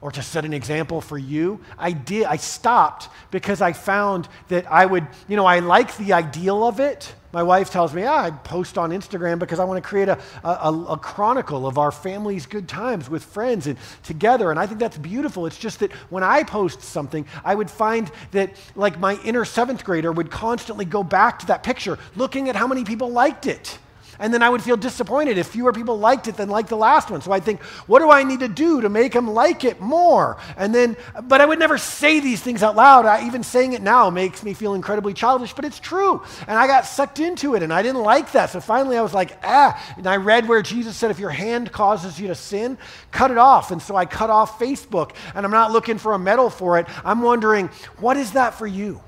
or 0.00 0.12
to 0.12 0.22
set 0.22 0.44
an 0.44 0.52
example 0.52 1.00
for 1.00 1.18
you. 1.18 1.60
I 1.76 1.92
did 1.92 2.24
I 2.24 2.36
stopped 2.36 3.08
because 3.30 3.60
I 3.60 3.72
found 3.72 4.28
that 4.48 4.70
I 4.70 4.86
would, 4.86 5.06
you 5.26 5.36
know, 5.36 5.46
I 5.46 5.58
like 5.58 5.96
the 5.96 6.12
ideal 6.12 6.62
of 6.66 6.78
it. 6.78 7.14
My 7.30 7.42
wife 7.42 7.70
tells 7.70 7.92
me, 7.92 8.04
ah, 8.04 8.24
I 8.24 8.30
post 8.30 8.78
on 8.78 8.90
Instagram 8.90 9.38
because 9.38 9.58
I 9.58 9.64
want 9.64 9.82
to 9.82 9.86
create 9.86 10.08
a, 10.08 10.18
a, 10.42 10.86
a, 10.90 10.96
chronicle 10.96 11.66
of 11.66 11.76
our 11.76 11.92
family's 11.92 12.46
good 12.46 12.66
times 12.66 13.10
with 13.10 13.22
friends 13.22 13.66
and 13.66 13.78
together. 14.02 14.50
And 14.50 14.58
I 14.58 14.66
think 14.66 14.80
that's 14.80 14.96
beautiful. 14.96 15.44
It's 15.44 15.58
just 15.58 15.80
that 15.80 15.92
when 16.08 16.22
I 16.22 16.42
post 16.42 16.80
something, 16.80 17.26
I 17.44 17.54
would 17.54 17.70
find 17.70 18.10
that, 18.30 18.56
like, 18.76 18.98
my 18.98 19.20
inner 19.24 19.44
seventh 19.44 19.84
grader 19.84 20.10
would 20.10 20.30
constantly 20.30 20.86
go 20.86 21.02
back 21.02 21.38
to 21.40 21.46
that 21.46 21.62
picture, 21.62 21.98
looking 22.16 22.48
at 22.48 22.56
how 22.56 22.66
many 22.66 22.84
people 22.84 23.10
liked 23.10 23.46
it. 23.46 23.78
And 24.18 24.34
then 24.34 24.42
I 24.42 24.48
would 24.48 24.62
feel 24.62 24.76
disappointed 24.76 25.38
if 25.38 25.48
fewer 25.48 25.72
people 25.72 25.98
liked 25.98 26.28
it 26.28 26.36
than 26.36 26.48
liked 26.48 26.68
the 26.68 26.76
last 26.76 27.10
one. 27.10 27.20
So 27.20 27.32
I'd 27.32 27.44
think, 27.44 27.62
what 27.86 28.00
do 28.00 28.10
I 28.10 28.24
need 28.24 28.40
to 28.40 28.48
do 28.48 28.80
to 28.80 28.88
make 28.88 29.12
them 29.12 29.28
like 29.28 29.64
it 29.64 29.80
more? 29.80 30.38
And 30.56 30.74
then, 30.74 30.96
but 31.24 31.40
I 31.40 31.46
would 31.46 31.58
never 31.58 31.78
say 31.78 32.20
these 32.20 32.40
things 32.40 32.62
out 32.62 32.76
loud. 32.76 33.06
I, 33.06 33.26
even 33.26 33.42
saying 33.42 33.74
it 33.74 33.82
now 33.82 34.10
makes 34.10 34.42
me 34.42 34.54
feel 34.54 34.74
incredibly 34.74 35.14
childish, 35.14 35.52
but 35.52 35.64
it's 35.64 35.78
true. 35.80 36.22
And 36.46 36.58
I 36.58 36.66
got 36.66 36.84
sucked 36.84 37.20
into 37.20 37.54
it 37.54 37.62
and 37.62 37.72
I 37.72 37.82
didn't 37.82 38.02
like 38.02 38.32
that. 38.32 38.50
So 38.50 38.60
finally 38.60 38.96
I 38.96 39.02
was 39.02 39.14
like, 39.14 39.38
ah. 39.42 39.80
And 39.96 40.06
I 40.06 40.16
read 40.16 40.48
where 40.48 40.62
Jesus 40.62 40.96
said, 40.96 41.10
if 41.10 41.18
your 41.18 41.30
hand 41.30 41.70
causes 41.72 42.20
you 42.20 42.28
to 42.28 42.34
sin, 42.34 42.78
cut 43.10 43.30
it 43.30 43.38
off. 43.38 43.70
And 43.70 43.80
so 43.80 43.94
I 43.96 44.06
cut 44.06 44.30
off 44.30 44.58
Facebook 44.58 45.12
and 45.34 45.44
I'm 45.44 45.52
not 45.52 45.72
looking 45.72 45.98
for 45.98 46.14
a 46.14 46.18
medal 46.18 46.50
for 46.50 46.78
it. 46.78 46.86
I'm 47.04 47.22
wondering, 47.22 47.68
what 47.98 48.16
is 48.16 48.32
that 48.32 48.54
for 48.54 48.66
you? 48.66 49.00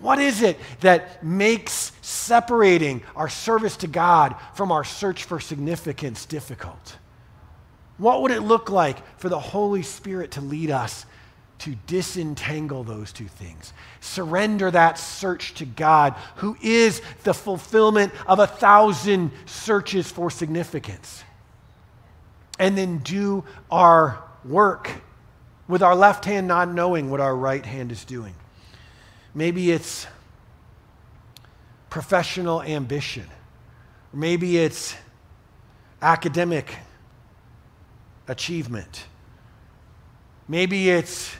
What 0.00 0.18
is 0.18 0.42
it 0.42 0.58
that 0.80 1.22
makes 1.22 1.92
separating 2.00 3.02
our 3.14 3.28
service 3.28 3.76
to 3.78 3.86
God 3.86 4.34
from 4.54 4.72
our 4.72 4.84
search 4.84 5.24
for 5.24 5.40
significance 5.40 6.24
difficult? 6.24 6.96
What 7.98 8.22
would 8.22 8.30
it 8.30 8.40
look 8.40 8.70
like 8.70 9.06
for 9.18 9.28
the 9.28 9.38
Holy 9.38 9.82
Spirit 9.82 10.32
to 10.32 10.40
lead 10.40 10.70
us 10.70 11.04
to 11.58 11.74
disentangle 11.86 12.82
those 12.82 13.12
two 13.12 13.28
things? 13.28 13.74
Surrender 14.00 14.70
that 14.70 14.98
search 14.98 15.52
to 15.54 15.66
God, 15.66 16.14
who 16.36 16.56
is 16.62 17.02
the 17.24 17.34
fulfillment 17.34 18.12
of 18.26 18.38
a 18.38 18.46
thousand 18.46 19.30
searches 19.44 20.10
for 20.10 20.30
significance. 20.30 21.22
And 22.58 22.76
then 22.76 22.98
do 22.98 23.44
our 23.70 24.22
work 24.46 24.90
with 25.68 25.82
our 25.82 25.94
left 25.94 26.24
hand 26.24 26.48
not 26.48 26.70
knowing 26.70 27.10
what 27.10 27.20
our 27.20 27.36
right 27.36 27.64
hand 27.64 27.92
is 27.92 28.06
doing. 28.06 28.34
Maybe 29.34 29.70
it's 29.70 30.06
professional 31.88 32.62
ambition. 32.62 33.26
Maybe 34.12 34.58
it's 34.58 34.96
academic 36.02 36.76
achievement. 38.26 39.04
Maybe 40.48 40.90
it's 40.90 41.36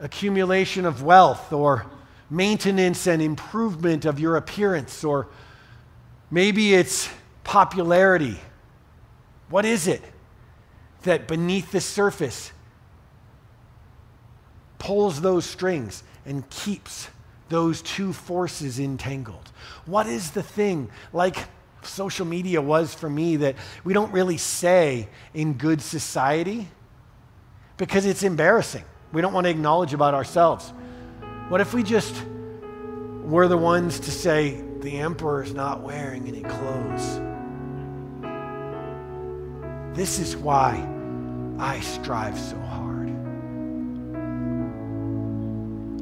accumulation 0.00 0.86
of 0.86 1.02
wealth 1.02 1.52
or 1.52 1.86
maintenance 2.30 3.06
and 3.06 3.20
improvement 3.20 4.04
of 4.04 4.18
your 4.18 4.36
appearance, 4.36 5.04
or 5.04 5.28
maybe 6.30 6.74
it's 6.74 7.08
popularity. 7.44 8.38
What 9.48 9.64
is 9.64 9.88
it 9.88 10.02
that 11.02 11.26
beneath 11.26 11.72
the 11.72 11.80
surface 11.80 12.52
pulls 14.78 15.20
those 15.20 15.44
strings 15.44 16.02
and 16.24 16.48
keeps 16.50 17.08
those 17.50 17.82
two 17.82 18.14
forces 18.14 18.80
entangled? 18.80 19.52
What 19.84 20.06
is 20.06 20.30
the 20.30 20.42
thing, 20.42 20.90
like 21.12 21.36
social 21.82 22.24
media 22.24 22.62
was 22.62 22.94
for 22.94 23.10
me, 23.10 23.36
that 23.36 23.56
we 23.84 23.92
don't 23.92 24.12
really 24.12 24.38
say 24.38 25.08
in 25.34 25.54
good 25.54 25.82
society 25.82 26.68
because 27.76 28.06
it's 28.06 28.22
embarrassing? 28.22 28.84
We 29.12 29.20
don't 29.20 29.34
want 29.34 29.44
to 29.44 29.50
acknowledge 29.50 29.92
about 29.92 30.14
ourselves. 30.14 30.72
What 31.48 31.60
if 31.60 31.74
we 31.74 31.82
just 31.82 32.14
were 33.24 33.48
the 33.48 33.58
ones 33.58 34.00
to 34.00 34.10
say, 34.10 34.62
the 34.80 34.98
emperor 34.98 35.42
is 35.42 35.52
not 35.52 35.82
wearing 35.82 36.26
any 36.26 36.42
clothes? 36.42 37.20
This 39.96 40.18
is 40.20 40.36
why 40.36 40.88
I 41.58 41.80
strive 41.80 42.38
so 42.38 42.56
hard. 42.56 42.89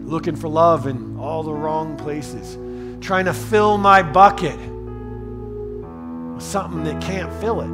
Looking 0.09 0.37
for 0.37 0.49
love 0.49 0.87
in 0.87 1.19
all 1.19 1.43
the 1.43 1.53
wrong 1.53 1.95
places, 1.99 2.57
trying 3.05 3.27
to 3.27 3.35
fill 3.35 3.77
my 3.77 4.03
bucket 4.03 4.59
with 6.35 6.43
something 6.43 6.83
that 6.85 7.03
can't 7.03 7.31
fill 7.43 7.61
it. 7.61 7.69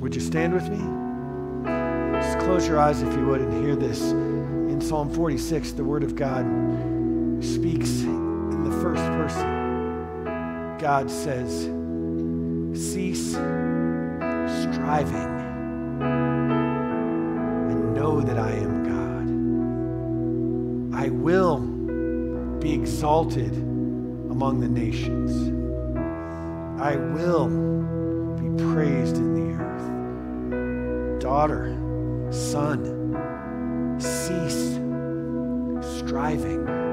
Would 0.00 0.14
you 0.14 0.20
stand 0.20 0.54
with 0.54 0.68
me? 0.68 0.78
Just 2.22 2.38
close 2.38 2.68
your 2.68 2.78
eyes 2.78 3.02
if 3.02 3.12
you 3.14 3.26
would 3.26 3.40
and 3.40 3.64
hear 3.64 3.74
this. 3.74 4.00
In 4.12 4.80
Psalm 4.80 5.12
46, 5.12 5.72
the 5.72 5.82
Word 5.82 6.04
of 6.04 6.14
God 6.14 6.44
speaks 7.42 8.02
in 8.02 8.62
the 8.62 8.70
first 8.80 9.02
person. 9.02 10.78
God 10.78 11.10
says, 11.10 11.64
Cease 12.80 13.32
striving 14.72 15.37
that 18.22 18.38
I 18.38 18.52
am 18.52 18.82
God. 18.84 19.28
I 21.04 21.08
will 21.10 21.58
be 22.60 22.72
exalted 22.72 23.52
among 23.52 24.60
the 24.60 24.68
nations. 24.68 25.30
I 26.80 26.96
will 26.96 27.48
be 28.36 28.48
praised 28.72 29.16
in 29.16 29.34
the 29.34 29.52
earth. 29.62 31.20
Daughter, 31.20 31.76
son, 32.30 33.96
cease 34.00 34.78
striving 35.98 36.87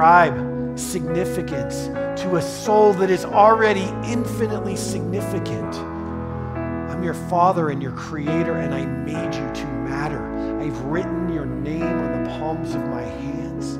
ascribe 0.00 0.78
significance 0.78 1.88
to 2.18 2.36
a 2.36 2.40
soul 2.40 2.94
that 2.94 3.10
is 3.10 3.26
already 3.26 3.84
infinitely 4.10 4.74
significant. 4.74 5.74
I'm 5.74 7.02
your 7.02 7.12
Father 7.12 7.68
and 7.68 7.82
your 7.82 7.92
Creator, 7.92 8.56
and 8.56 8.74
I 8.74 8.86
made 8.86 9.34
you 9.34 9.52
to 9.52 9.66
matter. 9.66 10.58
I've 10.58 10.80
written 10.84 11.30
your 11.30 11.44
name 11.44 11.82
on 11.82 12.24
the 12.24 12.30
palms 12.30 12.74
of 12.74 12.80
my 12.88 13.02
hands. 13.02 13.78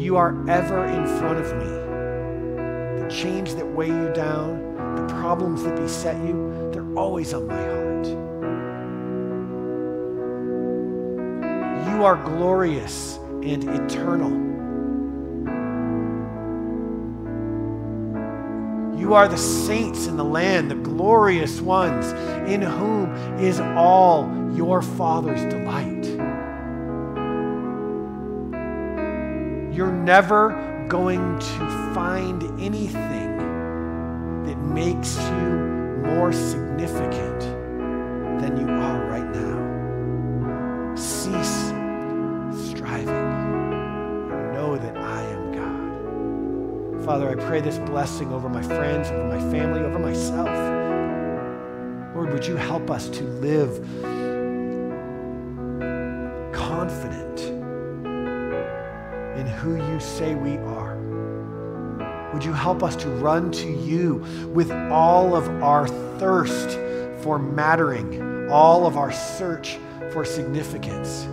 You 0.00 0.16
are 0.16 0.48
ever 0.48 0.86
in 0.86 1.06
front 1.18 1.38
of 1.38 1.54
me. 1.58 3.02
The 3.02 3.08
chains 3.10 3.54
that 3.56 3.66
weigh 3.66 3.88
you 3.88 4.10
down, 4.14 4.96
the 4.96 5.14
problems 5.16 5.64
that 5.64 5.76
beset 5.76 6.16
you, 6.24 6.70
they're 6.72 6.94
always 6.96 7.34
on 7.34 7.46
my 7.46 7.62
heart. 7.62 8.06
You 11.94 12.04
are 12.06 12.16
glorious 12.16 13.18
and 13.42 13.64
eternal. 13.64 14.53
You 19.04 19.12
are 19.12 19.28
the 19.28 19.36
saints 19.36 20.06
in 20.06 20.16
the 20.16 20.24
land, 20.24 20.70
the 20.70 20.76
glorious 20.76 21.60
ones, 21.60 22.06
in 22.48 22.62
whom 22.62 23.12
is 23.38 23.60
all 23.60 24.32
your 24.54 24.80
Father's 24.80 25.42
delight. 25.52 26.06
You're 29.76 29.92
never 29.92 30.86
going 30.88 31.38
to 31.38 31.92
find 31.94 32.44
anything 32.58 33.36
that 34.46 34.56
makes 34.56 35.18
you 35.18 35.50
more 36.06 36.32
significant 36.32 37.40
than 38.40 38.56
you 38.58 38.70
are 38.70 39.04
right 39.04 39.30
now. 39.34 39.53
Father, 47.04 47.28
I 47.28 47.34
pray 47.34 47.60
this 47.60 47.78
blessing 47.80 48.32
over 48.32 48.48
my 48.48 48.62
friends, 48.62 49.10
over 49.10 49.24
my 49.24 49.38
family, 49.50 49.80
over 49.80 49.98
myself. 49.98 50.48
Lord, 52.14 52.32
would 52.32 52.46
you 52.46 52.56
help 52.56 52.90
us 52.90 53.10
to 53.10 53.24
live 53.24 53.78
confident 56.54 57.40
in 59.38 59.46
who 59.46 59.76
you 59.76 60.00
say 60.00 60.34
we 60.34 60.56
are? 60.56 60.96
Would 62.32 62.42
you 62.42 62.54
help 62.54 62.82
us 62.82 62.96
to 62.96 63.10
run 63.10 63.52
to 63.52 63.70
you 63.70 64.24
with 64.54 64.70
all 64.90 65.36
of 65.36 65.46
our 65.62 65.86
thirst 66.18 66.78
for 67.22 67.38
mattering, 67.38 68.48
all 68.50 68.86
of 68.86 68.96
our 68.96 69.12
search 69.12 69.78
for 70.10 70.24
significance? 70.24 71.28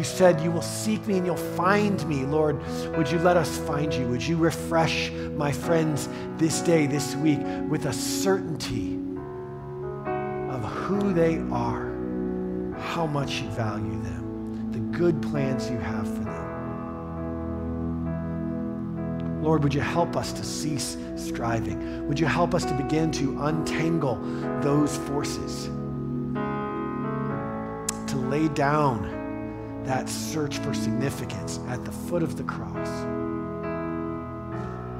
You 0.00 0.04
said 0.04 0.40
you 0.40 0.50
will 0.50 0.62
seek 0.62 1.06
me 1.06 1.18
and 1.18 1.26
you'll 1.26 1.36
find 1.36 2.08
me. 2.08 2.24
Lord, 2.24 2.58
would 2.96 3.10
you 3.10 3.18
let 3.18 3.36
us 3.36 3.58
find 3.58 3.92
you? 3.92 4.08
Would 4.08 4.26
you 4.26 4.38
refresh 4.38 5.10
my 5.10 5.52
friends 5.52 6.08
this 6.38 6.62
day, 6.62 6.86
this 6.86 7.14
week, 7.16 7.40
with 7.68 7.84
a 7.84 7.92
certainty 7.92 8.94
of 10.54 10.64
who 10.64 11.12
they 11.12 11.36
are, 11.52 11.90
how 12.78 13.06
much 13.06 13.42
you 13.42 13.50
value 13.50 14.02
them, 14.02 14.72
the 14.72 14.78
good 14.96 15.20
plans 15.20 15.68
you 15.68 15.76
have 15.76 16.08
for 16.08 16.24
them? 16.24 16.40
Lord, 19.42 19.62
would 19.62 19.74
you 19.74 19.82
help 19.82 20.16
us 20.16 20.32
to 20.32 20.42
cease 20.42 20.96
striving? 21.14 22.08
Would 22.08 22.18
you 22.18 22.24
help 22.24 22.54
us 22.54 22.64
to 22.64 22.72
begin 22.72 23.12
to 23.12 23.42
untangle 23.42 24.18
those 24.62 24.96
forces? 24.96 25.66
To 28.06 28.16
lay 28.16 28.48
down 28.48 29.19
that 29.84 30.08
search 30.08 30.58
for 30.58 30.74
significance 30.74 31.60
at 31.68 31.84
the 31.84 31.92
foot 31.92 32.22
of 32.22 32.36
the 32.36 32.44
cross. 32.44 32.88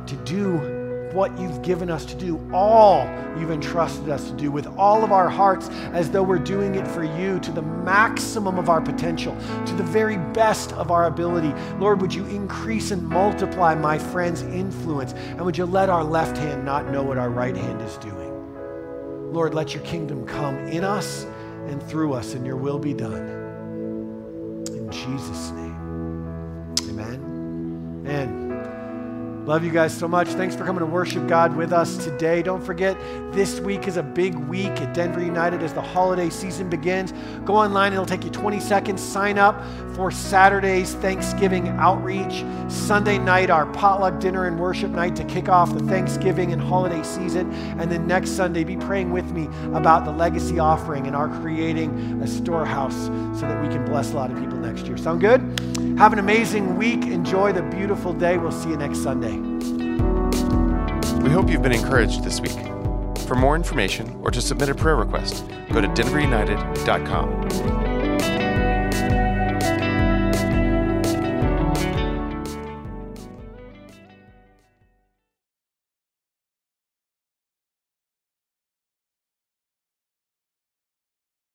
To 0.09 0.17
do 0.25 0.81
what 1.13 1.37
you've 1.39 1.63
given 1.63 1.91
us 1.91 2.05
to 2.05 2.15
do, 2.15 2.41
all 2.53 3.05
you've 3.39 3.51
entrusted 3.51 4.09
us 4.09 4.31
to 4.31 4.37
do 4.37 4.51
with 4.51 4.67
all 4.79 5.03
of 5.03 5.13
our 5.13 5.29
hearts, 5.29 5.69
as 5.93 6.11
though 6.11 6.23
we're 6.23 6.39
doing 6.39 6.77
it 6.77 6.87
for 6.87 7.03
you 7.03 7.41
to 7.41 7.51
the 7.51 7.63
maximum 7.63 8.59
of 8.59 8.69
our 8.69 8.81
potential, 8.81 9.37
to 9.67 9.75
the 9.75 9.83
very 9.83 10.19
best 10.33 10.73
of 10.73 10.91
our 10.91 11.07
ability. 11.07 11.53
Lord, 11.79 12.01
would 12.01 12.15
you 12.15 12.25
increase 12.27 12.91
and 12.91 13.07
multiply 13.07 13.75
my 13.75 13.99
friend's 13.99 14.43
influence, 14.43 15.13
and 15.13 15.41
would 15.41 15.59
you 15.59 15.67
let 15.67 15.91
our 15.91 16.05
left 16.05 16.37
hand 16.37 16.65
not 16.65 16.91
know 16.91 17.03
what 17.03 17.19
our 17.19 17.31
right 17.31 17.57
hand 17.57 17.81
is 17.83 17.97
doing? 17.99 19.33
Lord, 19.33 19.55
let 19.55 19.75
your 19.75 19.83
kingdom 19.85 20.27
come 20.27 20.59
in 20.69 20.85
us 20.85 21.25
and 21.67 21.83
through 21.83 22.15
us, 22.15 22.35
and 22.35 22.47
your 22.47 22.57
will 22.57 22.79
be 22.79 22.95
done. 22.95 23.40
Love 29.51 29.65
you 29.65 29.73
guys 29.73 29.93
so 29.93 30.07
much. 30.07 30.29
Thanks 30.29 30.55
for 30.55 30.65
coming 30.65 30.79
to 30.79 30.87
worship 30.87 31.27
God 31.27 31.57
with 31.57 31.73
us 31.73 31.97
today. 31.97 32.41
Don't 32.41 32.63
forget, 32.63 32.97
this 33.33 33.59
week 33.59 33.89
is 33.89 33.97
a 33.97 34.03
big 34.03 34.37
week 34.37 34.71
at 34.81 34.95
Denver 34.95 35.21
United 35.21 35.61
as 35.65 35.73
the 35.73 35.83
holiday 35.83 36.31
season 36.31 36.71
begins. 36.71 37.13
Go 37.45 37.57
online, 37.57 37.93
it'll 37.93 38.07
take 38.07 38.23
you 38.23 38.31
20 38.31 38.61
seconds. 38.61 39.03
Sign 39.03 39.39
up 39.39 39.61
for 39.97 40.13
Saturday's 40.13 40.95
Thanksgiving 40.95 41.67
outreach. 41.67 42.45
Sunday 42.69 43.19
night, 43.19 43.51
our 43.51 43.67
potluck 43.67 44.21
dinner 44.21 44.47
and 44.47 44.57
worship 44.57 44.93
night 44.93 45.17
to 45.17 45.25
kick 45.25 45.49
off 45.49 45.75
the 45.75 45.85
Thanksgiving 45.85 46.53
and 46.53 46.63
holiday 46.63 47.03
season. 47.03 47.53
And 47.81 47.91
then 47.91 48.07
next 48.07 48.31
Sunday, 48.31 48.63
be 48.63 48.77
praying 48.77 49.11
with 49.11 49.33
me 49.33 49.49
about 49.75 50.05
the 50.05 50.13
legacy 50.13 50.61
offering 50.61 51.09
and 51.09 51.17
our 51.17 51.29
creating 51.41 52.23
a 52.23 52.27
storehouse 52.29 53.07
so 53.37 53.49
that 53.49 53.61
we 53.61 53.67
can 53.67 53.85
bless 53.85 54.13
a 54.13 54.15
lot 54.15 54.31
of 54.31 54.39
people 54.39 54.59
next 54.59 54.87
year. 54.87 54.97
Sound 54.97 55.21
good? 55.21 55.41
Have 55.99 56.13
an 56.13 56.19
amazing 56.21 56.77
week. 56.77 57.03
Enjoy 57.07 57.53
the 57.53 57.63
beautiful 57.63 58.13
day. 58.13 58.39
We'll 58.39 58.53
see 58.53 58.71
you 58.71 58.77
next 58.77 59.03
Sunday. 59.03 59.40
We 61.23 61.31
hope 61.31 61.51
you've 61.51 61.63
been 61.63 61.73
encouraged 61.73 62.25
this 62.25 62.41
week. 62.41 62.59
For 63.27 63.35
more 63.35 63.55
information 63.55 64.19
or 64.23 64.31
to 64.31 64.41
submit 64.41 64.69
a 64.69 64.75
prayer 64.75 64.97
request, 64.97 65.47
go 65.73 65.81
to 65.81 65.89
denverunited.com. 65.89 67.90